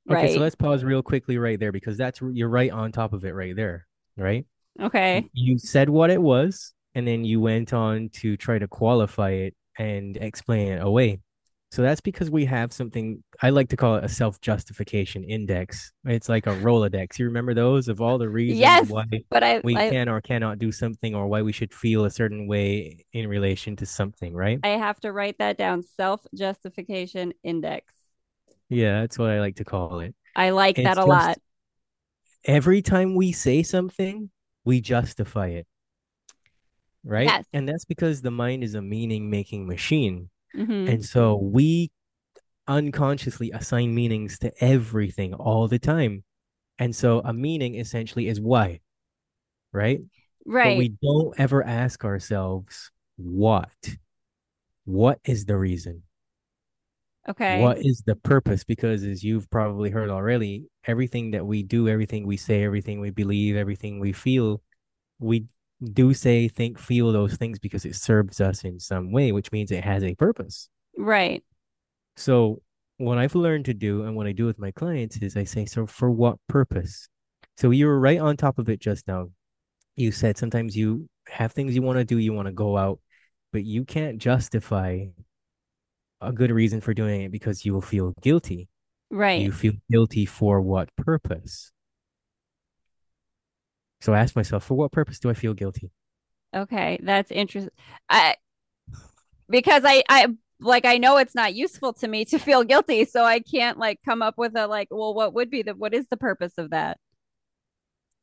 Right? 0.08 0.26
Okay, 0.26 0.34
so 0.36 0.40
let's 0.40 0.56
pause 0.56 0.84
real 0.84 1.04
quickly 1.04 1.38
right 1.38 1.60
there 1.60 1.72
because 1.72 1.98
that's 1.98 2.22
you're 2.22 2.50
right 2.50 2.72
on 2.72 2.92
top 2.92 3.14
of 3.14 3.26
it 3.26 3.34
right 3.34 3.56
there, 3.56 3.86
right? 4.16 4.46
Okay. 4.82 5.28
You 5.34 5.58
said 5.58 5.90
what 5.90 6.10
it 6.10 6.22
was 6.22 6.74
and 6.96 7.08
then 7.08 7.24
you 7.24 7.40
went 7.40 7.74
on 7.74 8.10
to 8.10 8.38
try 8.38 8.58
to 8.58 8.68
qualify 8.68 9.32
it 9.32 9.56
and 9.78 10.18
explain 10.18 10.70
it 10.70 10.82
away. 10.82 11.20
So 11.70 11.82
that's 11.82 12.00
because 12.00 12.32
we 12.32 12.46
have 12.46 12.72
something 12.72 13.22
I 13.42 13.50
like 13.50 13.70
to 13.70 13.78
call 13.78 13.98
it 13.98 14.04
a 14.04 14.10
self 14.10 14.40
justification 14.40 15.24
index. 15.24 15.92
It's 16.06 16.30
like 16.30 16.48
a 16.48 16.52
Rolodex. 16.52 17.20
You 17.20 17.26
remember 17.26 17.54
those 17.54 17.90
of 17.90 18.02
all 18.02 18.18
the 18.18 18.30
reasons 18.30 18.60
yes, 18.60 18.90
why 18.90 19.04
but 19.30 19.44
I, 19.44 19.62
we 19.64 19.76
I, 19.76 19.90
can 19.90 20.08
or 20.08 20.22
cannot 20.22 20.60
do 20.60 20.72
something 20.72 21.14
or 21.14 21.28
why 21.28 21.42
we 21.42 21.52
should 21.52 21.74
feel 21.74 22.06
a 22.06 22.10
certain 22.10 22.48
way 22.48 23.06
in 23.12 23.28
relation 23.28 23.76
to 23.78 23.86
something, 23.86 24.34
right? 24.34 24.60
I 24.64 24.70
have 24.70 25.00
to 25.02 25.12
write 25.12 25.40
that 25.40 25.58
down. 25.58 25.84
Self 25.84 26.26
justification 26.34 27.34
index. 27.44 27.94
Yeah, 28.70 29.02
that's 29.02 29.18
what 29.18 29.30
I 29.30 29.40
like 29.40 29.58
to 29.58 29.66
call 29.66 30.00
it. 30.00 30.16
I 30.36 30.52
like 30.52 30.78
that 30.78 30.98
a 30.98 31.06
lot. 31.06 31.38
Every 32.46 32.82
time 32.82 33.16
we 33.16 33.34
say 33.34 33.62
something, 33.62 34.30
we 34.64 34.80
justify 34.80 35.48
it 35.48 35.68
right? 37.08 37.26
Yes. 37.28 37.46
And 37.54 37.68
that's 37.68 37.86
because 37.86 38.22
the 38.22 38.32
mind 38.32 38.64
is 38.64 38.76
a 38.76 38.82
meaning 38.82 39.30
making 39.30 39.66
machine. 39.66 40.30
Mm-hmm. 40.56 40.88
And 40.88 41.06
so 41.06 41.36
we 41.36 41.92
unconsciously 42.68 43.52
assign 43.52 43.94
meanings 43.96 44.40
to 44.40 44.52
everything 44.64 45.34
all 45.34 45.68
the 45.68 45.80
time. 45.80 46.24
And 46.80 46.96
so 46.96 47.22
a 47.24 47.34
meaning 47.34 47.76
essentially 47.76 48.28
is 48.28 48.40
why, 48.40 48.82
right? 49.72 50.00
Right. 50.46 50.76
But 50.76 50.78
we 50.78 50.90
don't 51.02 51.40
ever 51.40 51.64
ask 51.64 52.06
ourselves 52.06 52.92
what. 53.18 53.72
What 54.86 55.20
is 55.26 55.46
the 55.46 55.58
reason? 55.58 56.04
Okay. 57.28 57.62
What 57.62 57.80
is 57.80 58.04
the 58.06 58.16
purpose? 58.16 58.64
Because 58.64 59.04
as 59.04 59.22
you've 59.22 59.50
probably 59.50 59.90
heard 59.90 60.10
already, 60.10 60.68
everything 60.86 61.32
that 61.32 61.46
we 61.46 61.64
do, 61.64 61.90
everything 61.90 62.26
we 62.26 62.38
say, 62.38 62.64
everything 62.64 63.02
we 63.02 63.10
believe, 63.10 63.58
everything 63.58 64.00
we 64.00 64.14
feel, 64.14 64.62
we 65.20 65.46
do 65.84 66.14
say, 66.14 66.48
think, 66.48 66.80
feel 66.80 67.12
those 67.12 67.36
things 67.36 67.60
because 67.60 67.86
it 67.86 67.96
serves 67.96 68.42
us 68.42 68.64
in 68.64 68.80
some 68.80 69.12
way, 69.12 69.32
which 69.32 69.52
means 69.52 69.72
it 69.72 69.84
has 69.84 70.04
a 70.04 70.16
purpose. 70.16 70.70
Right. 70.98 71.44
So, 72.16 72.62
what 72.98 73.20
I've 73.20 73.36
learned 73.36 73.66
to 73.66 73.74
do 73.74 74.04
and 74.04 74.16
what 74.16 74.26
I 74.26 74.32
do 74.32 74.46
with 74.46 74.58
my 74.58 74.72
clients 74.72 75.18
is 75.18 75.38
I 75.38 75.44
say, 75.44 75.66
so 75.66 75.86
for 75.86 76.10
what 76.10 76.38
purpose? 76.48 77.10
So, 77.58 77.70
you 77.70 77.86
were 77.86 78.00
right 78.00 78.20
on 78.20 78.38
top 78.38 78.58
of 78.58 78.70
it 78.70 78.80
just 78.80 79.08
now. 79.08 79.28
You 79.96 80.12
said 80.12 80.38
sometimes 80.38 80.76
you 80.76 81.10
have 81.28 81.52
things 81.52 81.76
you 81.76 81.82
want 81.82 82.00
to 82.00 82.06
do, 82.06 82.18
you 82.18 82.34
want 82.34 82.48
to 82.48 82.54
go 82.54 82.78
out, 82.78 83.00
but 83.52 83.64
you 83.64 83.86
can't 83.86 84.18
justify 84.18 85.06
a 86.22 86.32
good 86.32 86.52
reason 86.52 86.82
for 86.82 86.94
doing 86.94 87.22
it 87.22 87.32
because 87.32 87.66
you 87.66 87.74
will 87.74 87.82
feel 87.82 88.14
guilty. 88.22 88.68
Right. 89.10 89.42
You 89.42 89.52
feel 89.52 89.74
guilty 89.90 90.26
for 90.26 90.62
what 90.62 90.90
purpose? 90.96 91.72
So 94.02 94.14
I 94.14 94.20
asked 94.20 94.36
myself, 94.36 94.64
for 94.64 94.76
what 94.76 94.92
purpose 94.92 95.20
do 95.20 95.30
I 95.30 95.34
feel 95.34 95.54
guilty? 95.54 95.92
Okay, 96.56 97.00
that's 97.04 97.32
interesting. 97.32 97.74
I 98.10 98.36
because 99.50 99.84
I 99.86 100.04
I 100.10 100.28
like 100.60 100.86
I 100.86 100.98
know 100.98 101.18
it's 101.18 101.36
not 101.36 101.54
useful 101.54 101.94
to 101.94 102.08
me 102.08 102.26
to 102.26 102.40
feel 102.40 102.64
guilty, 102.64 103.06
so 103.06 103.24
I 103.24 103.40
can't 103.40 103.78
like 103.78 104.00
come 104.06 104.22
up 104.22 104.36
with 104.38 104.56
a 104.56 104.68
like, 104.68 104.88
well, 104.92 105.14
what 105.14 105.34
would 105.34 105.50
be 105.50 105.64
the 105.64 105.76
what 105.76 105.94
is 105.94 106.08
the 106.10 106.18
purpose 106.18 106.54
of 106.58 106.72
that? 106.72 106.98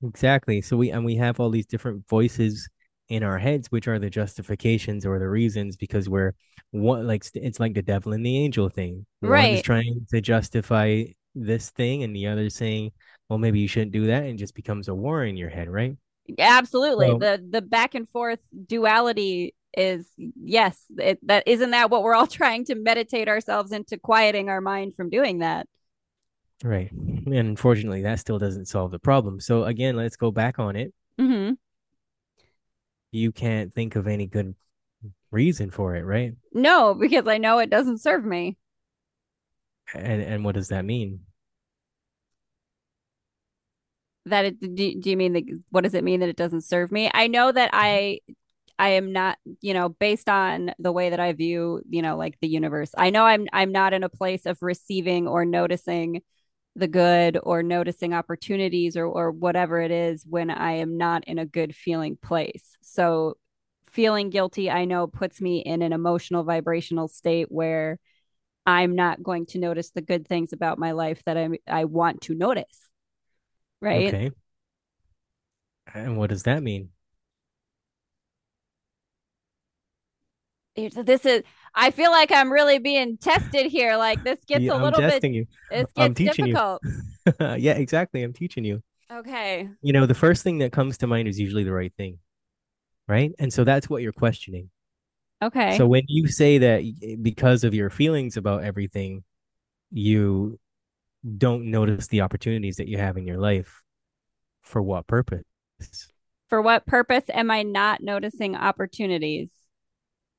Exactly. 0.03 0.61
So 0.61 0.77
we 0.77 0.91
and 0.91 1.05
we 1.05 1.17
have 1.17 1.41
all 1.41 1.51
these 1.51 1.67
different 1.67 2.07
voices 2.09 2.69
in 3.09 3.23
our 3.23 3.39
heads, 3.39 3.71
which 3.71 3.87
are 3.89 3.99
the 3.99 4.11
justifications 4.11 5.05
or 5.05 5.19
the 5.19 5.29
reasons, 5.29 5.77
because 5.77 6.09
we're 6.09 6.33
what 6.71 7.05
like 7.05 7.25
it's 7.35 7.61
like 7.61 7.75
the 7.75 7.83
devil 7.83 8.13
and 8.13 8.25
the 8.25 8.37
angel 8.39 8.69
thing. 8.69 9.07
Right. 9.23 9.49
One 9.49 9.57
is 9.57 9.63
trying 9.63 10.07
to 10.11 10.21
justify 10.21 11.05
this 11.35 11.71
thing, 11.71 12.03
and 12.03 12.15
the 12.15 12.27
other 12.27 12.51
saying, 12.51 12.93
well, 13.29 13.39
maybe 13.39 13.61
you 13.61 13.69
shouldn't 13.69 13.93
do 13.93 14.07
that, 14.07 14.25
and 14.25 14.39
just 14.39 14.55
becomes 14.55 14.89
a 14.89 14.95
war 14.95 15.25
in 15.25 15.37
your 15.37 15.51
head, 15.51 15.69
right? 15.69 15.97
Absolutely. 16.39 17.09
So, 17.09 17.19
the 17.19 17.45
the 17.51 17.63
back 17.63 17.95
and 17.95 18.09
forth 18.09 18.41
duality 18.67 19.55
is 19.77 20.07
yes, 20.17 20.85
it, 20.99 21.19
that 21.27 21.45
isn't 21.47 21.71
that 21.71 21.91
what 21.91 22.03
we're 22.03 22.15
all 22.15 22.27
trying 22.29 22.65
to 22.67 22.75
meditate 22.75 23.29
ourselves 23.29 23.73
into 23.73 23.99
quieting 23.99 24.49
our 24.49 24.61
mind 24.61 24.95
from 24.95 25.11
doing 25.11 25.39
that. 25.39 25.67
Right. 26.63 26.91
And 26.93 27.35
unfortunately, 27.35 28.03
that 28.03 28.21
still 28.21 28.39
doesn't 28.39 28.67
solve 28.67 28.91
the 28.91 28.99
problem. 28.99 29.41
So 29.41 29.65
again, 29.65 29.97
let's 29.97 30.17
go 30.17 30.31
back 30.31 30.59
on 30.59 30.77
it. 30.77 30.95
Mm-hmm. 31.21 31.55
You 33.11 33.33
can't 33.33 33.75
think 33.75 33.97
of 33.97 34.07
any 34.07 34.27
good 34.27 34.55
reason 35.31 35.71
for 35.71 35.95
it, 35.95 36.05
right? 36.05 36.35
No, 36.53 36.95
because 36.95 37.27
I 37.27 37.39
know 37.39 37.59
it 37.59 37.71
doesn't 37.71 37.99
serve 37.99 38.25
me. 38.25 38.57
And 39.93 40.23
and 40.23 40.45
what 40.45 40.55
does 40.55 40.69
that 40.69 40.85
mean? 40.85 41.21
That 44.27 44.47
it 44.47 44.61
do, 44.61 45.01
do 45.01 45.11
you 45.11 45.17
mean 45.17 45.33
the, 45.35 45.45
what 45.71 45.83
does 45.85 45.95
it 45.95 46.05
mean 46.05 46.21
that 46.21 46.29
it 46.29 46.37
doesn't 46.37 46.63
serve 46.63 46.91
me? 46.91 47.11
I 47.13 47.27
know 47.27 47.53
that 47.53 47.71
I 47.73 48.21
I 48.79 48.91
am 48.91 49.13
not, 49.13 49.39
you 49.61 49.75
know, 49.75 49.89
based 49.89 50.29
on 50.29 50.73
the 50.79 50.93
way 50.93 51.11
that 51.11 51.21
I 51.21 51.33
view, 51.33 51.83
you 51.89 52.03
know, 52.03 52.17
like 52.17 52.39
the 52.41 52.49
universe. 52.49 52.91
I 52.97 53.11
know 53.11 53.25
I'm 53.25 53.47
I'm 53.53 53.73
not 53.73 53.93
in 53.93 54.03
a 54.03 54.09
place 54.09 54.47
of 54.47 54.63
receiving 54.63 55.29
or 55.29 55.45
noticing 55.45 56.23
the 56.77 56.89
good 56.89 57.39
or 57.43 57.63
noticing 57.63 58.15
opportunities 58.15 58.97
or 58.97 59.07
or 59.07 59.31
whatever 59.31 59.81
it 59.81 59.91
is 59.91 60.25
when 60.29 60.51
I 60.51 60.73
am 60.73 60.97
not 60.97 61.25
in 61.27 61.39
a 61.39 61.47
good 61.47 61.75
feeling 61.77 62.17
place. 62.17 62.77
So 62.83 63.37
feeling 63.93 64.31
guilty, 64.31 64.71
I 64.71 64.87
know 64.87 65.07
puts 65.07 65.41
me 65.41 65.59
in 65.59 65.83
an 65.83 65.93
emotional 65.93 66.43
vibrational 66.43 67.07
state 67.09 67.47
where 67.51 68.01
I'm 68.67 68.97
not 68.97 69.23
going 69.23 69.47
to 69.47 69.59
notice 69.59 69.91
the 69.91 70.01
good 70.01 70.27
things 70.27 70.53
about 70.53 70.79
my 70.79 70.93
life 70.93 71.23
that 71.27 71.37
I 71.37 71.51
I 71.69 71.85
want 71.85 72.23
to 72.23 72.35
notice, 72.35 72.89
right? 73.81 74.09
Okay. 74.09 74.31
And 75.95 76.17
what 76.17 76.31
does 76.31 76.45
that 76.45 76.63
mean? 76.63 76.91
This 80.77 81.25
is 81.25 81.43
I 81.75 81.91
feel 81.93 82.11
like 82.11 82.33
I'm 82.33 82.53
really 82.53 82.79
being 82.79 83.17
tested 83.17 83.67
here. 83.67 83.97
Like 83.97 84.25
this 84.25 84.41
gets 84.47 84.65
Yeah, 84.65 84.73
a 84.73 84.75
I'm 84.77 84.83
little 84.83 85.01
bit 85.01 85.25
you. 85.25 85.47
this 85.71 85.87
I'm 85.97 86.13
gets 86.13 86.19
teaching 86.19 86.47
you. 86.47 86.53
difficult. 86.55 86.83
Yeah, 87.59 87.73
exactly. 87.75 88.23
I'm 88.23 88.33
teaching 88.33 88.65
you. 88.65 88.83
Okay. 89.11 89.69
You 89.83 89.93
know, 89.93 90.05
the 90.07 90.15
first 90.15 90.43
thing 90.43 90.59
that 90.59 90.73
comes 90.73 90.99
to 90.99 91.07
mind 91.07 91.29
is 91.29 91.39
usually 91.39 91.65
the 91.65 91.73
right 91.73 91.93
thing, 91.97 92.19
right? 93.09 93.33
And 93.39 93.53
so 93.53 93.65
that's 93.65 93.89
what 93.89 94.03
you're 94.03 94.13
questioning. 94.13 94.71
Okay. 95.43 95.79
So 95.79 95.87
when 95.87 96.03
you 96.09 96.27
say 96.27 96.59
that 96.59 97.19
because 97.23 97.65
of 97.65 97.73
your 97.75 97.89
feelings 97.89 98.37
about 98.37 98.65
everything, 98.65 99.25
you 99.91 100.59
don't 101.39 101.71
notice 101.71 102.09
the 102.09 102.23
opportunities 102.23 102.77
that 102.77 102.89
you 102.89 102.99
have 102.99 103.17
in 103.17 103.27
your 103.27 103.39
life, 103.39 103.83
for 104.63 104.83
what 104.83 105.07
purpose? 105.07 105.45
For 106.49 106.63
what 106.63 106.87
purpose 106.87 107.25
am 107.29 107.51
I 107.51 107.63
not 107.63 108.03
noticing 108.03 108.57
opportunities? 108.57 109.51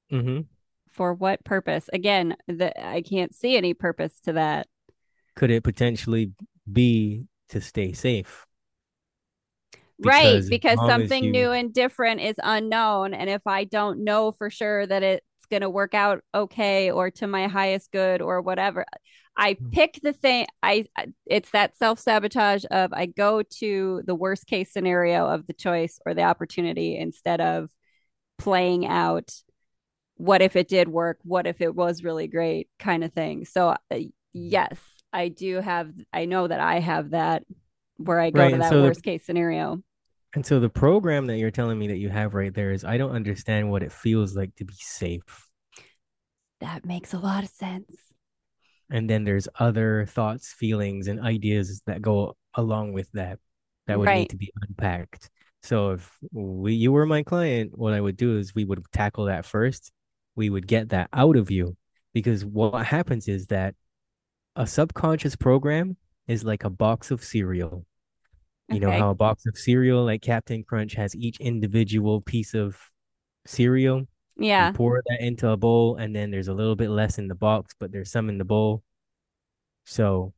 hmm 0.10 0.48
For 0.90 1.14
what 1.14 1.44
purpose? 1.44 1.90
Again, 1.92 2.38
the, 2.48 2.74
I 2.82 3.02
can't 3.02 3.36
see 3.36 3.58
any 3.58 3.74
purpose 3.74 4.20
to 4.22 4.34
that. 4.34 4.68
Could 5.36 5.52
it 5.52 5.64
potentially 5.64 6.32
be 6.72 7.26
to 7.50 7.62
stay 7.62 7.94
safe? 7.94 8.46
Right, 9.98 10.44
Because 10.44 10.50
as 10.50 10.50
because 10.50 10.84
something 10.84 11.24
you, 11.24 11.32
new 11.32 11.52
and 11.52 11.74
different 11.74 12.22
is 12.22 12.36
unknown. 12.44 13.14
And 13.14 13.30
if 13.30 13.48
I 13.48 13.64
don't 13.64 14.04
know 14.04 14.32
for 14.32 14.50
sure 14.50 14.86
that 14.86 15.04
it's 15.04 15.24
going 15.50 15.62
to 15.62 15.70
work 15.70 15.94
out 15.94 16.22
okay 16.34 16.92
or 16.92 17.12
to 17.12 17.28
my 17.28 17.48
highest 17.48 17.92
good 17.92 18.22
or 18.22 18.42
whatever, 18.42 18.86
I 19.38 19.58
pick 19.72 20.00
the 20.02 20.14
thing. 20.14 20.48
I, 20.64 20.86
it's 21.26 21.52
that 21.52 21.78
self 21.78 22.00
sabotage 22.00 22.64
of 22.72 22.94
I 22.94 23.06
go 23.06 23.42
to 23.60 24.02
the 24.06 24.16
worst 24.16 24.48
case 24.48 24.72
scenario 24.72 25.28
of 25.28 25.46
the 25.48 25.54
choice 25.54 26.00
or 26.06 26.14
the 26.14 26.24
opportunity 26.24 26.98
instead 26.98 27.42
of 27.42 27.70
playing 28.38 28.86
out 28.86 29.32
what 30.18 30.42
if 30.42 30.56
it 30.56 30.68
did 30.68 30.88
work? 30.88 31.20
What 31.24 31.46
if 31.46 31.62
it 31.62 31.76
was 31.76 32.04
really 32.04 32.28
great 32.28 32.70
kind 32.80 33.04
of 33.04 33.14
thing. 33.14 33.46
So, 33.46 33.76
uh, 33.92 34.00
yes, 34.34 34.78
I 35.12 35.28
do 35.28 35.60
have, 35.60 35.92
I 36.14 36.26
know 36.26 36.48
that 36.48 36.60
I 36.60 36.80
have 36.80 37.12
that 37.12 37.44
where 37.98 38.20
I 38.20 38.30
go 38.30 38.40
right? 38.40 38.52
to 38.52 38.58
that 38.58 38.70
so 38.70 38.82
the 38.82 38.88
worst 38.88 39.04
case 39.04 39.26
scenario. 39.26 39.82
and 40.34 40.46
so 40.46 40.60
the 40.60 40.70
program 40.70 41.28
that 41.28 41.38
you're 41.38 41.52
telling 41.52 41.78
me 41.78 41.88
that 41.88 41.98
you 41.98 42.10
have 42.10 42.34
right 42.34 42.54
there 42.54 42.72
is 42.72 42.84
I 42.84 42.98
don't 42.98 43.12
understand 43.12 43.72
what 43.72 43.84
it 43.84 43.92
feels 43.92 44.36
like 44.36 44.56
to 44.56 44.66
be 44.66 44.76
safe. 44.78 45.50
That 46.62 46.86
makes 46.86 47.14
a 47.14 47.20
lot 47.20 47.44
of 47.44 47.50
sense. 47.50 48.05
And 48.92 49.10
then 49.10 49.24
there's 49.24 49.48
other 49.60 50.06
thoughts, 50.06 50.54
feelings, 50.54 51.08
and 51.08 51.20
ideas 51.20 51.82
that 51.88 52.02
go 52.02 52.36
along 52.54 52.94
with 52.94 53.12
that 53.14 53.40
that 53.88 53.98
would 54.00 54.08
need 54.20 54.30
to 54.30 54.38
be 54.38 54.52
unpacked. 54.68 55.30
So 55.64 55.92
if 55.92 56.18
we 56.32 56.74
you 56.74 56.92
were 56.92 57.06
my 57.06 57.24
client, 57.24 57.78
what 57.78 57.94
I 57.94 58.02
would 58.02 58.18
do 58.18 58.38
is 58.38 58.54
we 58.54 58.66
would 58.66 58.84
tackle 58.92 59.26
that 59.26 59.46
first. 59.46 59.92
We 60.36 60.50
would 60.50 60.68
get 60.68 60.90
that 60.90 61.10
out 61.14 61.38
of 61.38 61.50
you 61.50 61.76
because 62.14 62.46
what 62.46 62.86
happens 62.86 63.28
is 63.28 63.48
that 63.48 63.76
a 64.56 64.68
subconscious 64.68 65.36
program 65.36 65.98
is 66.28 66.44
like 66.44 66.64
a 66.64 66.70
box 66.70 67.12
of 67.12 67.24
cereal. 67.24 67.86
You 68.70 68.80
know 68.80 68.92
how 68.92 69.12
a 69.12 69.16
box 69.16 69.46
of 69.46 69.58
cereal 69.58 70.04
like 70.06 70.22
Captain 70.22 70.64
Crunch 70.64 70.94
has 70.94 71.16
each 71.16 71.40
individual 71.40 72.22
piece 72.22 72.54
of 72.54 72.78
cereal? 73.46 74.08
You 74.38 74.48
Yeah. 74.48 74.72
pour 74.72 75.02
that 75.08 75.22
into 75.22 75.50
a 75.50 75.58
bowl 75.58 75.96
and 75.96 76.16
then 76.16 76.32
there's 76.32 76.48
a 76.48 76.54
little 76.54 76.76
bit 76.76 76.90
less 76.90 77.18
in 77.18 77.28
the 77.28 77.36
box, 77.36 77.74
but 77.80 77.92
there's 77.92 78.12
some 78.12 78.30
in 78.30 78.38
the 78.38 78.46
bowl. 78.46 78.84
So 79.86 80.34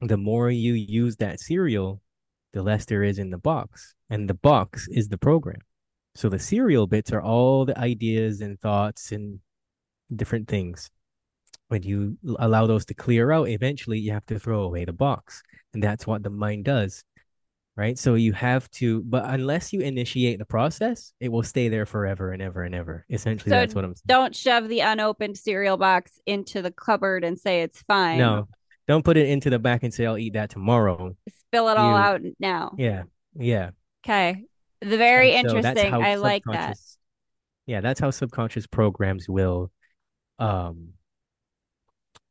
the 0.00 0.16
more 0.16 0.50
you 0.50 0.74
use 0.74 1.16
that 1.16 1.40
cereal, 1.40 2.00
the 2.52 2.62
less 2.62 2.84
there 2.84 3.02
is 3.02 3.18
in 3.18 3.30
the 3.30 3.38
box. 3.38 3.94
And 4.10 4.28
the 4.28 4.34
box 4.34 4.88
is 4.88 5.08
the 5.08 5.18
program. 5.18 5.60
So 6.14 6.28
the 6.28 6.38
cereal 6.38 6.86
bits 6.86 7.12
are 7.12 7.22
all 7.22 7.64
the 7.64 7.78
ideas 7.78 8.40
and 8.40 8.60
thoughts 8.60 9.12
and 9.12 9.40
different 10.14 10.48
things. 10.48 10.90
When 11.68 11.82
you 11.84 12.18
allow 12.38 12.66
those 12.66 12.84
to 12.86 12.94
clear 12.94 13.32
out, 13.32 13.48
eventually 13.48 13.98
you 13.98 14.12
have 14.12 14.26
to 14.26 14.38
throw 14.38 14.62
away 14.62 14.84
the 14.84 14.92
box. 14.92 15.42
And 15.72 15.82
that's 15.82 16.06
what 16.06 16.22
the 16.22 16.28
mind 16.28 16.66
does, 16.66 17.02
right? 17.76 17.98
So 17.98 18.14
you 18.14 18.32
have 18.34 18.70
to, 18.72 19.02
but 19.02 19.24
unless 19.26 19.72
you 19.72 19.80
initiate 19.80 20.38
the 20.38 20.44
process, 20.44 21.12
it 21.20 21.30
will 21.30 21.42
stay 21.42 21.68
there 21.68 21.86
forever 21.86 22.32
and 22.32 22.42
ever 22.42 22.62
and 22.62 22.74
ever. 22.74 23.04
Essentially, 23.10 23.50
So 23.50 23.56
that's 23.56 23.74
what 23.74 23.84
I'm 23.84 23.94
saying. 23.94 24.04
don't 24.06 24.34
shove 24.36 24.68
the 24.68 24.80
unopened 24.80 25.36
cereal 25.38 25.76
box 25.76 26.20
into 26.26 26.62
the 26.62 26.70
cupboard 26.70 27.24
and 27.24 27.38
say 27.38 27.62
it's 27.62 27.80
fine. 27.82 28.18
No, 28.18 28.48
don't 28.88 29.04
put 29.04 29.16
it 29.16 29.28
into 29.28 29.48
the 29.50 29.58
back 29.58 29.82
and 29.82 29.92
say, 29.92 30.06
I'll 30.06 30.18
eat 30.18 30.34
that 30.34 30.50
tomorrow. 30.50 31.16
Spill 31.48 31.68
it 31.68 31.76
all 31.76 31.96
out 31.96 32.20
now. 32.38 32.72
yeah, 32.78 33.04
yeah. 33.34 33.70
Okay. 34.04 34.44
The 34.80 34.96
very 34.98 35.32
And 35.32 35.46
interesting. 35.48 35.90
how 35.90 36.00
I 36.00 36.16
like 36.16 36.42
that. 36.50 36.76
yeah, 37.66 37.80
that's 37.80 38.00
how 38.00 38.10
subconscious 38.10 38.66
programs 38.66 39.28
will, 39.28 39.70
um, 40.40 40.88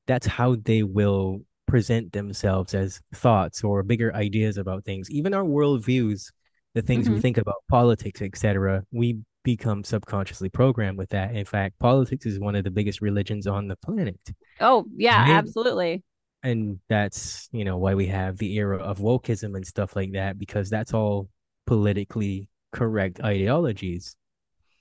that's 0.06 0.28
how 0.28 0.56
they 0.56 0.84
will 0.84 1.42
present 1.72 2.14
themselves 2.14 2.76
as 2.76 3.02
thoughts 3.16 3.64
or 3.64 3.84
bigger 3.84 4.14
ideas 4.16 4.58
about 4.58 4.86
things. 4.86 5.10
Even 5.12 5.34
our 5.34 5.46
worldviews, 5.46 6.32
the 6.76 6.84
things 6.84 7.10
we 7.10 7.16
hmm 7.16 7.22
think 7.22 7.38
about 7.40 7.64
politics, 7.70 8.22
etc., 8.22 8.84
we 8.92 9.20
become 9.44 9.84
subconsciously 9.84 10.50
programmed 10.50 11.00
with 11.00 11.10
that. 11.12 11.36
In 11.36 11.46
fact, 11.46 11.80
politics 11.80 12.26
is 12.28 12.40
one 12.40 12.56
of 12.56 12.66
the 12.66 12.72
biggest 12.72 13.02
religions 13.02 13.48
on 13.48 13.68
the 13.70 13.78
planet, 13.78 14.20
Oh, 14.60 14.86
yeah, 14.96 15.26
right? 15.26 15.36
absolutely. 15.38 16.04
And 16.44 16.80
that's, 16.90 17.50
you 17.52 17.66
know, 17.66 17.78
why 17.78 17.96
we 17.96 18.08
have 18.08 18.38
the 18.38 18.54
era 18.56 18.80
of 18.80 19.00
wokeism 19.00 19.56
and 19.56 19.66
stuff 19.66 19.96
like 19.96 20.14
that, 20.14 20.40
because 20.40 20.70
that's 20.70 20.94
all 20.94 21.30
politically 21.68 22.50
correct 22.72 23.22
ideologies. 23.22 24.16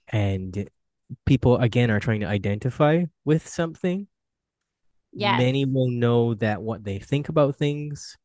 And 0.08 0.68
people, 1.26 1.58
again, 1.58 1.90
are 1.90 2.00
trying 2.00 2.20
to 2.20 2.26
identify 2.26 3.04
with 3.24 3.48
something. 3.48 4.08
Yes. 5.12 5.38
Many 5.38 5.64
will 5.64 5.90
know 5.90 6.34
that 6.34 6.62
what 6.62 6.84
they 6.84 6.98
think 6.98 7.28
about 7.28 7.56
things 7.56 8.16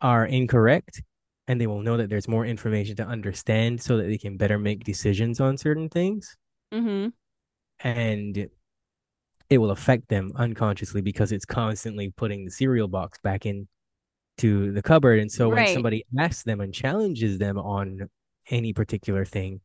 are 0.00 0.26
incorrect, 0.26 1.02
and 1.48 1.60
they 1.60 1.66
will 1.66 1.82
know 1.82 1.96
that 1.96 2.08
there's 2.10 2.28
more 2.28 2.46
information 2.46 2.96
to 2.96 3.06
understand 3.06 3.80
so 3.82 3.96
that 3.98 4.04
they 4.04 4.18
can 4.18 4.36
better 4.36 4.58
make 4.58 4.84
decisions 4.84 5.40
on 5.40 5.56
certain 5.56 5.88
things. 5.88 6.36
hmm 6.72 7.12
And 7.80 8.48
it 9.50 9.58
will 9.58 9.70
affect 9.70 10.08
them 10.08 10.32
unconsciously 10.36 11.02
because 11.02 11.32
it's 11.32 11.44
constantly 11.44 12.10
putting 12.10 12.44
the 12.44 12.50
cereal 12.50 12.88
box 12.88 13.18
back 13.22 13.44
in 13.46 13.68
to 14.38 14.72
the 14.72 14.82
cupboard. 14.82 15.20
And 15.20 15.30
so 15.32 15.50
when 15.50 15.56
Right. 15.56 15.68
somebody 15.68 16.04
asks 16.18 16.44
them 16.44 16.60
and 16.60 16.74
challenges 16.74 17.38
them 17.38 17.58
on 17.58 18.10
any 18.50 18.72
particular 18.72 19.24
thing, 19.24 19.60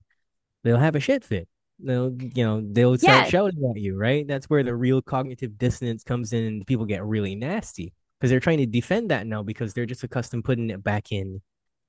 they'll 0.63 0.77
have 0.77 0.95
a 0.95 0.99
shit 1.01 1.23
fit. 1.23 1.47
They'll, 1.79 2.11
you 2.19 2.43
know, 2.43 2.61
they'll 2.71 2.97
start 2.97 3.25
Yes. 3.25 3.31
shouting 3.31 3.69
at 3.75 3.79
you, 3.79 3.97
right? 3.97 4.27
That's 4.27 4.49
where 4.49 4.63
the 4.63 4.75
real 4.75 5.01
cognitive 5.01 5.57
dissonance 5.57 6.03
comes 6.03 6.33
in 6.33 6.43
and 6.43 6.67
people 6.67 6.85
get 6.85 7.03
really 7.05 7.35
nasty 7.35 7.93
because 8.19 8.31
they're 8.31 8.39
trying 8.39 8.57
to 8.59 8.65
defend 8.65 9.11
that 9.11 9.27
now 9.27 9.43
because 9.43 9.73
they're 9.73 9.85
just 9.85 10.03
accustomed 10.03 10.43
putting 10.43 10.69
it 10.71 10.83
back 10.83 11.11
in 11.11 11.41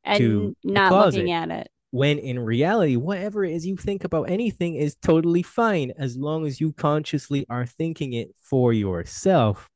And 0.05 0.55
not 0.64 0.95
looking 0.95 1.30
at 1.32 1.51
it. 1.51 1.68
When 1.91 2.18
in 2.18 2.39
reality, 2.39 2.97
whatever 2.97 3.45
it 3.47 3.53
is 3.55 3.64
you 3.66 3.76
think 3.76 4.05
about 4.05 4.24
anything 4.30 4.74
is 4.74 4.95
totally 4.97 5.43
fine 5.43 5.93
as 5.99 6.16
long 6.18 6.47
as 6.47 6.61
you 6.61 6.72
consciously 6.74 7.47
are 7.49 7.64
thinking 7.64 8.12
it 8.12 8.34
for 8.39 8.74
yourself 8.74 9.68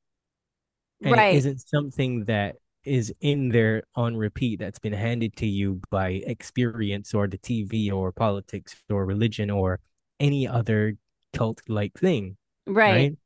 and 1.04 1.16
it 1.16 1.26
Right. 1.26 1.36
isn't 1.36 1.60
something 1.60 2.24
that 2.24 2.56
is 2.84 3.14
in 3.20 3.48
there 3.48 3.82
on 3.94 4.16
repeat 4.16 4.58
that's 4.58 4.78
been 4.78 4.92
handed 4.92 5.36
to 5.36 5.46
you 5.46 5.80
by 5.90 6.10
experience 6.26 7.14
or 7.14 7.26
the 7.28 7.38
TV 7.38 7.90
or 7.92 8.12
politics 8.12 8.74
or 8.90 9.06
religion 9.06 9.50
or 9.50 9.80
any 10.22 10.48
other 10.48 10.96
cult 11.34 11.62
like 11.68 11.94
thing, 11.98 12.38
Right. 12.66 13.10
right? 13.10 13.16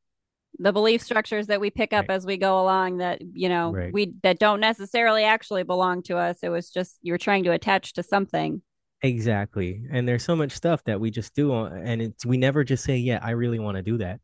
The 0.60 0.72
belief 0.72 1.02
structures 1.02 1.48
that 1.48 1.60
we 1.60 1.70
pick 1.70 1.92
up 1.92 2.06
Right. 2.06 2.10
as 2.10 2.26
we 2.26 2.36
go 2.38 2.60
along 2.60 2.98
that, 2.98 3.22
you 3.34 3.48
know, 3.48 3.78
Right. 3.78 3.90
we 3.90 4.14
that 4.22 4.38
don't 4.40 4.60
necessarily 4.60 5.24
actually 5.24 5.64
belong 5.64 6.02
to 6.04 6.18
us. 6.18 6.38
It 6.42 6.50
was 6.50 6.70
just 6.70 6.98
you're 7.02 7.18
trying 7.18 7.44
to 7.44 7.52
attach 7.52 7.94
to 7.94 8.04
something. 8.04 8.62
Exactly. 9.02 9.82
And 9.90 10.08
there's 10.08 10.24
so 10.24 10.34
much 10.34 10.52
stuff 10.52 10.82
that 10.84 11.00
we 11.00 11.10
just 11.10 11.34
do 11.34 11.52
and 11.54 12.00
it's 12.02 12.24
we 12.26 12.36
never 12.38 12.64
just 12.64 12.82
say, 12.84 12.96
yeah, 12.96 13.20
I 13.22 13.30
really 13.32 13.58
want 13.58 13.76
to 13.76 13.82
do 13.82 13.98
that. 13.98 14.20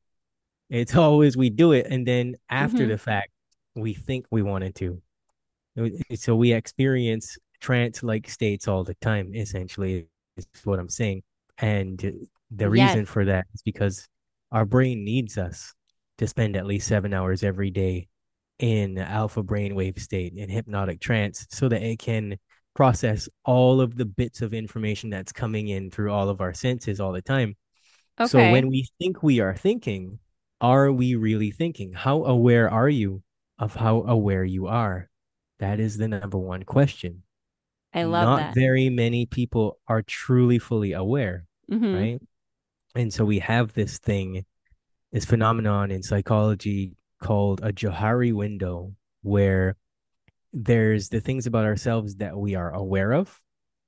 It's 0.70 0.94
always 0.96 1.36
we 1.36 1.50
do 1.50 1.72
it 1.72 1.86
and 1.90 2.06
then 2.06 2.36
after 2.50 2.86
hmm 2.86 2.88
the 2.88 2.98
fact 2.98 3.30
we 3.76 3.94
think 3.94 4.26
we 4.30 4.42
wanted 4.42 4.74
to. 4.76 5.02
So 6.14 6.36
we 6.36 6.52
experience 6.52 7.38
trance-like 7.60 8.28
states 8.28 8.68
all 8.68 8.84
the 8.84 8.94
time, 8.96 9.34
essentially, 9.34 10.08
is 10.36 10.46
what 10.64 10.78
I'm 10.78 10.88
saying. 10.88 11.22
And 11.58 12.28
the 12.54 12.68
Yes. 12.70 12.70
reason 12.70 13.06
for 13.06 13.24
that 13.24 13.46
is 13.54 13.62
because 13.62 14.08
our 14.50 14.64
brain 14.64 15.04
needs 15.04 15.38
us 15.38 15.74
to 16.18 16.26
spend 16.26 16.56
at 16.56 16.66
least 16.66 16.86
seven 16.88 17.14
hours 17.14 17.42
every 17.42 17.70
day 17.70 18.08
in 18.58 18.98
alpha 18.98 19.42
brainwave 19.42 19.98
state 19.98 20.34
in 20.36 20.48
hypnotic 20.48 21.00
trance 21.00 21.46
so 21.50 21.68
that 21.68 21.82
it 21.82 21.98
can 21.98 22.38
process 22.74 23.28
all 23.44 23.80
of 23.80 23.96
the 23.96 24.04
bits 24.04 24.40
of 24.42 24.54
information 24.54 25.10
that's 25.10 25.32
coming 25.32 25.68
in 25.68 25.90
through 25.90 26.12
all 26.12 26.28
of 26.28 26.40
our 26.40 26.54
senses 26.54 27.00
all 27.00 27.12
the 27.12 27.22
time. 27.22 27.56
Okay. 28.20 28.28
So 28.28 28.42
when 28.44 28.68
we 28.68 28.88
think 28.98 29.22
we 29.22 29.40
are 29.40 29.56
thinking, 29.56 30.18
are 30.60 30.92
we 30.92 31.14
really 31.16 31.50
thinking? 31.50 31.92
How 31.92 32.24
aware 32.24 32.70
are 32.70 32.88
you 32.88 33.22
of 33.58 33.74
how 33.74 34.02
aware 34.02 34.44
you 34.44 34.66
are? 34.68 35.08
That 35.58 35.80
is 35.80 35.96
the 35.96 36.08
number 36.08 36.38
one 36.38 36.62
question. 36.64 37.22
I 37.94 38.02
love 38.04 38.28
Not 38.28 38.36
that. 38.36 38.54
very 38.54 38.88
many 38.90 39.26
people 39.26 39.78
are 39.86 40.02
truly 40.02 40.58
fully 40.58 40.92
aware, 40.92 41.46
hmm 41.70 41.94
right? 41.94 42.20
And 42.94 43.12
so 43.12 43.24
we 43.24 43.38
have 43.40 43.72
this 43.72 43.98
thing, 43.98 44.44
this 45.12 45.24
phenomenon 45.24 45.90
in 45.90 46.02
psychology 46.02 46.92
called 47.20 47.60
a 47.62 47.72
Johari 47.72 48.32
window, 48.32 48.94
where 49.22 49.76
there's 50.52 51.08
the 51.08 51.20
things 51.20 51.46
about 51.46 51.64
ourselves 51.64 52.16
that 52.16 52.36
we 52.36 52.54
are 52.54 52.70
aware 52.70 53.12
of. 53.12 53.40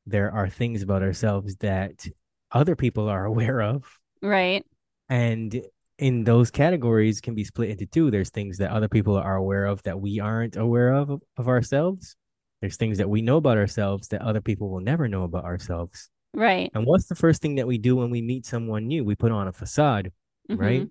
There 0.06 0.32
are 0.32 0.48
things 0.48 0.82
about 0.82 1.02
ourselves 1.02 1.56
that 1.56 2.06
other 2.50 2.76
people 2.76 3.08
are 3.08 3.24
aware 3.32 3.60
of. 3.60 3.84
Right. 4.22 4.64
And 5.08 5.60
in 5.98 6.24
those 6.24 6.50
categories 6.50 7.20
can 7.20 7.34
be 7.34 7.44
split 7.44 7.70
into 7.70 7.86
two. 7.86 8.10
There's 8.10 8.30
things 8.30 8.58
that 8.58 8.70
other 8.70 8.88
people 8.88 9.16
are 9.16 9.36
aware 9.36 9.66
of 9.66 9.82
that 9.82 10.00
we 10.00 10.18
aren't 10.20 10.56
aware 10.56 10.94
of 10.94 11.22
of 11.36 11.48
ourselves. 11.48 12.16
There's 12.60 12.76
things 12.76 12.98
that 12.98 13.10
we 13.10 13.20
know 13.20 13.36
about 13.36 13.58
ourselves 13.58 14.08
that 14.08 14.22
other 14.22 14.40
people 14.40 14.70
will 14.70 14.80
never 14.80 15.06
know 15.06 15.24
about 15.24 15.44
ourselves. 15.44 16.08
Right. 16.34 16.70
And 16.74 16.86
what's 16.86 17.06
the 17.06 17.14
first 17.14 17.40
thing 17.40 17.54
that 17.56 17.66
we 17.66 17.78
do 17.78 17.96
when 17.96 18.10
we 18.10 18.22
meet 18.22 18.46
someone 18.46 18.86
new? 18.86 19.04
We 19.04 19.14
put 19.14 19.32
on 19.32 19.48
a 19.48 19.52
facade, 19.52 20.12
hmm 20.48 20.56
right? 20.56 20.88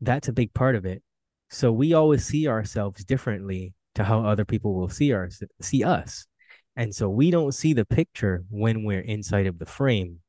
That's 0.00 0.28
a 0.28 0.32
big 0.32 0.52
part 0.52 0.74
of 0.74 0.84
it. 0.84 1.02
So 1.50 1.72
we 1.72 1.94
always 1.94 2.24
see 2.24 2.48
ourselves 2.48 3.04
differently 3.04 3.74
to 3.94 4.04
how 4.04 4.24
other 4.24 4.44
people 4.44 4.74
will 4.74 4.88
see 4.88 5.12
our 5.12 5.28
see 5.60 5.84
us. 5.84 6.26
And 6.76 6.94
so 6.94 7.08
we 7.08 7.30
don't 7.30 7.52
see 7.52 7.72
the 7.72 7.86
picture 7.86 8.44
when 8.50 8.84
we're 8.84 9.00
inside 9.00 9.46
of 9.46 9.58
the 9.58 9.66
frame. 9.66 10.20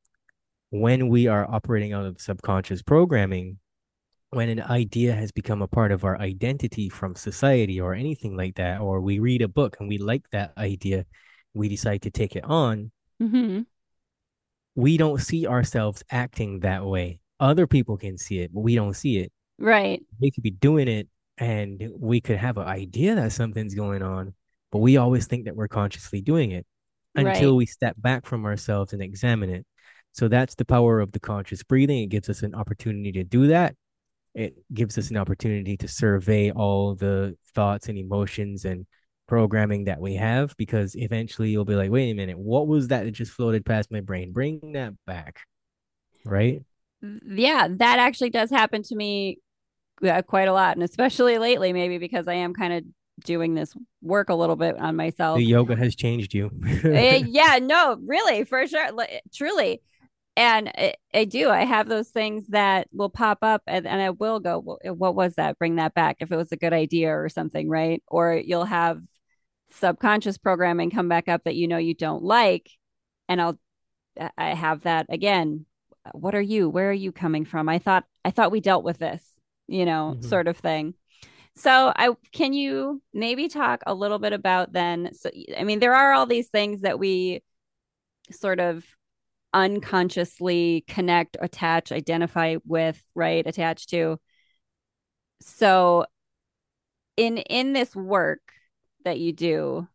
When 0.69 1.09
we 1.09 1.27
are 1.27 1.49
operating 1.49 1.93
out 1.93 2.05
of 2.05 2.21
subconscious 2.21 2.81
programming, 2.81 3.59
when 4.31 4.49
an 4.49 4.61
idea 4.61 5.13
has 5.13 5.31
become 5.31 5.61
a 5.61 5.67
part 5.67 5.91
of 5.91 6.03
our 6.03 6.19
identity 6.19 6.89
from 6.89 7.15
society 7.15 7.79
or 7.79 7.93
anything 7.93 8.35
like 8.35 8.55
that, 8.55 8.81
or 8.81 9.01
we 9.01 9.19
read 9.19 9.41
a 9.41 9.47
book 9.47 9.77
and 9.79 9.87
we 9.89 9.97
like 9.97 10.29
that 10.31 10.53
idea, 10.57 11.05
we 11.53 11.69
decide 11.69 12.01
to 12.03 12.11
take 12.11 12.35
it 12.35 12.43
on, 12.43 12.91
hmm 13.19 13.61
we 14.77 14.95
don't 14.95 15.19
see 15.19 15.47
ourselves 15.47 16.03
acting 16.11 16.59
that 16.59 16.85
way. 16.85 17.19
Other 17.39 17.65
people 17.65 17.97
can 17.97 18.17
see 18.17 18.39
it, 18.39 18.53
but 18.53 18.61
we 18.61 18.75
don't 18.75 18.93
see 18.93 19.17
it. 19.17 19.31
Right. 19.57 20.03
We 20.21 20.29
could 20.29 20.43
be 20.43 20.51
doing 20.51 20.87
it 20.87 21.07
and 21.39 21.89
we 21.97 22.21
could 22.21 22.37
have 22.37 22.57
an 22.57 22.67
idea 22.67 23.15
that 23.15 23.31
something's 23.31 23.73
going 23.73 24.03
on, 24.03 24.35
but 24.71 24.77
we 24.77 24.97
always 24.97 25.25
think 25.25 25.45
that 25.45 25.55
we're 25.55 25.67
consciously 25.67 26.21
doing 26.21 26.51
it 26.51 26.65
until 27.15 27.53
Right. 27.53 27.57
we 27.57 27.65
step 27.65 27.95
back 27.99 28.27
from 28.27 28.45
ourselves 28.45 28.93
and 28.93 29.01
examine 29.01 29.49
it. 29.49 29.65
So 30.13 30.27
that's 30.27 30.53
the 30.53 30.65
power 30.65 30.99
of 30.99 31.11
the 31.11 31.19
conscious 31.19 31.63
breathing. 31.63 32.03
It 32.03 32.09
gives 32.09 32.29
us 32.29 32.43
an 32.43 32.53
opportunity 32.53 33.11
to 33.13 33.23
do 33.23 33.47
that 33.47 33.75
it 34.35 34.55
gives 34.71 34.99
us 34.99 35.09
an 35.09 35.17
opportunity 35.17 35.75
to 35.77 35.87
survey 35.87 36.51
all 36.51 36.93
the 36.93 37.35
thoughts 37.55 37.89
and 37.89 37.97
emotions 37.97 38.65
and 38.65 38.85
programming 39.27 39.85
that 39.85 39.99
we 39.99 40.15
have 40.15 40.55
because 40.57 40.95
eventually 40.95 41.49
you'll 41.49 41.65
be 41.65 41.75
like, 41.75 41.91
wait 41.91 42.11
a 42.11 42.13
minute, 42.15 42.37
what 42.37 42.67
was 42.67 42.87
that 42.89 43.05
that 43.05 43.11
just 43.11 43.31
floated 43.31 43.65
past 43.65 43.91
my 43.91 44.01
brain? 44.01 44.31
Bring 44.31 44.73
that 44.73 44.93
back, 45.05 45.41
right? 46.25 46.63
Yeah, 47.01 47.67
that 47.69 47.99
actually 47.99 48.31
does 48.31 48.49
happen 48.49 48.83
to 48.83 48.95
me 48.95 49.39
uh, 50.07 50.21
quite 50.23 50.47
a 50.47 50.53
lot, 50.53 50.75
and 50.75 50.83
especially 50.83 51.37
lately, 51.37 51.73
maybe 51.73 51.97
because 51.97 52.27
I 52.27 52.35
am 52.35 52.53
kind 52.53 52.73
of 52.73 52.83
doing 53.25 53.55
this 53.55 53.73
work 54.01 54.29
a 54.29 54.35
little 54.35 54.55
bit 54.55 54.77
on 54.79 54.97
The 54.97 54.97
myself. 54.97 55.39
yoga 55.43 55.75
has 55.75 55.95
changed 55.95 56.33
you. 56.33 56.51
Uh, 56.83 57.19
yeah, 57.25 57.59
no, 57.61 57.97
really, 58.05 58.43
for 58.45 58.65
sure, 58.67 58.89
truly. 59.33 59.81
And 60.35 60.69
I, 60.69 60.93
I 61.13 61.25
do. 61.25 61.49
I 61.49 61.65
have 61.65 61.87
those 61.89 62.09
things 62.09 62.47
that 62.49 62.87
will 62.93 63.09
pop 63.09 63.39
up, 63.41 63.63
and, 63.67 63.87
and 63.87 64.01
I 64.01 64.11
will 64.11 64.39
go, 64.39 64.59
well, 64.59 64.95
"What 64.95 65.15
was 65.15 65.35
that? 65.35 65.57
Bring 65.59 65.77
that 65.77 65.93
back 65.95 66.17
if 66.19 66.31
it 66.31 66.37
was 66.37 66.51
a 66.51 66.57
good 66.57 66.73
idea 66.73 67.09
or 67.17 67.29
something, 67.29 67.69
right?" 67.69 68.03
Or 68.07 68.33
you'll 68.35 68.65
have 68.65 69.01
subconscious 69.71 70.37
programming 70.37 70.89
come 70.89 71.09
back 71.09 71.27
up 71.27 71.43
that 71.43 71.55
you 71.55 71.67
know 71.67 71.77
you 71.77 71.93
don't 71.93 72.23
like, 72.23 72.69
and 73.29 73.41
I'll 73.41 73.59
I 74.37 74.53
have 74.53 74.83
that 74.83 75.07
again. 75.09 75.65
What 76.13 76.35
are 76.35 76.41
you? 76.41 76.69
Where 76.69 76.89
are 76.89 76.93
you 76.93 77.11
coming 77.11 77.45
from? 77.45 77.69
I 77.69 77.79
thought 77.79 78.05
I 78.25 78.31
thought 78.31 78.51
we 78.51 78.61
dealt 78.61 78.83
with 78.83 78.97
this, 78.97 79.23
you 79.67 79.85
know, 79.85 80.15
Mhm. 80.17 80.23
sort 80.23 80.47
of 80.47 80.57
thing. 80.57 80.95
So 81.55 81.91
I 81.95 82.15
can 82.33 82.53
you 82.53 83.01
maybe 83.13 83.47
talk 83.47 83.81
a 83.87 83.93
little 83.93 84.19
bit 84.19 84.33
about 84.33 84.73
then 84.73 85.13
so 85.13 85.29
I 85.57 85.63
mean 85.63 85.79
there 85.79 85.95
are 85.95 86.13
all 86.13 86.25
these 86.27 86.49
things 86.49 86.81
that 86.81 86.99
we 86.99 87.43
sort 88.31 88.59
of 88.59 88.85
unconsciously 89.53 90.83
connect, 90.87 91.37
attach, 91.41 91.91
identify 91.91 92.57
with, 92.65 93.01
right? 93.15 93.45
Attach 93.47 93.87
to. 93.87 94.19
So 95.41 96.05
in 97.15 97.37
in 97.37 97.73
this 97.73 97.95
work 97.95 98.41
that 99.07 99.19
you 99.19 99.33
do, 99.33 99.87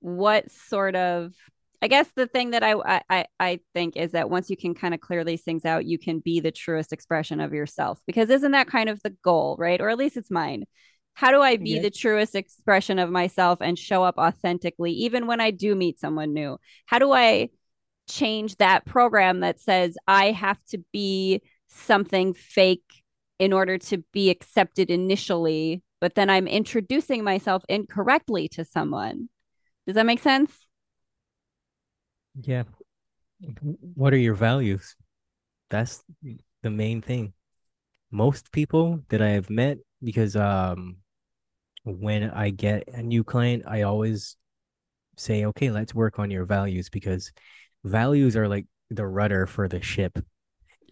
what 0.00 0.50
sort 0.50 0.94
of 0.94 1.32
I 1.80 1.88
guess 1.88 2.06
the 2.14 2.28
thing 2.28 2.50
that 2.50 2.62
I 2.62 3.02
I 3.10 3.26
I 3.40 3.60
think 3.74 3.96
is 3.96 4.12
that 4.12 4.30
once 4.30 4.48
you 4.50 4.56
can 4.56 4.74
kind 4.74 4.94
of 4.94 5.00
clear 5.00 5.24
these 5.24 5.42
things 5.42 5.64
out, 5.64 5.84
you 5.84 5.98
can 5.98 6.20
be 6.20 6.38
the 6.38 6.52
truest 6.52 6.92
expression 6.92 7.40
of 7.40 7.52
yourself. 7.52 7.98
Because 8.06 8.30
isn't 8.30 8.52
that 8.52 8.68
kind 8.68 8.88
of 8.88 9.02
the 9.02 9.10
goal, 9.24 9.56
right? 9.58 9.80
Or 9.80 9.88
at 9.88 9.98
least 9.98 10.16
it's 10.16 10.30
mine. 10.30 10.64
How 11.14 11.30
do 11.32 11.40
I 11.42 11.56
be 11.56 11.70
Yeah. 11.70 11.82
the 11.82 11.90
truest 11.90 12.34
expression 12.36 12.98
of 13.00 13.10
myself 13.10 13.58
and 13.60 13.76
show 13.78 14.04
up 14.04 14.16
authentically, 14.16 14.92
even 14.92 15.26
when 15.26 15.40
I 15.40 15.50
do 15.50 15.74
meet 15.74 15.98
someone 15.98 16.32
new? 16.32 16.58
How 16.86 16.98
do 17.00 17.12
I 17.12 17.50
change 18.08 18.56
that 18.56 18.84
program 18.86 19.40
that 19.40 19.60
says 19.60 19.96
I 20.06 20.30
have 20.30 20.58
to 20.70 20.78
be 20.92 21.42
something 21.68 22.34
fake 22.34 23.02
in 23.38 23.52
order 23.52 23.76
to 23.78 23.98
be 24.12 24.30
accepted 24.30 24.88
initially, 24.90 25.82
but 26.02 26.16
then 26.16 26.28
I'm 26.28 26.48
introducing 26.48 27.22
myself 27.22 27.62
incorrectly 27.68 28.48
to 28.48 28.64
someone? 28.64 29.28
Does 29.86 29.94
that 29.94 30.04
make 30.04 30.18
sense? 30.18 30.52
Yeah. 32.42 32.64
What 33.94 34.12
are 34.12 34.18
your 34.18 34.34
values? 34.34 34.96
That's 35.70 36.02
the 36.64 36.70
main 36.70 37.02
thing. 37.02 37.34
Most 38.10 38.50
people 38.50 39.04
that 39.10 39.22
I 39.22 39.28
have 39.28 39.48
met, 39.48 39.78
because 40.02 40.34
um, 40.34 40.96
when 41.84 42.30
I 42.30 42.50
get 42.50 42.88
a 42.88 43.00
new 43.00 43.22
client, 43.22 43.62
I 43.68 43.82
always 43.82 44.36
say, 45.16 45.44
okay, 45.44 45.70
let's 45.70 45.94
work 45.94 46.18
on 46.18 46.32
your 46.32 46.46
values 46.46 46.88
because 46.90 47.30
values 47.84 48.36
are 48.36 48.48
like 48.48 48.66
the 48.90 49.06
rudder 49.06 49.46
for 49.46 49.68
the 49.68 49.80
ship. 49.80 50.18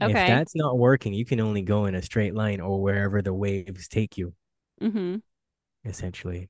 Okay. 0.00 0.12
If 0.12 0.14
that's 0.14 0.54
not 0.54 0.78
working, 0.78 1.12
you 1.12 1.24
can 1.24 1.40
only 1.40 1.62
go 1.62 1.86
in 1.86 1.96
a 1.96 2.02
straight 2.02 2.36
line 2.36 2.60
or 2.60 2.80
wherever 2.80 3.22
the 3.22 3.34
waves 3.34 3.88
take 3.88 4.16
you, 4.16 4.34
Mm-hmm. 4.82 5.16
essentially. 5.84 6.48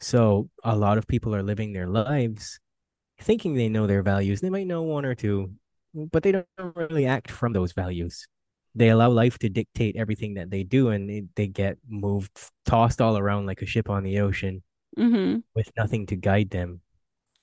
So 0.00 0.48
a 0.62 0.76
lot 0.76 0.98
of 0.98 1.06
people 1.06 1.34
are 1.34 1.42
living 1.42 1.72
their 1.72 1.86
lives 1.86 2.58
thinking 3.20 3.54
they 3.54 3.68
know 3.68 3.86
their 3.86 4.02
values. 4.02 4.40
They 4.40 4.50
might 4.50 4.66
know 4.66 4.82
one 4.82 5.04
or 5.04 5.14
two, 5.14 5.52
but 5.94 6.22
they 6.22 6.32
don't 6.32 6.46
really 6.76 7.06
act 7.06 7.30
from 7.30 7.52
those 7.52 7.72
values. 7.72 8.26
They 8.74 8.88
allow 8.88 9.10
life 9.10 9.38
to 9.38 9.48
dictate 9.48 9.96
everything 9.96 10.34
that 10.34 10.50
they 10.50 10.64
do, 10.64 10.88
and 10.88 11.08
they, 11.08 11.24
they 11.36 11.46
get 11.46 11.78
moved, 11.88 12.32
tossed 12.66 13.00
all 13.00 13.16
around 13.16 13.46
like 13.46 13.62
a 13.62 13.66
ship 13.66 13.88
on 13.90 14.02
the 14.02 14.20
ocean 14.20 14.62
Mm-hmm. 14.98 15.38
with 15.54 15.70
nothing 15.76 16.06
to 16.06 16.16
guide 16.16 16.50
them. 16.50 16.80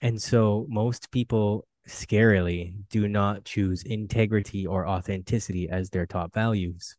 And 0.02 0.22
so 0.22 0.66
most 0.70 1.12
people 1.12 1.68
scarily 1.88 2.74
do 2.90 3.08
not 3.08 3.44
choose 3.46 3.84
integrity 3.84 4.66
or 4.68 4.88
authenticity 4.88 5.70
as 5.70 5.90
their 5.90 6.06
top 6.06 6.34
values, 6.34 6.98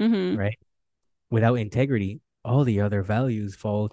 Mm-hmm. 0.00 0.38
right? 0.38 0.58
Without 1.30 1.54
integrity, 1.54 2.20
all 2.44 2.64
the 2.64 2.80
other 2.80 3.02
values 3.02 3.54
fall 3.54 3.90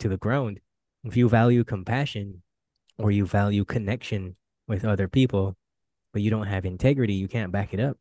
to 0.00 0.08
the 0.08 0.16
ground. 0.16 0.60
If 1.04 1.16
you 1.16 1.28
value 1.28 1.64
compassion 1.64 2.42
or 2.98 3.10
you 3.10 3.26
value 3.26 3.64
connection 3.64 4.36
with 4.68 4.84
other 4.84 5.08
people, 5.08 5.56
but 6.12 6.22
you 6.22 6.30
don't 6.30 6.46
have 6.46 6.64
integrity, 6.64 7.14
you 7.14 7.28
can't 7.28 7.52
back 7.52 7.74
it 7.74 7.80
up. 7.80 7.96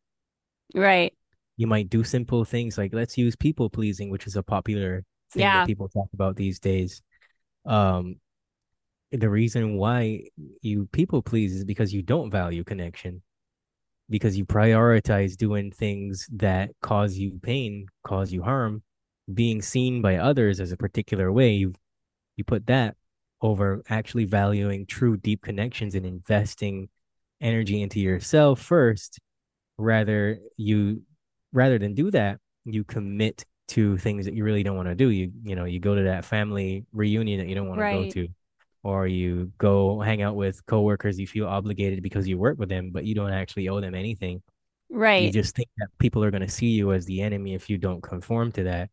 Right. 0.76 1.14
You 1.58 1.68
might 1.68 1.90
do 1.90 2.04
simple 2.04 2.46
things 2.46 2.78
like 2.78 2.94
let's 2.94 3.18
use 3.18 3.36
people 3.36 3.70
pleasing, 3.70 4.10
which 4.10 4.28
is 4.28 4.36
a 4.36 4.44
popular 4.44 5.04
thing 5.32 5.42
that 5.44 5.68
people 5.68 5.90
talk 5.90 6.08
about 6.14 6.36
these 6.36 6.60
days. 6.60 7.02
Um, 7.66 8.16
the 9.12 9.30
reason 9.30 9.76
why 9.76 10.24
you 10.62 10.88
people 10.92 11.22
please 11.22 11.54
is 11.54 11.66
because 11.66 11.94
you 11.94 12.02
don't 12.02 12.32
value 12.32 12.64
connection, 12.64 13.22
because 14.10 14.38
you 14.38 14.46
prioritize 14.46 15.36
doing 15.36 15.72
things 15.72 16.28
that 16.34 16.72
cause 16.82 17.18
you 17.18 17.40
pain, 17.42 17.88
cause 18.04 18.32
you 18.32 18.42
harm, 18.42 18.84
being 19.34 19.62
seen 19.62 20.02
by 20.02 20.18
others 20.18 20.60
as 20.60 20.72
a 20.72 20.78
particular 20.78 21.32
way. 21.32 21.54
You 21.54 21.74
you 22.38 22.44
put 22.44 22.68
that 22.68 22.96
over 23.42 23.84
actually 23.90 24.26
valuing 24.26 24.86
true 24.86 25.18
deep 25.18 25.42
connections 25.42 25.96
and 25.96 26.06
investing 26.06 26.90
energy 27.42 27.82
into 27.82 28.00
yourself 28.00 28.62
first 28.62 29.20
rather 29.78 30.40
you 30.58 31.02
rather 31.54 31.80
than 31.80 31.94
do 31.96 32.12
that 32.12 32.40
you 32.66 32.84
commit 32.84 33.46
to 33.68 33.98
things 33.98 34.26
that 34.26 34.34
you 34.34 34.44
really 34.44 34.64
don't 34.64 34.76
want 34.76 34.88
to 34.88 34.96
do 34.96 35.10
you 35.10 35.32
you 35.44 35.56
know 35.56 35.66
you 35.66 35.80
go 35.80 35.96
to 35.96 36.04
that 36.04 36.26
family 36.26 36.86
reunion 36.94 37.40
that 37.40 37.48
you 37.48 37.56
don't 37.56 37.68
want 37.68 37.80
to 37.80 37.86
go 37.86 38.06
to 38.06 38.28
or 38.84 39.08
you 39.08 39.52
go 39.58 40.00
hang 40.00 40.22
out 40.22 40.36
with 40.36 40.64
coworkers 40.66 41.20
you 41.20 41.28
feel 41.28 41.48
obligated 41.48 42.04
because 42.04 42.28
you 42.28 42.38
work 42.38 42.60
with 42.60 42.70
them 42.70 42.92
but 42.92 43.06
you 43.06 43.16
don't 43.16 43.34
actually 43.34 43.68
owe 43.70 43.82
them 43.82 43.96
anything 43.96 44.42
Right. 44.90 45.24
you 45.24 45.32
just 45.32 45.56
think 45.56 45.70
that 45.78 45.88
people 46.00 46.24
are 46.24 46.32
going 46.32 46.42
to 46.42 46.50
see 46.50 46.68
you 46.68 46.92
as 46.92 47.06
the 47.06 47.22
enemy 47.22 47.54
if 47.56 47.70
you 47.70 47.78
don't 47.78 48.02
conform 48.02 48.52
to 48.54 48.64
that 48.64 48.90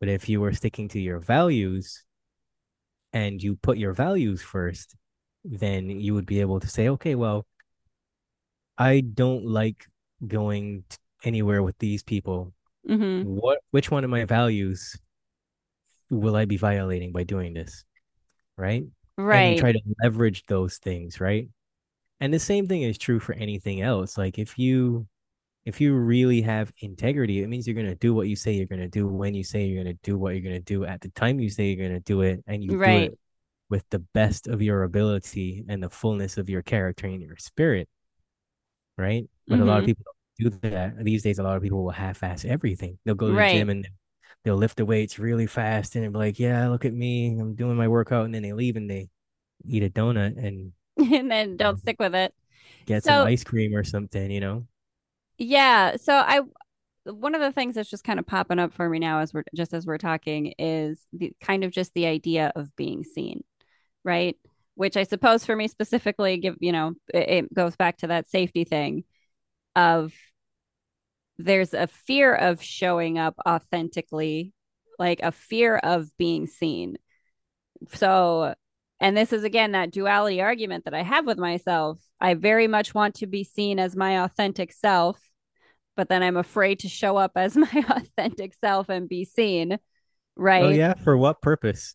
but 0.00 0.08
if 0.08 0.28
you 0.28 0.40
were 0.40 0.52
sticking 0.52 0.88
to 0.88 1.00
your 1.00 1.18
values 1.20 2.04
and 3.12 3.42
you 3.42 3.56
put 3.56 3.78
your 3.78 3.92
values 3.92 4.42
first 4.42 4.96
then 5.44 5.88
you 5.88 6.14
would 6.14 6.26
be 6.26 6.40
able 6.40 6.60
to 6.60 6.68
say 6.68 6.88
okay 6.88 7.14
well 7.14 7.46
I 8.78 9.00
don't 9.00 9.44
like 9.44 9.86
going 10.26 10.84
t- 10.88 10.96
anywhere 11.24 11.62
with 11.62 11.76
these 11.78 12.02
people. 12.02 12.52
hmm 12.86 13.22
What 13.22 13.58
which 13.72 13.90
one 13.90 14.04
of 14.04 14.10
my 14.10 14.24
values 14.24 14.96
will 16.10 16.36
I 16.36 16.44
be 16.44 16.56
violating 16.56 17.12
by 17.12 17.24
doing 17.24 17.52
this? 17.54 17.84
Right? 18.56 18.82
And 18.82 19.26
Right. 19.26 19.58
try 19.58 19.72
to 19.72 19.80
leverage 20.02 20.44
those 20.46 20.78
things, 20.78 21.20
right? 21.20 21.48
And 22.20 22.32
the 22.34 22.38
same 22.38 22.68
thing 22.68 22.82
is 22.82 22.98
true 22.98 23.20
for 23.20 23.34
anything 23.34 23.80
else. 23.82 24.18
Like 24.18 24.38
if 24.38 24.58
you 24.58 25.06
if 25.70 25.80
you 25.80 25.94
really 25.94 26.42
have 26.42 26.72
integrity, 26.80 27.42
it 27.42 27.48
means 27.48 27.66
you're 27.66 27.76
gonna 27.76 27.94
do 27.96 28.14
what 28.14 28.28
you 28.28 28.36
say 28.36 28.52
you're 28.54 28.66
gonna 28.66 28.88
do 28.88 29.06
when 29.08 29.34
you 29.34 29.44
say 29.44 29.64
you're 29.66 29.82
gonna 29.84 29.94
do 30.02 30.18
what 30.18 30.34
you're 30.34 30.42
gonna 30.42 30.60
do 30.60 30.84
at 30.84 31.00
the 31.02 31.10
time 31.10 31.40
you 31.40 31.50
say 31.50 31.70
you're 31.72 31.88
gonna 31.88 32.00
do 32.00 32.22
it, 32.22 32.42
and 32.46 32.64
you 32.64 32.76
do 32.82 32.96
Right. 32.96 33.12
it 33.12 33.18
with 33.70 33.84
the 33.90 34.00
best 34.00 34.48
of 34.48 34.62
your 34.62 34.84
ability 34.84 35.64
and 35.68 35.82
the 35.82 35.90
fullness 35.90 36.38
of 36.38 36.50
your 36.50 36.62
character 36.62 37.06
and 37.08 37.22
your 37.22 37.36
spirit. 37.38 37.88
right? 38.98 39.28
But 39.48 39.60
a 39.60 39.64
lot 39.64 39.78
of 39.78 39.84
hmm 39.84 39.86
people 39.86 40.04
don't 40.38 40.60
do 40.62 40.70
that. 40.70 41.04
These 41.04 41.22
days, 41.22 41.38
a 41.38 41.42
lot 41.42 41.56
of 41.56 41.62
people 41.62 41.82
will 41.84 41.90
half-ass 41.90 42.44
everything. 42.44 42.98
They'll 43.04 43.14
go 43.14 43.28
to 43.28 43.34
the 43.34 43.44
gym 43.44 43.70
and 43.70 43.88
they'll 44.44 44.56
lift 44.56 44.76
the 44.76 44.86
weights 44.86 45.18
really 45.18 45.46
fast 45.46 45.94
and 45.96 46.04
they'll 46.04 46.12
be 46.12 46.18
like, 46.18 46.38
"Yeah, 46.38 46.68
look 46.68 46.84
at 46.84 46.94
me, 46.94 47.38
I'm 47.38 47.54
doing 47.54 47.76
my 47.76 47.88
workout," 47.88 48.26
and 48.26 48.34
then 48.34 48.42
they 48.42 48.52
leave 48.52 48.76
and 48.76 48.90
they 48.90 49.08
eat 49.66 49.82
a 49.84 49.90
donut 49.90 50.38
and 50.44 50.72
And 51.12 51.30
then 51.30 51.56
don't 51.56 51.78
stick 51.80 51.96
with 51.98 52.14
it. 52.14 52.34
get 52.86 53.04
some 53.04 53.20
ice 53.22 53.44
cream 53.44 53.74
or 53.74 53.84
something, 53.84 54.30
you 54.30 54.40
know? 54.40 54.66
Yeah. 55.40 55.96
So 55.96 56.14
I 56.14 56.42
one 57.04 57.34
of 57.34 57.40
the 57.40 57.50
things 57.52 57.74
that's 57.74 57.90
just 57.90 58.04
kind 58.04 58.18
of 58.18 58.26
popping 58.26 58.58
up 58.58 58.72
for 58.74 58.88
me 58.88 58.98
now 58.98 59.20
as 59.20 59.32
we're 59.32 59.44
just 59.54 59.72
as 59.72 59.86
we're 59.86 59.98
talking 59.98 60.52
is 60.58 61.06
the 61.12 61.32
kind 61.40 61.64
of 61.64 61.72
just 61.72 61.94
the 61.94 62.06
idea 62.06 62.52
of 62.54 62.76
being 62.76 63.04
seen, 63.04 63.42
right? 64.04 64.36
Which 64.74 64.96
I 64.96 65.04
suppose 65.04 65.44
for 65.44 65.56
me 65.56 65.66
specifically, 65.66 66.36
give 66.36 66.56
you 66.60 66.72
know, 66.72 66.92
it, 67.12 67.28
it 67.28 67.54
goes 67.54 67.74
back 67.76 67.98
to 67.98 68.08
that 68.08 68.28
safety 68.28 68.64
thing 68.64 69.04
of 69.74 70.12
there's 71.38 71.72
a 71.74 71.86
fear 71.86 72.34
of 72.34 72.62
showing 72.62 73.18
up 73.18 73.34
authentically, 73.48 74.52
like 74.98 75.20
a 75.22 75.32
fear 75.32 75.76
of 75.76 76.14
being 76.18 76.46
seen. 76.46 76.98
So, 77.94 78.54
and 79.00 79.16
this 79.16 79.32
is 79.32 79.44
again 79.44 79.72
that 79.72 79.90
duality 79.90 80.42
argument 80.42 80.84
that 80.84 80.94
I 80.94 81.02
have 81.02 81.26
with 81.26 81.38
myself. 81.38 81.98
I 82.20 82.34
very 82.34 82.68
much 82.68 82.94
want 82.94 83.14
to 83.16 83.26
be 83.26 83.44
seen 83.44 83.78
as 83.78 83.96
my 83.96 84.24
authentic 84.24 84.72
self, 84.72 85.18
but 85.96 86.08
then 86.08 86.22
I'm 86.22 86.36
afraid 86.36 86.80
to 86.80 86.88
show 86.88 87.16
up 87.16 87.32
as 87.36 87.56
my 87.56 87.84
authentic 87.88 88.54
self 88.54 88.88
and 88.88 89.08
be 89.08 89.24
seen, 89.24 89.78
Oh 90.58 90.68
right? 90.68 90.70
yeah, 90.70 90.94
for 90.94 91.16
what 91.16 91.40
purpose? 91.42 91.94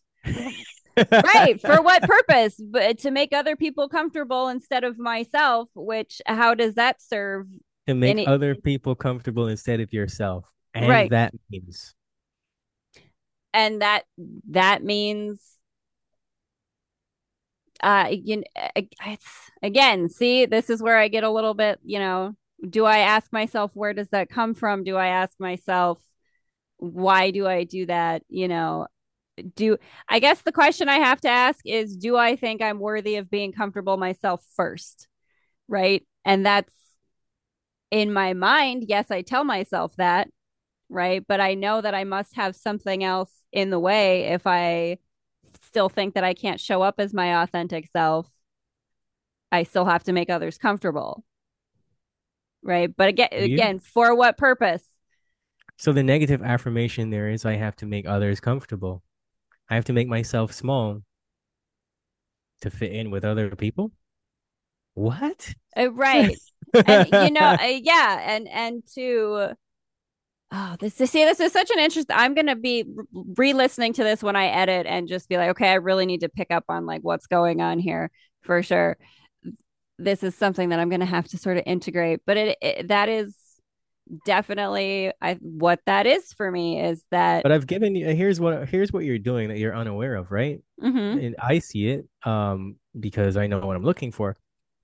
Right. 1.22 1.60
For 1.64 1.82
what 1.82 2.02
purpose? 2.04 2.58
But 2.58 2.98
to 3.00 3.10
make 3.10 3.32
other 3.32 3.54
people 3.56 3.88
comfortable 3.88 4.48
instead 4.48 4.84
of 4.84 4.98
myself, 4.98 5.68
which 5.74 6.22
how 6.26 6.54
does 6.54 6.74
that 6.74 7.02
serve 7.02 7.46
To 7.86 7.94
make 7.94 8.10
any 8.10 8.26
other 8.26 8.54
people 8.54 8.94
comfortable 8.94 9.48
instead 9.48 9.80
of 9.80 9.92
yourself. 9.92 10.44
And 10.74 10.88
right. 10.88 11.10
that 11.10 11.34
means 11.50 11.94
And 13.52 13.80
that 13.82 14.04
that 14.50 14.82
means 14.84 15.40
uh 17.82 18.08
you 18.10 18.38
know, 18.38 18.42
it's 19.06 19.50
again, 19.62 20.08
see, 20.08 20.46
this 20.46 20.70
is 20.70 20.82
where 20.82 20.96
I 20.98 21.08
get 21.08 21.24
a 21.24 21.30
little 21.30 21.54
bit, 21.54 21.78
you 21.84 21.98
know, 21.98 22.34
do 22.68 22.84
I 22.84 22.98
ask 22.98 23.32
myself 23.32 23.70
where 23.74 23.92
does 23.92 24.10
that 24.10 24.30
come 24.30 24.54
from? 24.54 24.84
Do 24.84 24.96
I 24.96 25.08
ask 25.08 25.34
myself 25.38 26.00
why 26.78 27.30
do 27.30 27.46
I 27.46 27.64
do 27.64 27.86
that? 27.86 28.22
You 28.28 28.48
know, 28.48 28.86
do 29.54 29.78
I 30.08 30.18
guess 30.18 30.42
the 30.42 30.52
question 30.52 30.88
I 30.88 30.96
have 30.96 31.20
to 31.22 31.28
ask 31.28 31.60
is 31.64 31.96
do 31.96 32.16
I 32.16 32.36
think 32.36 32.62
I'm 32.62 32.80
worthy 32.80 33.16
of 33.16 33.30
being 33.30 33.52
comfortable 33.52 33.96
myself 33.96 34.44
first? 34.56 35.08
Right? 35.68 36.06
And 36.24 36.44
that's 36.44 36.72
in 37.90 38.12
my 38.12 38.34
mind, 38.34 38.84
yes, 38.88 39.10
I 39.10 39.22
tell 39.22 39.44
myself 39.44 39.94
that, 39.96 40.28
right? 40.88 41.24
But 41.26 41.40
I 41.40 41.54
know 41.54 41.80
that 41.80 41.94
I 41.94 42.04
must 42.04 42.36
have 42.36 42.56
something 42.56 43.04
else 43.04 43.32
in 43.52 43.70
the 43.70 43.78
way 43.78 44.24
if 44.24 44.46
I 44.46 44.98
still 45.62 45.88
think 45.88 46.14
that 46.14 46.24
I 46.24 46.34
can't 46.34 46.60
show 46.60 46.82
up 46.82 46.96
as 46.98 47.14
my 47.14 47.42
authentic 47.42 47.88
self. 47.88 48.28
I 49.52 49.62
still 49.62 49.84
have 49.84 50.04
to 50.04 50.12
make 50.12 50.30
others 50.30 50.58
comfortable, 50.58 51.24
right? 52.66 52.94
But 52.94 53.08
again, 53.08 53.28
again, 53.32 53.78
for 53.78 54.14
what 54.14 54.36
purpose? 54.36 54.84
So 55.78 55.92
the 55.92 56.02
negative 56.02 56.42
affirmation 56.42 57.10
there 57.10 57.28
is 57.28 57.44
I 57.44 57.56
have 57.56 57.76
to 57.76 57.86
make 57.86 58.06
others 58.06 58.40
comfortable. 58.40 59.02
I 59.68 59.74
have 59.74 59.84
to 59.86 59.92
make 59.92 60.08
myself 60.08 60.52
small 60.52 61.02
to 62.62 62.70
fit 62.70 62.92
in 62.92 63.10
with 63.10 63.24
other 63.24 63.54
people. 63.56 63.92
What? 64.94 65.52
Uh, 65.76 65.92
right. 65.92 66.36
And 66.86 67.08
you 67.12 67.30
know, 67.30 67.56
uh, 67.60 67.62
yeah, 67.82 68.22
and 68.24 68.48
and 68.48 68.82
to 68.94 69.50
oh, 70.52 70.76
this 70.80 70.94
see, 70.94 71.24
this 71.24 71.40
is 71.40 71.52
such 71.52 71.70
an 71.70 71.78
interest. 71.78 72.08
I'm 72.10 72.34
gonna 72.34 72.56
be 72.56 72.84
re-listening 73.12 73.92
to 73.94 74.04
this 74.04 74.22
when 74.22 74.36
I 74.36 74.46
edit 74.46 74.86
and 74.86 75.08
just 75.08 75.28
be 75.28 75.36
like, 75.36 75.50
okay, 75.50 75.70
I 75.70 75.74
really 75.74 76.06
need 76.06 76.20
to 76.20 76.28
pick 76.28 76.50
up 76.50 76.64
on 76.68 76.86
like 76.86 77.02
what's 77.02 77.26
going 77.26 77.60
on 77.60 77.78
here 77.78 78.10
for 78.42 78.62
sure. 78.62 78.96
This 79.98 80.22
is 80.22 80.34
something 80.34 80.68
that 80.70 80.78
I'm 80.78 80.88
gonna 80.88 81.06
have 81.06 81.28
to 81.28 81.38
sort 81.38 81.56
of 81.56 81.64
integrate, 81.66 82.20
but 82.26 82.36
it, 82.36 82.58
it 82.60 82.88
that 82.88 83.08
is 83.08 83.34
definitely 84.24 85.12
I 85.20 85.34
what 85.40 85.80
that 85.86 86.06
is 86.06 86.32
for 86.32 86.50
me 86.50 86.80
is 86.80 87.04
that 87.10 87.42
But 87.42 87.52
I've 87.52 87.66
given 87.66 87.94
you 87.94 88.08
here's 88.08 88.40
what 88.40 88.68
here's 88.68 88.92
what 88.92 89.04
you're 89.04 89.18
doing 89.18 89.48
that 89.48 89.58
you're 89.58 89.74
unaware 89.76 90.16
of, 90.16 90.30
right? 90.30 90.60
mm-hmm, 90.80 91.18
And 91.18 91.36
I 91.40 91.58
see 91.60 91.88
it 91.88 92.06
um 92.24 92.76
because 92.98 93.36
I 93.36 93.46
know 93.46 93.60
what 93.60 93.76
I'm 93.76 93.84
looking 93.84 94.12
for. 94.12 94.36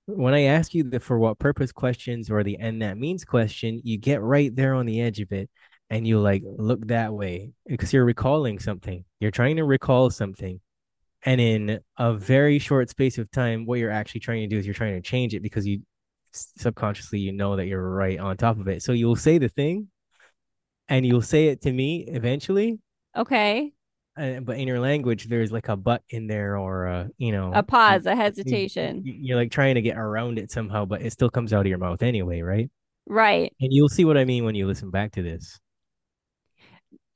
When 0.05 0.33
I 0.33 0.43
ask 0.43 0.73
you 0.73 0.83
the 0.83 0.99
for 0.99 1.17
what 1.19 1.39
purpose 1.39 1.71
questions 1.71 2.29
or 2.29 2.43
the 2.43 2.57
and 2.57 2.81
that 2.81 2.97
means 2.97 3.25
question, 3.25 3.81
you 3.83 3.97
get 3.97 4.21
right 4.21 4.55
there 4.55 4.73
on 4.75 4.85
the 4.85 5.01
edge 5.01 5.19
of 5.19 5.31
it 5.31 5.49
and 5.89 6.07
you 6.07 6.19
like 6.19 6.43
look 6.45 6.87
that 6.87 7.13
way 7.13 7.51
because 7.67 7.93
you're 7.93 8.05
recalling 8.05 8.59
something. 8.59 9.05
You're 9.19 9.31
trying 9.31 9.57
to 9.57 9.63
recall 9.65 10.09
something. 10.09 10.59
And 11.25 11.39
in 11.39 11.79
a 11.97 12.13
very 12.13 12.59
short 12.59 12.89
space 12.89 13.17
of 13.17 13.31
time, 13.31 13.65
what 13.65 13.79
you're 13.79 13.91
actually 13.91 14.21
trying 14.21 14.41
to 14.41 14.47
do 14.47 14.57
is 14.57 14.65
you're 14.65 14.73
trying 14.73 14.95
to 14.95 15.01
change 15.01 15.33
it 15.33 15.41
because 15.41 15.65
you 15.65 15.81
subconsciously 16.33 17.19
you 17.19 17.31
know 17.31 17.55
that 17.55 17.67
you're 17.67 17.89
right 17.89 18.19
on 18.19 18.35
top 18.37 18.59
of 18.59 18.67
it. 18.67 18.83
So 18.83 18.91
you'll 18.91 19.15
say 19.15 19.37
the 19.37 19.49
thing 19.49 19.87
and 20.89 21.05
you'll 21.05 21.21
say 21.21 21.47
it 21.47 21.61
to 21.61 21.71
me 21.71 22.05
eventually, 22.07 22.79
okay, 23.15 23.71
uh, 24.17 24.39
but 24.41 24.57
in 24.57 24.67
your 24.67 24.79
language 24.79 25.27
there's 25.27 25.51
like 25.51 25.69
a 25.69 25.75
but 25.75 26.01
in 26.09 26.27
there 26.27 26.57
or 26.57 26.87
uh, 26.87 27.07
you 27.17 27.31
know, 27.31 27.51
a 27.53 27.63
pause, 27.63 28.05
a 28.05 28.11
you 28.11 28.15
hesitation, 28.17 29.01
you're 29.05 29.37
like 29.37 29.51
trying 29.51 29.75
to 29.75 29.81
get 29.81 29.97
around 29.97 30.39
it 30.39 30.51
somehow, 30.51 30.85
but 30.85 31.01
it 31.01 31.11
still 31.11 31.29
comes 31.29 31.53
out 31.53 31.61
of 31.61 31.67
your 31.67 31.77
mouth 31.77 32.01
anyway, 32.03 32.41
right? 32.41 32.69
right? 33.07 33.53
And 33.61 33.71
you'll 33.71 33.89
see 33.89 34.05
what 34.05 34.17
I 34.17 34.25
mean 34.25 34.43
when 34.43 34.55
you 34.55 34.67
listen 34.67 34.89
back 34.89 35.13
to 35.13 35.23
this. 35.23 35.59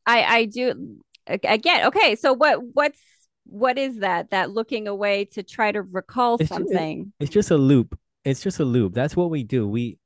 I 0.05 0.24
I 0.24 0.45
do 0.45 0.97
again. 1.28 1.88
Okay, 1.88 2.16
so 2.16 2.34
what 2.34 2.60
what's 2.74 3.01
what 3.50 3.78
is 3.78 4.00
that? 4.00 4.32
That 4.32 4.52
looking 4.52 4.88
away 4.88 5.26
to 5.26 5.43
try 5.43 5.72
to 5.72 5.82
recall 5.82 6.38
It's 6.38 6.56
just, 6.56 6.70
something. 6.70 7.14
it's 7.20 7.32
just 7.32 7.52
a 7.52 7.58
loop. 7.58 7.98
It's 8.24 8.41
just 8.41 8.60
a 8.60 8.66
loop. 8.66 8.93
That's 8.93 9.16
what 9.16 9.30
we 9.30 9.43
do. 9.43 9.68
We 9.68 9.98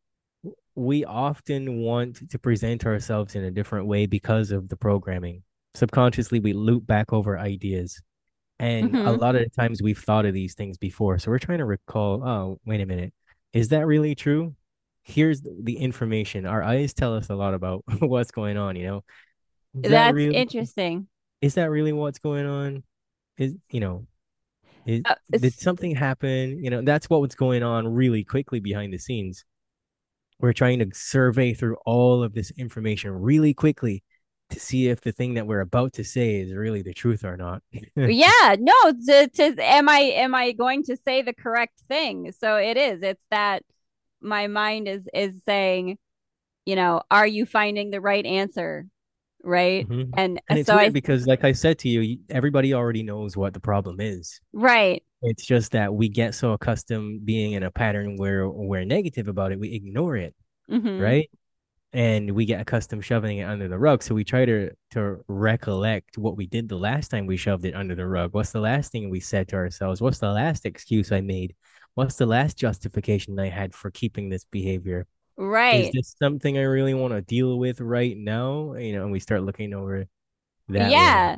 we 0.76 1.06
often 1.06 1.80
want 1.82 2.30
to 2.32 2.40
present 2.40 2.86
ourselves 2.86 3.36
in 3.36 3.44
a 3.44 3.52
different 3.52 3.88
way 3.88 4.06
because 4.08 4.52
of 4.52 4.70
the 4.70 4.78
programming. 4.78 5.44
Subconsciously, 5.76 6.40
we 6.40 6.54
loop 6.54 6.88
back 6.88 7.14
over 7.14 7.38
ideas. 7.40 8.02
And 8.60 8.98
a 9.06 9.12
hmm 9.12 9.16
lot 9.16 9.36
of 9.36 9.44
the 9.44 9.50
times 9.50 9.82
we've 9.84 10.00
thought 10.00 10.26
of 10.26 10.34
these 10.34 10.56
things 10.56 10.78
before. 10.78 11.20
So 11.20 11.32
we're 11.32 11.40
trying 11.40 11.60
to 11.60 11.66
recall, 11.66 12.24
oh, 12.28 12.60
wait 12.66 12.82
a 12.82 12.86
minute. 12.88 13.14
Is 13.54 13.70
that 13.70 13.88
really 13.88 14.16
true? 14.16 14.56
Here's 15.04 15.42
the, 15.44 15.78
information. 15.78 16.46
Our 16.46 16.64
eyes 16.64 16.94
tell 16.94 17.16
us 17.16 17.30
a 17.30 17.36
lot 17.36 17.54
about 17.56 17.84
what's 18.00 18.32
going 18.32 18.58
on, 18.58 18.76
you 18.78 18.86
know. 18.88 19.04
Is 19.84 19.92
that 19.92 20.04
That's 20.04 20.14
really 20.14 20.36
interesting. 20.36 21.08
is 21.42 21.56
that 21.56 21.70
really 21.72 21.94
what's 21.94 22.20
going 22.20 22.46
on? 22.46 22.84
Is 23.42 23.56
you 23.70 23.80
know, 23.80 24.06
It, 24.86 25.02
Uh, 25.06 25.16
did 25.32 25.54
something 25.54 25.96
happen? 25.96 26.64
You 26.64 26.70
know, 26.70 26.82
that's 26.82 27.10
what 27.10 27.22
was 27.22 27.36
going 27.36 27.64
on 27.64 27.88
really 27.88 28.24
quickly 28.24 28.60
behind 28.60 28.94
the 28.94 28.98
scenes. 29.00 29.46
We're 30.40 30.54
trying 30.54 30.80
to 30.80 30.90
survey 30.94 31.54
through 31.54 31.78
all 31.86 32.24
of 32.24 32.34
this 32.34 32.52
information 32.52 33.12
really 33.12 33.54
quickly 33.54 34.04
to 34.50 34.60
see 34.60 34.90
if 34.90 35.02
the 35.02 35.12
thing 35.12 35.36
that 35.36 35.48
we're 35.48 35.62
about 35.62 35.94
to 35.94 36.04
say 36.04 36.42
is 36.42 36.54
really 36.54 36.82
the 36.82 36.94
truth 36.94 37.24
or 37.24 37.38
not. 37.38 37.64
yeah, 37.96 38.56
no, 38.60 38.74
to, 39.08 39.28
to 39.28 39.56
am 39.60 39.90
I 39.90 40.00
am 40.00 40.36
I 40.36 40.52
going 40.52 40.84
to 40.84 40.98
say 40.98 41.22
the 41.22 41.34
correct 41.34 41.82
thing? 41.88 42.32
So 42.32 42.58
it 42.58 42.78
is. 42.78 43.02
It's 43.02 43.24
that 43.32 43.64
my 44.22 44.48
mind 44.48 44.88
is 44.88 45.08
is 45.14 45.44
saying, 45.46 45.98
you 46.66 46.76
know, 46.76 47.02
are 47.10 47.28
you 47.28 47.46
finding 47.46 47.90
the 47.92 48.02
right 48.02 48.26
answer? 48.26 48.88
Right. 49.44 49.88
Mhm. 49.88 50.10
And 50.16 50.40
And 50.50 50.60
it's 50.60 50.68
so 50.68 50.76
weird 50.76 50.88
I 50.88 50.90
because, 50.90 51.26
like 51.28 51.44
I 51.44 51.52
said 51.54 51.80
to 51.80 51.90
you, 51.90 52.20
everybody 52.30 52.74
already 52.74 53.04
knows 53.04 53.36
what 53.36 53.54
the 53.54 53.60
problem 53.60 54.00
is. 54.00 54.40
right. 54.54 55.04
It's 55.24 55.46
just 55.46 55.74
that 55.74 55.94
we 55.94 56.10
get 56.10 56.34
so 56.34 56.54
accustomed 56.54 57.26
being 57.26 57.52
in 57.54 57.62
a 57.62 57.70
pattern 57.70 58.18
where 58.18 58.50
we're 58.50 58.86
negative 58.86 59.28
about 59.28 59.52
it, 59.52 59.60
we 59.60 59.74
ignore 59.74 60.16
it, 60.18 60.34
Mm-hmm. 60.70 61.00
right? 61.00 61.30
And 61.94 62.32
we 62.32 62.46
get 62.46 62.62
accustomed 62.62 63.04
shoving 63.06 63.40
it 63.40 63.44
under 63.44 63.68
the 63.68 63.78
rug. 63.78 64.02
So 64.02 64.16
we 64.16 64.24
try 64.24 64.46
to 64.46 64.72
to 64.92 65.18
recollect 65.28 66.18
what 66.18 66.38
we 66.38 66.48
did 66.48 66.70
the 66.70 66.78
last 66.78 67.10
time 67.12 67.26
we 67.28 67.38
shoved 67.38 67.66
it 67.66 67.76
under 67.76 67.96
the 67.96 68.08
rug. 68.08 68.34
What's 68.34 68.52
the 68.52 68.62
last 68.62 68.92
thing 68.92 69.10
we 69.10 69.20
said 69.20 69.48
to 69.50 69.58
ourselves? 69.58 70.02
What's 70.02 70.20
the 70.20 70.32
last 70.32 70.66
excuse 70.66 71.12
I 71.12 71.22
made? 71.22 71.54
What's 71.96 72.16
the 72.16 72.26
last 72.26 72.58
justification 72.58 73.38
I 73.40 73.50
had 73.50 73.76
for 73.76 73.92
keeping 73.92 74.30
this 74.30 74.46
behavior? 74.46 75.06
Is 75.42 75.48
Right. 75.48 75.92
this 75.94 76.16
something 76.22 76.58
I 76.58 76.64
really 76.64 76.94
want 76.94 77.14
to 77.14 77.22
deal 77.22 77.58
with 77.58 77.82
right 77.82 78.16
now? 78.16 78.76
You 78.76 78.94
know, 78.94 79.04
and 79.04 79.12
we 79.12 79.20
start 79.20 79.44
looking 79.44 79.74
over 79.74 80.06
that. 80.70 80.92
Yeah. 80.92 81.38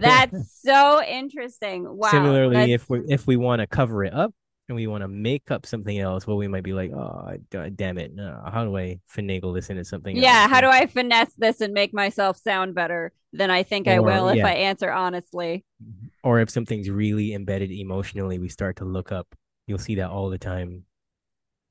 That's 0.00 0.60
so 0.62 1.02
interesting. 1.04 1.84
Wow. 1.86 2.10
Similarly, 2.10 2.56
That's 2.56 2.70
if 2.70 2.90
we 2.90 3.00
if 3.08 3.26
we 3.26 3.36
want 3.36 3.60
to 3.60 3.66
cover 3.66 4.04
it 4.04 4.14
up 4.14 4.32
and 4.68 4.76
we 4.76 4.86
want 4.86 5.02
to 5.02 5.08
make 5.08 5.50
up 5.50 5.66
something 5.66 5.98
else, 5.98 6.26
well, 6.26 6.38
we 6.38 6.48
might 6.48 6.64
be 6.64 6.72
like, 6.72 6.92
oh, 6.92 7.36
damn 7.50 7.98
it, 7.98 8.14
no, 8.14 8.42
how 8.50 8.64
do 8.64 8.74
I 8.76 8.98
finagle 9.14 9.54
this 9.54 9.68
into 9.68 9.84
something 9.84 10.16
yeah, 10.16 10.42
else? 10.44 10.50
how 10.50 10.60
do? 10.62 10.68
I 10.68 10.86
finesse 10.86 11.34
this 11.36 11.60
and 11.60 11.74
make 11.74 11.92
myself 11.92 12.38
sound 12.38 12.74
better 12.74 13.12
than 13.34 13.50
I 13.50 13.62
think 13.64 13.86
I 13.86 14.00
will 14.00 14.28
if 14.28 14.36
yeah, 14.36 14.46
I 14.46 14.52
answer 14.52 14.90
honestly? 14.90 15.66
Mm-hmm. 15.84 16.06
or 16.24 16.40
if 16.40 16.48
something's 16.48 16.88
really 16.88 17.34
embedded 17.34 17.70
emotionally, 17.70 18.38
we 18.38 18.48
start 18.48 18.76
to 18.76 18.86
look 18.86 19.12
up. 19.12 19.26
You'll 19.66 19.78
see 19.78 19.96
that 19.96 20.08
all 20.08 20.30
the 20.30 20.38
time. 20.38 20.85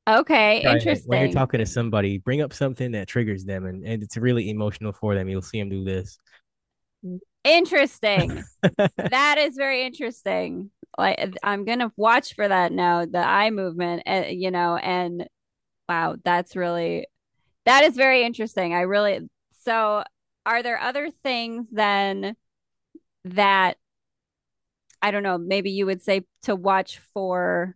Okay, 0.08 0.62
Try 0.62 0.76
it. 0.76 1.04
When 1.08 1.22
you're 1.22 1.32
talking 1.32 1.60
to 1.60 1.66
somebody, 1.66 2.20
bring 2.20 2.42
up 2.42 2.54
something 2.54 2.92
that 2.92 3.08
triggers 3.08 3.44
them 3.44 3.66
and, 3.66 3.84
and 3.84 4.04
it's 4.04 4.18
really 4.18 4.50
emotional 4.52 4.94
for 4.94 5.16
them. 5.16 5.28
You'll 5.28 5.42
see 5.42 5.60
them 5.60 5.70
do 5.70 5.84
this. 5.84 6.20
Interesting. 7.44 8.44
That 8.98 9.38
is 9.38 9.56
very 9.56 9.84
interesting. 9.86 10.72
Like 10.98 11.36
I'm 11.44 11.66
gonna 11.66 11.92
watch 11.98 12.36
for 12.36 12.48
that 12.48 12.72
now, 12.72 13.06
the 13.06 13.20
eye 13.20 13.50
movement, 13.50 14.04
uh, 14.08 14.26
you 14.30 14.52
know, 14.52 14.78
and 14.78 15.28
wow, 15.90 16.16
that's 16.24 16.56
really 16.56 17.08
that 17.66 17.84
is 17.84 17.96
very 17.96 18.24
interesting. 18.24 18.74
I 18.74 18.82
really 18.82 19.28
so 19.64 20.04
are 20.46 20.64
there 20.64 20.80
other 20.80 21.10
things 21.24 21.68
then 21.72 22.36
that 23.26 23.78
I 25.02 25.12
don't 25.12 25.24
know, 25.24 25.38
maybe 25.38 25.72
you 25.72 25.86
would 25.86 26.02
say 26.02 26.26
to 26.44 26.56
watch 26.56 27.00
for 27.14 27.76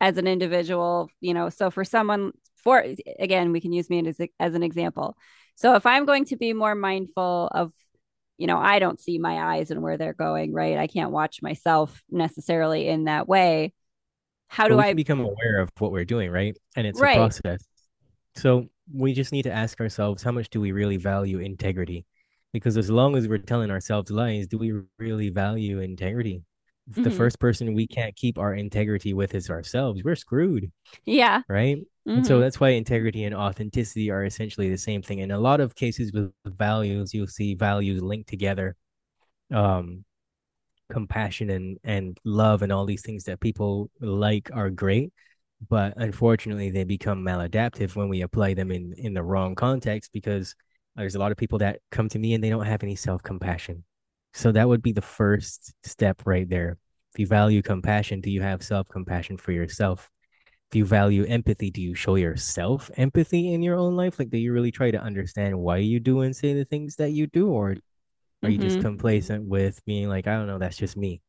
as 0.00 0.18
an 0.18 0.26
individual, 0.26 1.08
you 1.20 1.34
know, 1.34 1.48
so 1.48 1.70
for 1.70 1.84
someone 1.84 2.32
for 2.56 2.84
again, 3.18 3.52
we 3.52 3.60
can 3.60 3.72
use 3.72 3.88
me 3.88 4.06
as, 4.06 4.20
as 4.38 4.54
an 4.54 4.62
example. 4.62 5.16
So 5.54 5.74
if 5.74 5.86
I'm 5.86 6.04
going 6.04 6.26
to 6.26 6.36
be 6.36 6.52
more 6.52 6.74
mindful 6.74 7.48
of, 7.52 7.72
you 8.36 8.46
know, 8.46 8.58
I 8.58 8.78
don't 8.78 9.00
see 9.00 9.18
my 9.18 9.56
eyes 9.56 9.70
and 9.70 9.82
where 9.82 9.96
they're 9.96 10.12
going, 10.12 10.52
right? 10.52 10.76
I 10.76 10.86
can't 10.86 11.10
watch 11.10 11.40
myself 11.40 12.02
necessarily 12.10 12.88
in 12.88 13.04
that 13.04 13.26
way. 13.26 13.72
How 14.48 14.68
do 14.68 14.76
we 14.76 14.82
I 14.82 14.92
become 14.92 15.20
aware 15.20 15.60
of 15.60 15.70
what 15.78 15.92
we're 15.92 16.04
doing, 16.04 16.30
right? 16.30 16.56
And 16.76 16.86
it's 16.86 17.00
a 17.00 17.02
process. 17.02 17.64
So 18.34 18.68
we 18.92 19.14
just 19.14 19.32
need 19.32 19.42
to 19.42 19.52
ask 19.52 19.80
ourselves, 19.80 20.22
how 20.22 20.30
much 20.32 20.50
do 20.50 20.60
we 20.60 20.72
really 20.72 20.98
value 20.98 21.38
integrity? 21.38 22.04
Because 22.52 22.76
as 22.76 22.90
long 22.90 23.16
as 23.16 23.26
we're 23.26 23.38
telling 23.38 23.70
ourselves 23.70 24.10
lies, 24.10 24.46
do 24.46 24.58
we 24.58 24.72
really 24.98 25.30
value 25.30 25.80
integrity? 25.80 26.42
If 26.90 27.02
the 27.02 27.10
Mm-hmm. 27.10 27.12
first 27.12 27.38
person 27.40 27.74
we 27.74 27.86
can't 27.86 28.16
keep 28.16 28.38
our 28.38 28.54
integrity 28.54 29.14
with 29.14 29.34
is 29.34 29.50
ourselves, 29.50 30.02
we're 30.04 30.16
screwed, 30.16 30.70
Yeah. 31.04 31.42
right? 31.48 31.78
And 32.14 32.26
so 32.26 32.40
Mm-hmm. 32.40 32.40
that's 32.40 32.60
why 32.60 32.70
integrity 32.70 33.24
and 33.24 33.34
authenticity 33.34 34.10
are 34.10 34.24
essentially 34.24 34.70
the 34.70 34.78
same 34.78 35.02
thing. 35.02 35.20
In 35.20 35.30
a 35.32 35.40
lot 35.40 35.60
of 35.60 35.74
cases 35.74 36.12
with 36.12 36.32
values, 36.46 37.14
you'll 37.14 37.26
see 37.28 37.54
values 37.54 38.02
linked 38.02 38.28
together. 38.28 38.76
Um, 39.52 40.04
compassion 40.90 41.50
and 41.50 41.78
and 41.84 42.18
love 42.24 42.62
and 42.62 42.70
all 42.72 42.86
these 42.86 43.02
things 43.02 43.24
that 43.24 43.40
people 43.40 43.90
like 44.00 44.50
are 44.54 44.70
great 44.70 45.12
but 45.68 45.92
unfortunately 45.96 46.70
they 46.70 46.84
become 46.84 47.24
maladaptive 47.24 47.96
when 47.96 48.08
we 48.08 48.22
apply 48.22 48.54
them 48.54 48.70
in 48.70 48.92
in 48.96 49.12
the 49.12 49.22
wrong 49.22 49.54
context 49.56 50.12
because 50.12 50.54
there's 50.94 51.16
a 51.16 51.18
lot 51.18 51.32
of 51.32 51.38
people 51.38 51.58
that 51.58 51.80
come 51.90 52.08
to 52.08 52.18
me 52.20 52.34
and 52.34 52.44
they 52.44 52.50
don't 52.50 52.66
have 52.66 52.82
any 52.84 52.94
self-compassion 52.94 53.82
so 54.36 54.52
that 54.52 54.68
would 54.68 54.82
be 54.82 54.92
the 54.92 55.02
first 55.02 55.74
step 55.84 56.22
right 56.26 56.48
there 56.50 56.78
if 57.14 57.20
you 57.20 57.26
value 57.26 57.62
compassion 57.62 58.20
do 58.22 58.30
you 58.30 58.42
have 58.42 58.62
self-compassion 58.62 59.38
for 59.38 59.52
yourself 59.52 60.10
if 60.70 60.76
you 60.76 60.84
value 60.86 61.24
empathy 61.26 61.70
do 61.70 61.82
you 61.82 61.94
show 61.94 62.16
yourself 62.16 62.90
empathy 62.96 63.54
in 63.54 63.62
your 63.62 63.76
own 63.76 63.96
life 63.96 64.18
like 64.18 64.30
do 64.30 64.38
you 64.38 64.52
really 64.52 64.72
try 64.72 64.90
to 64.90 65.00
understand 65.02 65.58
why 65.58 65.78
you 65.78 66.00
do 66.00 66.22
and 66.22 66.36
say 66.36 66.54
the 66.54 66.66
things 66.66 66.96
that 66.96 67.10
you 67.12 67.26
do 67.28 67.48
or 67.50 67.76
are 68.44 68.50
you 68.50 68.58
just 68.58 68.78
Mm-hmm. 68.78 68.80
complacent 68.80 69.44
with 69.46 69.84
being 69.86 70.08
like 70.08 70.28
i 70.28 70.34
don't 70.36 70.48
know 70.48 70.58
that's 70.58 70.78
just 70.78 70.96
me 70.96 71.22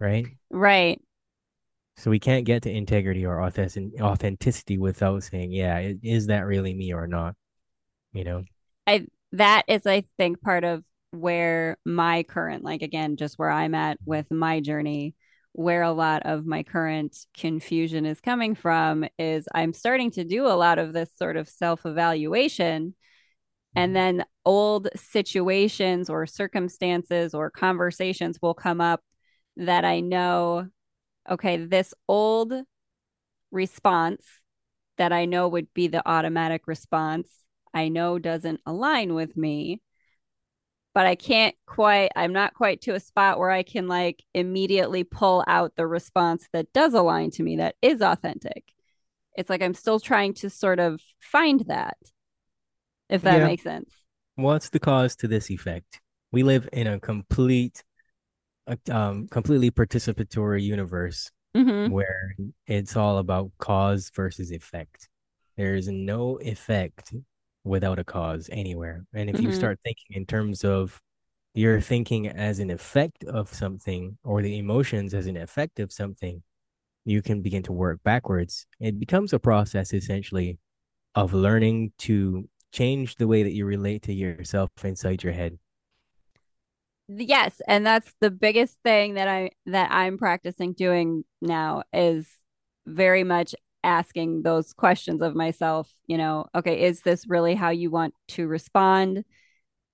right 0.00 0.28
Right. 0.50 1.00
So 1.96 2.10
we 2.10 2.18
can't 2.20 2.44
get 2.44 2.62
to 2.64 2.70
integrity 2.70 3.24
or 3.26 3.42
authenticity 3.42 4.78
without 4.78 5.22
saying, 5.24 5.52
yeah, 5.52 5.92
is 6.02 6.26
that 6.26 6.46
really 6.46 6.74
me 6.74 6.92
or 6.92 7.06
not? 7.06 7.36
You 8.12 8.24
know? 8.24 8.44
I 8.86 9.06
that 9.32 9.64
is 9.68 9.86
I 9.86 10.04
think 10.18 10.42
part 10.42 10.64
of 10.64 10.84
where 11.14 11.78
my 11.84 12.22
current 12.24 12.64
like 12.64 12.82
again 12.82 13.16
just 13.16 13.38
where 13.38 13.50
I'm 13.50 13.74
at 13.74 13.98
with 14.04 14.30
my 14.30 14.60
journey 14.60 15.14
where 15.52 15.82
a 15.82 15.92
lot 15.92 16.22
of 16.24 16.44
my 16.44 16.64
current 16.64 17.16
confusion 17.32 18.06
is 18.06 18.20
coming 18.20 18.56
from 18.56 19.04
is 19.20 19.46
I'm 19.54 19.72
starting 19.72 20.10
to 20.12 20.24
do 20.24 20.46
a 20.46 20.58
lot 20.58 20.80
of 20.80 20.92
this 20.92 21.10
sort 21.16 21.36
of 21.36 21.48
self-evaluation. 21.48 22.94
And 23.76 23.88
mm-hmm. 23.88 23.94
then 23.94 24.24
old 24.44 24.88
situations 24.96 26.10
or 26.10 26.26
circumstances 26.26 27.34
or 27.34 27.50
conversations 27.50 28.38
will 28.42 28.54
come 28.54 28.80
up 28.80 29.00
that 29.56 29.84
I 29.84 30.00
know 30.00 30.66
okay 31.30 31.56
this 31.56 31.94
old 32.08 32.52
response 33.52 34.26
that 34.98 35.12
I 35.12 35.24
know 35.24 35.46
would 35.48 35.72
be 35.72 35.86
the 35.86 36.02
automatic 36.06 36.62
response 36.66 37.28
I 37.74 37.88
know 37.88 38.18
doesn't 38.20 38.60
align 38.64 39.14
with 39.14 39.36
me, 39.36 39.82
but 40.94 41.06
I 41.06 41.16
can't 41.16 41.54
quite, 41.66 42.12
I'm 42.16 42.32
not 42.32 42.54
quite 42.54 42.80
to 42.82 42.94
a 42.94 43.00
spot 43.00 43.38
where 43.38 43.50
I 43.50 43.64
can 43.64 43.88
like 43.88 44.22
immediately 44.32 45.04
pull 45.04 45.44
out 45.46 45.74
the 45.76 45.86
response 45.86 46.48
that 46.52 46.72
does 46.72 46.94
align 46.94 47.30
to 47.32 47.42
me, 47.42 47.56
that 47.56 47.74
is 47.82 48.00
authentic. 48.00 48.72
It's 49.36 49.50
like 49.50 49.60
I'm 49.62 49.74
still 49.74 49.98
trying 49.98 50.34
to 50.34 50.48
sort 50.48 50.78
of 50.78 51.00
find 51.20 51.60
that, 51.66 51.96
if 53.08 53.22
that 53.22 53.38
Yeah. 53.38 53.46
makes 53.46 53.64
sense. 53.64 53.92
What's 54.36 54.70
the 54.70 54.80
cause 54.80 55.16
to 55.16 55.28
this 55.28 55.50
effect? 55.50 56.00
We 56.32 56.42
live 56.42 56.68
in 56.72 56.86
a 56.86 57.00
complete, 57.00 57.84
um, 58.90 59.28
completely 59.28 59.70
participatory 59.70 60.62
universe 60.62 61.30
Mm-hmm. 61.56 61.92
where 61.92 62.34
it's 62.66 62.96
all 62.96 63.18
about 63.18 63.52
cause 63.58 64.10
versus 64.14 64.50
effect. 64.50 65.08
There 65.56 65.76
is 65.76 65.86
no 65.86 66.38
effect 66.40 67.14
without 67.64 67.98
a 67.98 68.04
cause 68.04 68.48
anywhere. 68.52 69.06
And 69.14 69.30
if 69.30 69.40
you 69.40 69.50
Mm-hmm. 69.50 69.52
start 69.52 69.80
thinking 69.84 70.16
in 70.16 70.26
terms 70.26 70.64
of 70.64 71.00
you're 71.54 71.80
thinking 71.80 72.28
as 72.28 72.58
an 72.60 72.70
effect 72.70 73.24
of 73.24 73.52
something 73.54 74.18
or 74.24 74.42
the 74.42 74.58
emotions 74.58 75.14
as 75.14 75.26
an 75.26 75.36
effect 75.36 75.80
of 75.80 75.92
something, 75.92 76.42
you 77.04 77.22
can 77.22 77.42
begin 77.42 77.62
to 77.64 77.72
work 77.72 78.00
backwards. 78.04 78.66
It 78.80 78.98
becomes 79.00 79.32
a 79.32 79.38
process 79.38 79.92
essentially 79.94 80.58
of 81.14 81.34
learning 81.34 81.92
to 81.98 82.48
change 82.72 83.16
the 83.16 83.28
way 83.28 83.42
that 83.44 83.52
you 83.54 83.66
relate 83.66 84.02
to 84.04 84.14
yourself 84.14 84.70
inside 84.84 85.22
your 85.24 85.32
head. 85.34 85.58
Yes, 87.08 87.60
and 87.68 87.84
that's 87.86 88.14
the 88.20 88.30
biggest 88.30 88.78
thing 88.82 89.14
that 89.14 89.28
I 89.28 89.50
that 89.66 89.90
I'm 89.92 90.16
practicing 90.16 90.72
doing 90.72 91.24
now 91.42 91.82
is 91.92 92.26
very 92.86 93.24
much 93.24 93.54
asking 93.84 94.42
those 94.42 94.72
questions 94.72 95.22
of 95.22 95.34
myself, 95.34 95.90
you 96.06 96.18
know, 96.18 96.46
okay, 96.54 96.84
is 96.84 97.02
this 97.02 97.26
really 97.28 97.54
how 97.54 97.70
you 97.70 97.90
want 97.90 98.14
to 98.28 98.46
respond 98.46 99.24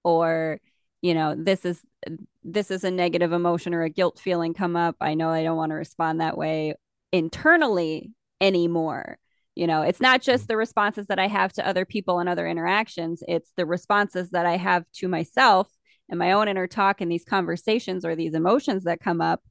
or 0.04 0.60
you 1.02 1.14
know, 1.14 1.34
this 1.36 1.64
is 1.64 1.82
this 2.42 2.70
is 2.70 2.84
a 2.84 2.90
negative 2.90 3.32
emotion 3.32 3.74
or 3.74 3.82
a 3.82 3.90
guilt 3.90 4.18
feeling 4.18 4.54
come 4.54 4.76
up. 4.76 4.96
I 5.00 5.14
know 5.14 5.30
I 5.30 5.42
don't 5.42 5.56
want 5.56 5.70
to 5.70 5.76
respond 5.76 6.20
that 6.20 6.36
way 6.36 6.74
internally 7.12 8.12
anymore. 8.40 9.18
You 9.54 9.66
know, 9.66 9.82
it's 9.82 10.00
not 10.00 10.22
just 10.22 10.44
mm-hmm. 10.44 10.52
the 10.52 10.56
responses 10.56 11.06
that 11.08 11.18
I 11.18 11.26
have 11.26 11.52
to 11.54 11.66
other 11.66 11.84
people 11.84 12.18
and 12.18 12.28
other 12.28 12.46
interactions, 12.46 13.22
it's 13.28 13.52
the 13.56 13.66
responses 13.66 14.30
that 14.30 14.46
I 14.46 14.56
have 14.56 14.84
to 14.94 15.08
myself 15.08 15.68
and 16.08 16.18
my 16.18 16.32
own 16.32 16.48
inner 16.48 16.66
talk 16.66 17.00
and 17.00 17.10
these 17.10 17.24
conversations 17.24 18.04
or 18.04 18.16
these 18.16 18.34
emotions 18.34 18.84
that 18.84 19.00
come 19.00 19.20
up. 19.20 19.42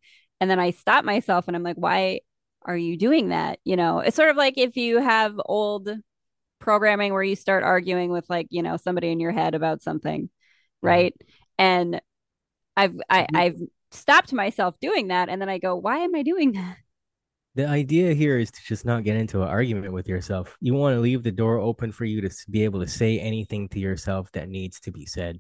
and 0.42 0.50
then 0.50 0.60
I 0.60 0.72
stop 0.72 1.04
myself 1.06 1.48
and 1.48 1.56
I'm 1.56 1.64
like, 1.64 1.76
why 1.76 2.22
are 2.70 2.78
you 2.78 2.98
doing 2.98 3.30
that? 3.30 3.60
You 3.66 3.76
know, 3.78 4.00
it's 4.00 4.16
sort 4.16 4.30
of 4.30 4.38
like 4.38 4.58
if 4.58 4.78
you 4.78 5.00
have 5.02 5.40
old 5.46 5.90
programming 6.60 7.14
where 7.14 7.24
you 7.24 7.36
start 7.36 7.64
arguing 7.64 8.12
with 8.12 8.30
like, 8.30 8.48
you 8.52 8.64
know, 8.64 8.78
somebody 8.78 9.12
in 9.12 9.20
your 9.20 9.32
head 9.34 9.56
about 9.56 9.82
something, 9.82 10.24
Mhm. 10.24 10.30
right? 10.84 11.16
And 11.60 12.02
I've 12.78 12.96
I, 13.10 13.28
The, 13.28 13.40
I've 13.40 13.60
stopped 13.92 14.34
myself 14.34 14.80
doing 14.82 15.10
that 15.10 15.30
and 15.30 15.42
then 15.42 15.50
I 15.50 15.60
go, 15.60 15.76
why 15.78 16.00
am 16.00 16.16
I 16.16 16.24
doing 16.24 16.54
that? 16.54 16.78
the 17.56 17.68
idea 17.68 18.14
here 18.14 18.38
is 18.38 18.52
to 18.52 18.62
just 18.64 18.86
not 18.86 19.04
get 19.04 19.18
into 19.18 19.42
an 19.42 19.50
argument 19.50 19.92
with 19.92 20.08
yourself. 20.08 20.56
You 20.62 20.76
want 20.76 20.96
to 20.96 21.02
leave 21.02 21.24
the 21.24 21.32
door 21.32 21.58
open 21.60 21.92
for 21.92 22.06
you 22.06 22.22
to 22.22 22.30
be 22.50 22.64
able 22.64 22.80
to 22.80 22.88
say 22.88 23.20
anything 23.20 23.68
to 23.70 23.80
yourself 23.80 24.32
that 24.34 24.50
needs 24.50 24.80
to 24.82 24.92
be 24.92 25.06
said. 25.06 25.40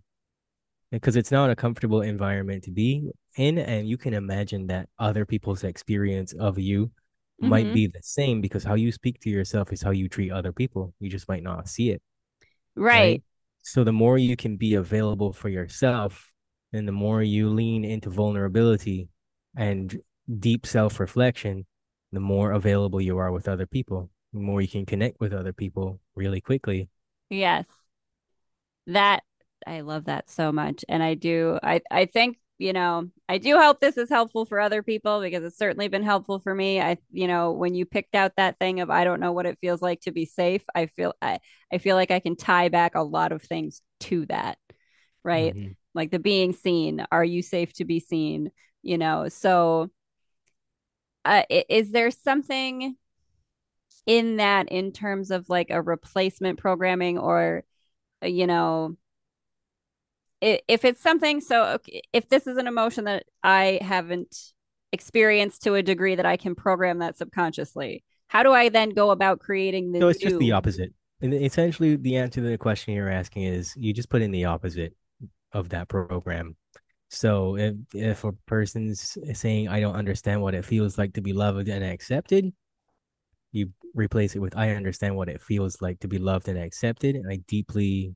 because 0.92 1.16
it's 1.16 1.32
not 1.32 1.52
a 1.52 1.56
comfortable 1.56 2.02
environment 2.02 2.64
to 2.64 2.72
be 2.72 3.12
in 3.38 3.58
and 3.60 3.88
you 3.88 3.98
can 3.98 4.14
imagine 4.14 4.68
that 4.68 4.90
other 5.00 5.26
people's 5.26 5.64
experience 5.64 6.34
of 6.34 6.58
you 6.60 6.92
might 7.42 7.72
Mm-hmm. 7.72 7.74
be 7.74 7.88
the 7.88 8.02
same 8.04 8.42
because 8.42 8.64
how 8.64 8.76
you 8.76 8.92
speak 8.92 9.20
to 9.22 9.30
yourself 9.30 9.72
is 9.74 9.82
how 9.82 9.92
you 9.92 10.10
treat 10.10 10.32
other 10.32 10.52
people 10.52 10.94
you 11.00 11.10
just 11.10 11.28
might 11.30 11.44
not 11.44 11.68
see 11.70 11.90
it 11.92 12.02
Right. 12.76 12.92
right 12.94 13.24
so 13.64 13.84
the 13.84 13.94
more 13.94 14.18
you 14.18 14.36
can 14.36 14.58
be 14.58 14.76
available 14.76 15.34
for 15.34 15.50
yourself 15.50 16.32
and 16.74 16.88
the 16.88 16.92
more 16.92 17.22
you 17.24 17.50
lean 17.50 17.84
into 17.86 18.10
vulnerability 18.10 19.10
and 19.58 20.00
deep 20.40 20.66
self-reflection 20.66 21.66
the 22.12 22.20
more 22.20 22.52
available 22.52 23.02
you 23.02 23.18
are 23.18 23.32
with 23.32 23.48
other 23.48 23.66
people 23.68 24.10
the 24.34 24.40
more 24.40 24.62
you 24.62 24.68
can 24.68 24.86
connect 24.86 25.20
with 25.20 25.34
other 25.34 25.54
people 25.54 26.00
really 26.16 26.42
quickly 26.42 26.90
Yes. 27.30 27.68
That 28.88 29.24
I 29.68 29.82
love 29.82 30.06
that 30.06 30.30
so 30.30 30.52
much. 30.52 30.84
And 30.90 31.04
I 31.04 31.14
do 31.14 31.60
I 31.62 31.82
I 31.92 32.06
think, 32.06 32.38
you 32.60 32.74
know, 32.74 33.10
I 33.30 33.38
do 33.38 33.58
hope 33.58 33.80
this 33.80 33.98
is 33.98 34.10
helpful 34.10 34.46
for 34.46 34.60
other 34.60 34.84
people 34.84 35.22
because 35.22 35.44
it's 35.46 35.58
certainly 35.58 35.88
been 35.88 36.04
helpful 36.04 36.40
for 36.40 36.54
me. 36.54 36.82
I 36.82 36.98
you 37.10 37.28
know, 37.28 37.54
when 37.54 37.74
you 37.74 37.86
picked 37.86 38.16
out 38.16 38.34
that 38.36 38.60
thing 38.60 38.82
of 38.82 38.90
I 38.90 39.06
don't 39.06 39.22
know 39.22 39.32
what 39.32 39.46
it 39.46 39.58
feels 39.62 39.82
like 39.82 40.02
to 40.02 40.12
be 40.12 40.26
safe, 40.26 40.64
I 40.76 40.88
feel 40.88 41.14
I 41.22 41.40
I 41.74 41.78
feel 41.80 41.96
like 41.96 42.12
I 42.12 42.20
can 42.20 42.36
tie 42.36 42.68
back 42.68 42.96
a 42.96 43.02
lot 43.02 43.32
of 43.32 43.42
things 43.42 43.82
to 44.02 44.26
that, 44.28 44.58
right? 45.24 45.56
mm-hmm. 45.56 45.72
Like 45.96 46.12
the 46.12 46.20
being 46.20 46.54
seen, 46.54 47.06
are 47.12 47.24
you 47.24 47.42
safe 47.42 47.74
to 47.74 47.86
be 47.86 48.00
seen, 48.02 48.52
you 48.84 48.98
know? 48.98 49.30
So 49.30 49.90
uh, 51.26 51.44
is 51.50 51.92
there 51.92 52.12
something 52.12 52.96
in 54.06 54.38
that 54.38 54.70
in 54.70 54.92
terms 54.92 55.32
of 55.32 55.50
like 55.50 55.70
a 55.70 55.82
replacement 55.82 56.60
programming 56.60 57.18
or 57.18 57.64
uh, 58.24 58.28
you 58.28 58.48
know 58.48 58.98
if 60.42 60.86
it's 60.86 61.02
something 61.02 61.42
so 61.42 61.66
okay, 61.66 62.02
if 62.14 62.30
this 62.30 62.48
is 62.48 62.58
an 62.58 62.68
emotion 62.68 63.06
that 63.06 63.24
i 63.44 63.80
haven't 63.82 64.36
experienced 64.92 65.64
to 65.64 65.76
a 65.76 65.84
degree 65.84 66.16
that 66.16 66.26
i 66.26 66.38
can 66.38 66.56
program 66.56 67.00
that 67.00 67.18
subconsciously 67.18 68.04
how 68.28 68.44
do 68.44 68.52
i 68.52 68.70
then 68.70 68.90
go 68.90 69.12
about 69.12 69.40
creating 69.40 69.92
the 69.92 70.00
So 70.00 70.08
it's 70.08 70.22
just 70.22 70.40
the 70.40 70.52
opposite. 70.54 70.94
And 71.22 71.34
essentially, 71.34 71.96
the 71.98 72.16
answer 72.16 72.42
to 72.42 72.50
the 72.50 72.58
question 72.58 72.94
you're 72.94 73.10
asking 73.10 73.44
is 73.44 73.74
you 73.76 73.94
just 73.94 74.10
put 74.10 74.22
in 74.22 74.32
the 74.32 74.46
opposite 74.46 74.96
of 75.52 75.70
that 75.70 75.90
program. 75.90 76.56
So 77.10 77.58
if 77.58 77.76
if 77.94 78.24
a 78.24 78.32
person's 78.46 79.18
saying 79.34 79.68
I 79.68 79.80
don't 79.80 79.96
understand 79.96 80.42
what 80.42 80.54
it 80.54 80.64
feels 80.64 80.98
like 80.98 81.14
to 81.14 81.22
be 81.22 81.34
loved 81.34 81.68
and 81.68 81.84
accepted, 81.84 82.54
you 83.52 83.72
replace 83.94 84.36
it 84.36 84.40
with 84.40 84.56
I 84.56 84.72
understand 84.72 85.16
what 85.16 85.28
it 85.28 85.42
feels 85.42 85.82
like 85.82 86.00
to 86.02 86.08
be 86.08 86.20
loved 86.20 86.48
and 86.48 86.58
accepted, 86.58 87.16
and 87.16 87.30
I 87.30 87.38
deeply 87.48 88.16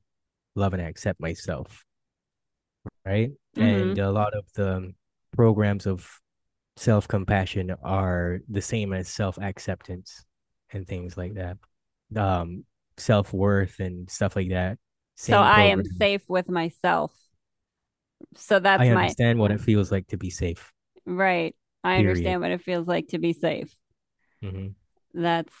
love 0.54 0.72
and 0.72 0.82
accept 0.82 1.20
myself, 1.20 1.83
right? 3.04 3.30
mm-hmm, 3.56 3.94
And 3.94 3.98
a 3.98 4.10
lot 4.10 4.34
of 4.34 4.44
the 4.54 4.92
programs 5.32 5.86
of 5.86 6.08
self-compassion 6.76 7.74
are 7.82 8.40
the 8.48 8.62
same 8.62 8.92
as 8.92 9.08
self-acceptance 9.08 10.24
and 10.72 10.86
things 10.86 11.16
like 11.16 11.34
that. 11.34 11.58
Um, 12.16 12.64
self-worth 12.96 13.80
and 13.80 14.10
stuff 14.10 14.36
like 14.36 14.50
that. 14.50 14.78
so 15.24 15.40
Same 15.40 15.40
i 15.40 15.62
am 15.64 15.84
safe 15.84 16.22
with 16.28 16.48
myself 16.48 17.12
so 18.36 18.58
that's 18.58 18.88
my 18.88 18.88
I 18.88 19.08
understand 19.08 19.38
what 19.38 19.50
it 19.50 19.60
feels 19.60 19.90
like 19.90 20.06
to 20.08 20.16
be 20.16 20.30
safe. 20.30 20.72
right 21.06 21.54
i 21.82 21.96
Period. 21.96 21.98
understand 21.98 22.40
what 22.40 22.50
it 22.50 22.62
feels 22.62 22.86
like 22.88 23.08
to 23.08 23.18
be 23.18 23.32
safe 23.32 23.74
hmm 24.42 24.74
that's 25.14 25.54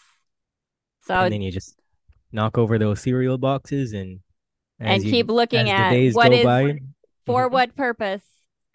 And 1.18 1.30
so 1.30 1.30
then 1.30 1.42
you 1.42 1.50
just 1.50 1.78
knock 2.32 2.58
over 2.58 2.78
those 2.78 3.00
cereal 3.00 3.38
boxes, 3.38 3.92
and 3.92 4.20
and 4.80 5.04
you 5.04 5.10
keep 5.10 5.28
looking 5.28 5.68
as 5.68 5.74
the 5.74 5.84
at 5.84 5.98
what 6.12 6.32
is 6.32 6.42
by, 6.42 6.80
for 7.26 7.48
mhm, 7.48 7.48
what 7.48 7.74
purpose 7.76 8.22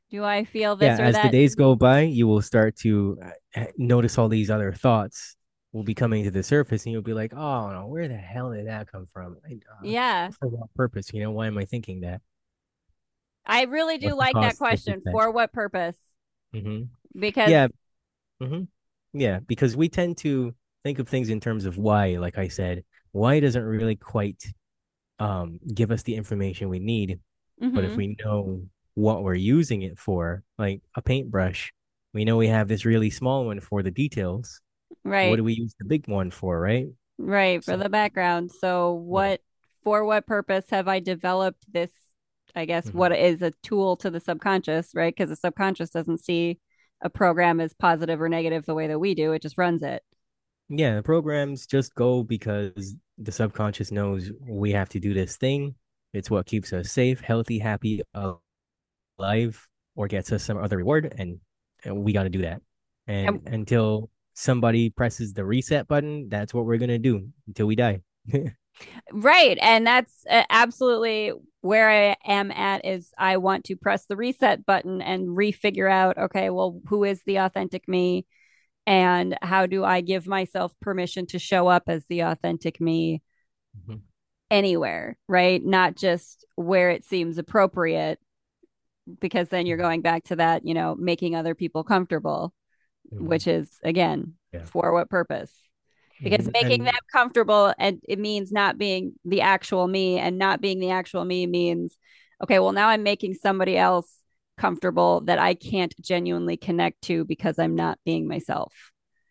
do 0.09 0.23
i 0.23 0.43
feel 0.45 0.75
yeah, 0.79 0.97
this 0.97 0.99
or 0.99 1.03
that? 1.03 1.09
as 1.09 1.19
the 1.19 1.29
days 1.29 1.55
go 1.55 1.75
by, 1.75 2.01
you 2.01 2.27
will 2.27 2.41
start 2.41 2.75
to 2.77 3.19
uh, 3.55 3.65
notice 3.77 4.17
all 4.17 4.29
these 4.29 4.49
other 4.49 4.71
thoughts 4.71 5.35
will 5.73 5.83
be 5.83 5.93
coming 5.93 6.23
to 6.23 6.31
the 6.31 6.43
surface, 6.43 6.85
and 6.85 6.93
you'll 6.93 7.01
be 7.01 7.13
like, 7.13 7.33
"Oh 7.33 7.71
no, 7.71 7.87
where 7.87 8.07
the 8.07 8.15
hell 8.17 8.51
did 8.53 8.67
that 8.67 8.91
come 8.91 9.07
from? 9.13 9.37
I, 9.45 9.53
uh, 9.55 9.87
yeah 9.87 10.31
for 10.39 10.47
what 10.47 10.73
purpose? 10.75 11.11
You 11.13 11.21
know, 11.23 11.31
why 11.31 11.47
am 11.47 11.57
I 11.57 11.65
thinking 11.65 12.01
that? 12.01 12.21
i 13.45 13.63
really 13.63 13.97
do 13.97 14.15
What's 14.15 14.17
like 14.17 14.39
that 14.39 14.57
question 14.57 15.01
for 15.11 15.31
what 15.31 15.51
purpose 15.51 15.97
hmm 16.53 16.83
because 17.17 17.51
Yeah, 17.51 17.67
hmm 18.41 18.63
yeah, 19.13 19.39
because 19.47 19.77
we 19.77 19.89
tend 19.89 20.17
to 20.19 20.55
think 20.83 20.99
of 20.99 21.09
things 21.09 21.29
in 21.29 21.39
terms 21.39 21.65
of 21.65 21.77
why. 21.77 22.17
Like 22.17 22.37
I 22.37 22.47
said, 22.49 22.83
why 23.11 23.39
doesn't 23.39 23.63
really 23.63 23.95
quite 23.97 24.43
um 25.19 25.59
give 25.73 25.91
us 25.91 26.03
the 26.03 26.15
information 26.15 26.69
we 26.69 26.79
need. 26.79 27.19
But 27.73 27.83
if 27.83 27.91
mm-hmm, 27.91 27.97
we 27.97 28.17
know 28.23 28.63
what 28.95 29.23
we're 29.23 29.35
using 29.35 29.83
it 29.83 29.97
for, 29.99 30.43
like 30.57 30.81
a 30.95 31.01
paintbrush, 31.01 31.71
we 32.13 32.25
know 32.25 32.37
we 32.37 32.47
have 32.47 32.67
this 32.67 32.85
really 32.85 33.09
small 33.09 33.45
one 33.45 33.59
for 33.59 33.83
the 33.83 33.91
details. 33.91 34.61
Right. 35.03 35.29
What 35.29 35.37
do 35.37 35.43
we 35.43 35.53
use 35.53 35.75
the 35.79 35.85
big 35.85 36.07
one 36.07 36.31
for, 36.31 36.59
right? 36.59 36.87
Right, 37.17 37.63
for 37.63 37.77
the 37.77 37.89
background. 37.89 38.51
So 38.51 38.93
yeah. 38.95 39.11
what 39.11 39.41
for 39.83 40.03
what 40.05 40.27
purpose 40.27 40.65
have 40.69 40.87
I 40.87 40.99
developed 40.99 41.65
this, 41.71 41.91
I 42.55 42.65
guess 42.65 42.89
hmm 42.89 42.97
what 42.97 43.11
is 43.11 43.41
a 43.41 43.51
tool 43.63 43.95
to 43.97 44.09
the 44.09 44.19
subconscious, 44.19 44.91
right? 44.95 45.13
Because 45.15 45.29
the 45.29 45.35
subconscious 45.35 45.89
doesn't 45.91 46.19
see 46.19 46.59
a 47.01 47.09
program 47.09 47.59
as 47.59 47.73
positive 47.73 48.21
or 48.21 48.29
negative 48.29 48.65
the 48.65 48.75
way 48.75 48.87
that 48.87 48.99
we 48.99 49.15
do. 49.15 49.31
It 49.33 49.41
just 49.41 49.57
runs 49.57 49.83
it. 49.83 50.03
Yeah, 50.69 50.95
the 50.95 51.03
programs 51.03 51.65
just 51.65 51.95
go 51.95 52.23
because 52.23 52.95
the 53.17 53.31
subconscious 53.31 53.91
knows 53.91 54.31
we 54.47 54.71
have 54.71 54.89
to 54.89 54.99
do 54.99 55.13
this 55.13 55.37
thing. 55.37 55.75
It's 56.13 56.29
what 56.29 56.45
keeps 56.45 56.73
us 56.73 56.91
safe, 56.91 57.21
healthy, 57.21 57.59
happy, 57.59 58.01
alive, 59.19 59.67
or 59.95 60.07
gets 60.07 60.31
us 60.31 60.43
some 60.43 60.57
other 60.57 60.77
reward, 60.77 61.13
and, 61.17 61.39
and 61.83 62.03
we 62.03 62.13
got 62.13 62.23
to 62.23 62.29
do 62.29 62.41
that. 62.41 62.61
And 63.07 63.41
until 63.47 64.09
somebody 64.33 64.89
presses 64.89 65.33
the 65.33 65.43
reset 65.43 65.87
button, 65.87 66.29
that's 66.29 66.53
what 66.53 66.65
we're 66.65 66.77
gonna 66.77 66.99
do 66.99 67.29
until 67.47 67.65
we 67.65 67.75
die. 67.75 68.01
right. 69.11 69.57
And 69.61 69.85
that's 69.85 70.25
uh, 70.29 70.43
absolutely 70.49 71.33
where 71.61 71.89
I 71.89 72.15
am 72.25 72.51
at 72.51 72.85
is 72.85 73.11
I 73.17 73.37
want 73.37 73.65
to 73.65 73.75
press 73.75 74.05
the 74.05 74.15
reset 74.15 74.65
button 74.65 75.01
and 75.01 75.29
refigure 75.29 75.91
out, 75.91 76.17
okay, 76.17 76.49
well, 76.49 76.79
who 76.87 77.03
is 77.03 77.21
the 77.25 77.37
authentic 77.37 77.87
me? 77.87 78.25
And 78.87 79.37
how 79.41 79.65
do 79.65 79.83
I 79.83 80.01
give 80.01 80.25
myself 80.27 80.73
permission 80.81 81.25
to 81.27 81.39
show 81.39 81.67
up 81.67 81.83
as 81.87 82.05
the 82.07 82.21
authentic 82.21 82.79
me 82.79 83.21
Mhm. 83.77 84.08
Anywhere, 84.51 85.17
right? 85.27 85.63
Not 85.63 85.95
just 85.95 86.45
where 86.55 86.89
it 86.89 87.05
seems 87.05 87.37
appropriate, 87.37 88.19
because 89.19 89.49
then 89.49 89.65
you're 89.65 89.77
going 89.77 90.01
back 90.01 90.25
to 90.25 90.35
that, 90.35 90.65
you 90.65 90.73
know, 90.73 90.95
making 90.95 91.35
other 91.35 91.55
people 91.55 91.83
comfortable, 91.83 92.53
Mhm. 93.11 93.27
which 93.27 93.47
is 93.47 93.79
again, 93.83 94.35
Yeah. 94.53 94.65
for 94.65 94.93
what 94.93 95.09
purpose? 95.09 95.53
Because 96.21 96.49
making 96.51 96.83
them 96.83 96.93
comfortable 97.11 97.73
and 97.79 98.01
it 98.07 98.19
means 98.19 98.51
not 98.51 98.77
being 98.77 99.13
the 99.23 99.41
actual 99.41 99.87
me, 99.87 100.19
and 100.19 100.37
not 100.37 100.61
being 100.61 100.79
the 100.79 100.91
actual 100.91 101.23
me 101.23 101.47
means, 101.47 101.97
okay, 102.43 102.59
well, 102.59 102.73
now 102.73 102.89
I'm 102.89 103.03
making 103.03 103.35
somebody 103.35 103.77
else 103.77 104.19
comfortable 104.57 105.21
that 105.21 105.39
I 105.39 105.53
can't 105.53 105.95
genuinely 106.01 106.57
connect 106.57 107.01
to 107.03 107.23
because 107.23 107.57
I'm 107.57 107.75
not 107.75 107.97
being 108.05 108.27
myself 108.27 108.73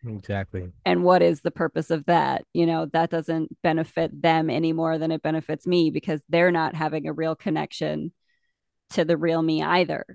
exactly. 0.05 0.71
and 0.85 1.03
what 1.03 1.21
is 1.21 1.41
the 1.41 1.51
purpose 1.51 1.89
of 1.91 2.05
that 2.05 2.45
you 2.53 2.65
know 2.65 2.85
that 2.87 3.09
doesn't 3.09 3.49
benefit 3.61 4.21
them 4.21 4.49
any 4.49 4.73
more 4.73 4.97
than 4.97 5.11
it 5.11 5.21
benefits 5.21 5.67
me 5.67 5.89
because 5.91 6.21
they're 6.29 6.51
not 6.51 6.75
having 6.75 7.07
a 7.07 7.13
real 7.13 7.35
connection 7.35 8.11
to 8.91 9.03
the 9.05 9.17
real 9.17 9.41
me 9.41 9.61
either 9.61 10.05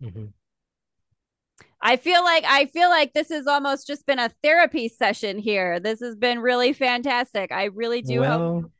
Mhm. 0.00 0.32
i 1.80 1.96
feel 1.96 2.22
like 2.22 2.44
i 2.46 2.66
feel 2.66 2.88
like 2.88 3.12
this 3.12 3.28
has 3.30 3.46
almost 3.46 3.86
just 3.86 4.06
been 4.06 4.18
a 4.18 4.30
therapy 4.42 4.88
session 4.88 5.38
here 5.38 5.80
this 5.80 6.00
has 6.00 6.16
been 6.16 6.38
really 6.38 6.72
fantastic 6.72 7.50
i 7.52 7.64
really 7.64 8.02
do 8.02 8.22
hope 8.22 8.40
Well, 8.40 8.70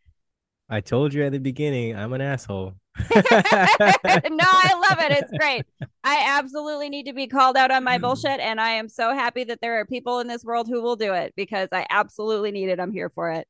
I 0.68 0.80
told 0.80 1.12
you 1.12 1.22
at 1.24 1.32
the 1.32 1.38
beginning, 1.38 1.94
I'm 1.96 2.14
an 2.14 2.22
asshole. 2.22 2.74
no 3.10 4.44
i 4.44 4.74
love 4.74 4.98
it 5.00 5.12
it's 5.12 5.32
great 5.38 5.64
i 6.04 6.24
absolutely 6.26 6.88
need 6.90 7.06
to 7.06 7.14
be 7.14 7.26
called 7.26 7.56
out 7.56 7.70
on 7.70 7.82
my 7.82 7.96
bullshit 7.96 8.38
and 8.38 8.60
i 8.60 8.70
am 8.70 8.88
so 8.88 9.14
happy 9.14 9.44
that 9.44 9.60
there 9.62 9.80
are 9.80 9.86
people 9.86 10.20
in 10.20 10.28
this 10.28 10.44
world 10.44 10.68
who 10.68 10.82
will 10.82 10.96
do 10.96 11.14
it 11.14 11.32
because 11.36 11.68
i 11.72 11.86
absolutely 11.88 12.50
need 12.50 12.68
it 12.68 12.78
i'm 12.78 12.92
here 12.92 13.08
for 13.08 13.30
it 13.30 13.48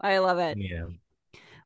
i 0.00 0.18
love 0.18 0.38
it 0.38 0.56
Yeah. 0.56 0.86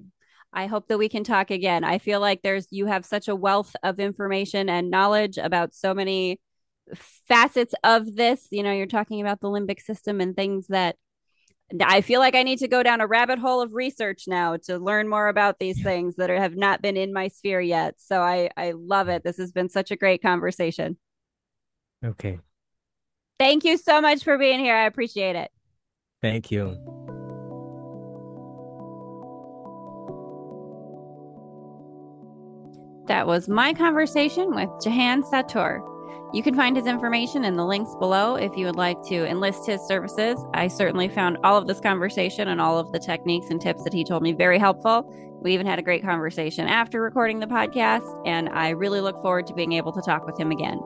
I 0.54 0.68
hope 0.68 0.88
that 0.88 0.98
we 0.98 1.10
can 1.10 1.24
talk 1.24 1.52
again. 1.52 1.84
I 1.84 1.98
feel 1.98 2.20
like 2.20 2.42
there's, 2.42 2.68
you 2.72 2.86
have 2.86 3.06
such 3.06 3.28
a 3.28 3.36
wealth 3.36 3.76
of 3.84 4.00
information 4.00 4.70
and 4.70 4.92
knowledge 4.92 5.38
about 5.38 5.74
so 5.74 5.94
many 5.94 6.40
facets 7.28 7.74
of 7.84 8.16
this. 8.16 8.48
You 8.52 8.64
know, 8.64 8.72
you're 8.72 8.86
talking 8.86 9.22
about 9.22 9.40
the 9.42 9.50
limbic 9.50 9.82
system 9.82 10.22
and 10.22 10.36
things 10.36 10.68
that 10.68 10.96
I 11.80 12.02
feel 12.02 12.20
like 12.20 12.36
I 12.36 12.44
need 12.44 12.60
to 12.60 12.68
go 12.68 12.84
down 12.84 13.02
a 13.02 13.08
rabbit 13.08 13.40
hole 13.40 13.62
of 13.62 13.74
research 13.74 14.24
now 14.28 14.58
to 14.66 14.78
learn 14.78 15.08
more 15.08 15.28
about 15.30 15.60
these 15.60 15.82
things 15.82 16.18
that 16.18 16.30
are, 16.30 16.38
have 16.38 16.56
not 16.56 16.82
been 16.82 16.98
in 16.98 17.14
my 17.14 17.30
sphere 17.30 17.62
yet. 17.62 17.96
So 17.98 18.22
I, 18.22 18.50
I 18.58 18.72
love 18.72 19.08
it. 19.08 19.24
This 19.24 19.38
has 19.38 19.52
been 19.52 19.70
such 19.70 19.92
a 19.92 19.96
great 19.96 20.22
conversation. 20.22 20.98
Okay. 22.04 22.40
Thank 23.40 23.64
you 23.64 23.78
so 23.78 24.02
much 24.02 24.24
for 24.24 24.38
being 24.38 24.60
here. 24.60 24.76
I 24.76 24.86
appreciate 24.86 25.36
it. 25.36 25.52
Thank 26.22 26.52
you. 26.52 26.78
That 33.08 33.28
was 33.28 33.50
my 33.50 33.74
conversation 33.74 34.54
with 34.54 34.70
Jehan 34.84 35.24
Sattaur. 35.24 35.91
You 36.34 36.42
can 36.42 36.56
find 36.56 36.78
his 36.78 36.86
information 36.86 37.44
in 37.44 37.58
the 37.58 37.66
links 37.66 37.94
below 37.96 38.36
if 38.36 38.56
you 38.56 38.66
would 38.66 38.78
like 38.78 39.02
to 39.04 39.28
enlist 39.28 39.66
his 39.66 39.82
services. 39.82 40.40
I 40.54 40.70
certainly 40.70 41.10
found 41.10 41.38
all 41.44 41.58
of 41.58 41.68
this 41.68 41.82
conversation 41.82 42.48
and 42.48 42.62
all 42.62 42.80
of 42.80 42.94
the 42.94 43.00
techniques 43.00 43.50
and 43.50 43.60
tips 43.60 43.84
that 43.84 43.94
he 43.94 44.06
told 44.06 44.24
me 44.24 44.32
very 44.32 44.58
helpful. 44.58 45.04
We 45.42 45.54
even 45.54 45.68
had 45.68 45.80
a 45.80 45.82
great 45.82 46.04
conversation 46.04 46.68
after 46.68 47.02
recording 47.02 47.40
the 47.40 47.48
podcast, 47.48 48.22
and 48.26 48.48
I 48.50 48.70
really 48.70 49.02
look 49.02 49.22
forward 49.22 49.48
to 49.48 49.54
being 49.54 49.74
able 49.74 49.92
to 49.92 50.02
talk 50.02 50.26
with 50.26 50.40
him 50.40 50.52
again. 50.52 50.80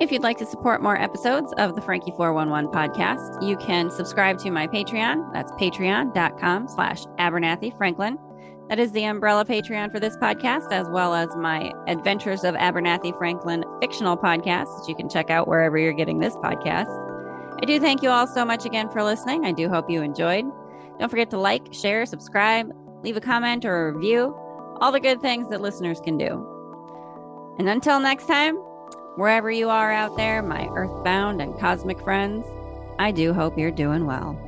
If 0.00 0.12
you'd 0.12 0.22
like 0.22 0.38
to 0.38 0.46
support 0.46 0.82
more 0.82 1.00
episodes 1.00 1.52
of 1.58 1.74
the 1.74 1.82
Frankie 1.82 2.12
411 2.16 2.70
podcast, 2.70 3.42
you 3.46 3.56
can 3.56 3.90
subscribe 3.90 4.38
to 4.38 4.50
my 4.50 4.66
Patreon. 4.66 5.32
That's 5.32 5.50
patreon.com 5.52 6.68
slash 6.68 7.04
Abernathy 7.18 7.76
Franklin. 7.76 8.18
That 8.68 8.78
is 8.78 8.92
the 8.92 9.04
umbrella 9.04 9.44
Patreon 9.44 9.92
for 9.92 10.00
this 10.00 10.16
podcast, 10.16 10.72
as 10.72 10.88
well 10.88 11.14
as 11.14 11.28
my 11.36 11.72
Adventures 11.86 12.44
of 12.44 12.54
Abernathy 12.54 13.16
Franklin 13.16 13.64
fictional 13.80 14.16
podcast 14.16 14.66
that 14.78 14.86
you 14.88 14.96
can 14.96 15.08
check 15.08 15.30
out 15.30 15.46
wherever 15.46 15.78
you're 15.78 15.92
getting 15.92 16.18
this 16.18 16.34
podcast. 16.36 16.88
I 17.62 17.64
do 17.64 17.78
thank 17.78 18.02
you 18.02 18.10
all 18.10 18.26
so 18.26 18.44
much 18.44 18.64
again 18.66 18.90
for 18.90 19.02
listening. 19.02 19.44
I 19.44 19.52
do 19.52 19.68
hope 19.68 19.88
you 19.88 20.02
enjoyed. 20.02 20.44
Don't 20.98 21.08
forget 21.08 21.30
to 21.30 21.38
like, 21.38 21.72
share, 21.72 22.04
subscribe, 22.06 22.70
leave 23.02 23.16
a 23.16 23.20
comment 23.20 23.64
or 23.64 23.88
a 23.88 23.92
review, 23.92 24.34
all 24.80 24.92
the 24.92 25.00
good 25.00 25.20
things 25.20 25.48
that 25.50 25.60
listeners 25.60 26.00
can 26.00 26.18
do. 26.18 27.54
And 27.58 27.68
until 27.68 28.00
next 28.00 28.26
time, 28.26 28.58
Wherever 29.16 29.50
you 29.50 29.70
are 29.70 29.90
out 29.92 30.14
there, 30.18 30.42
my 30.42 30.68
earthbound 30.74 31.40
and 31.40 31.58
cosmic 31.58 31.98
friends, 32.02 32.44
I 32.98 33.12
do 33.12 33.32
hope 33.32 33.56
you're 33.56 33.70
doing 33.70 34.04
well. 34.04 34.38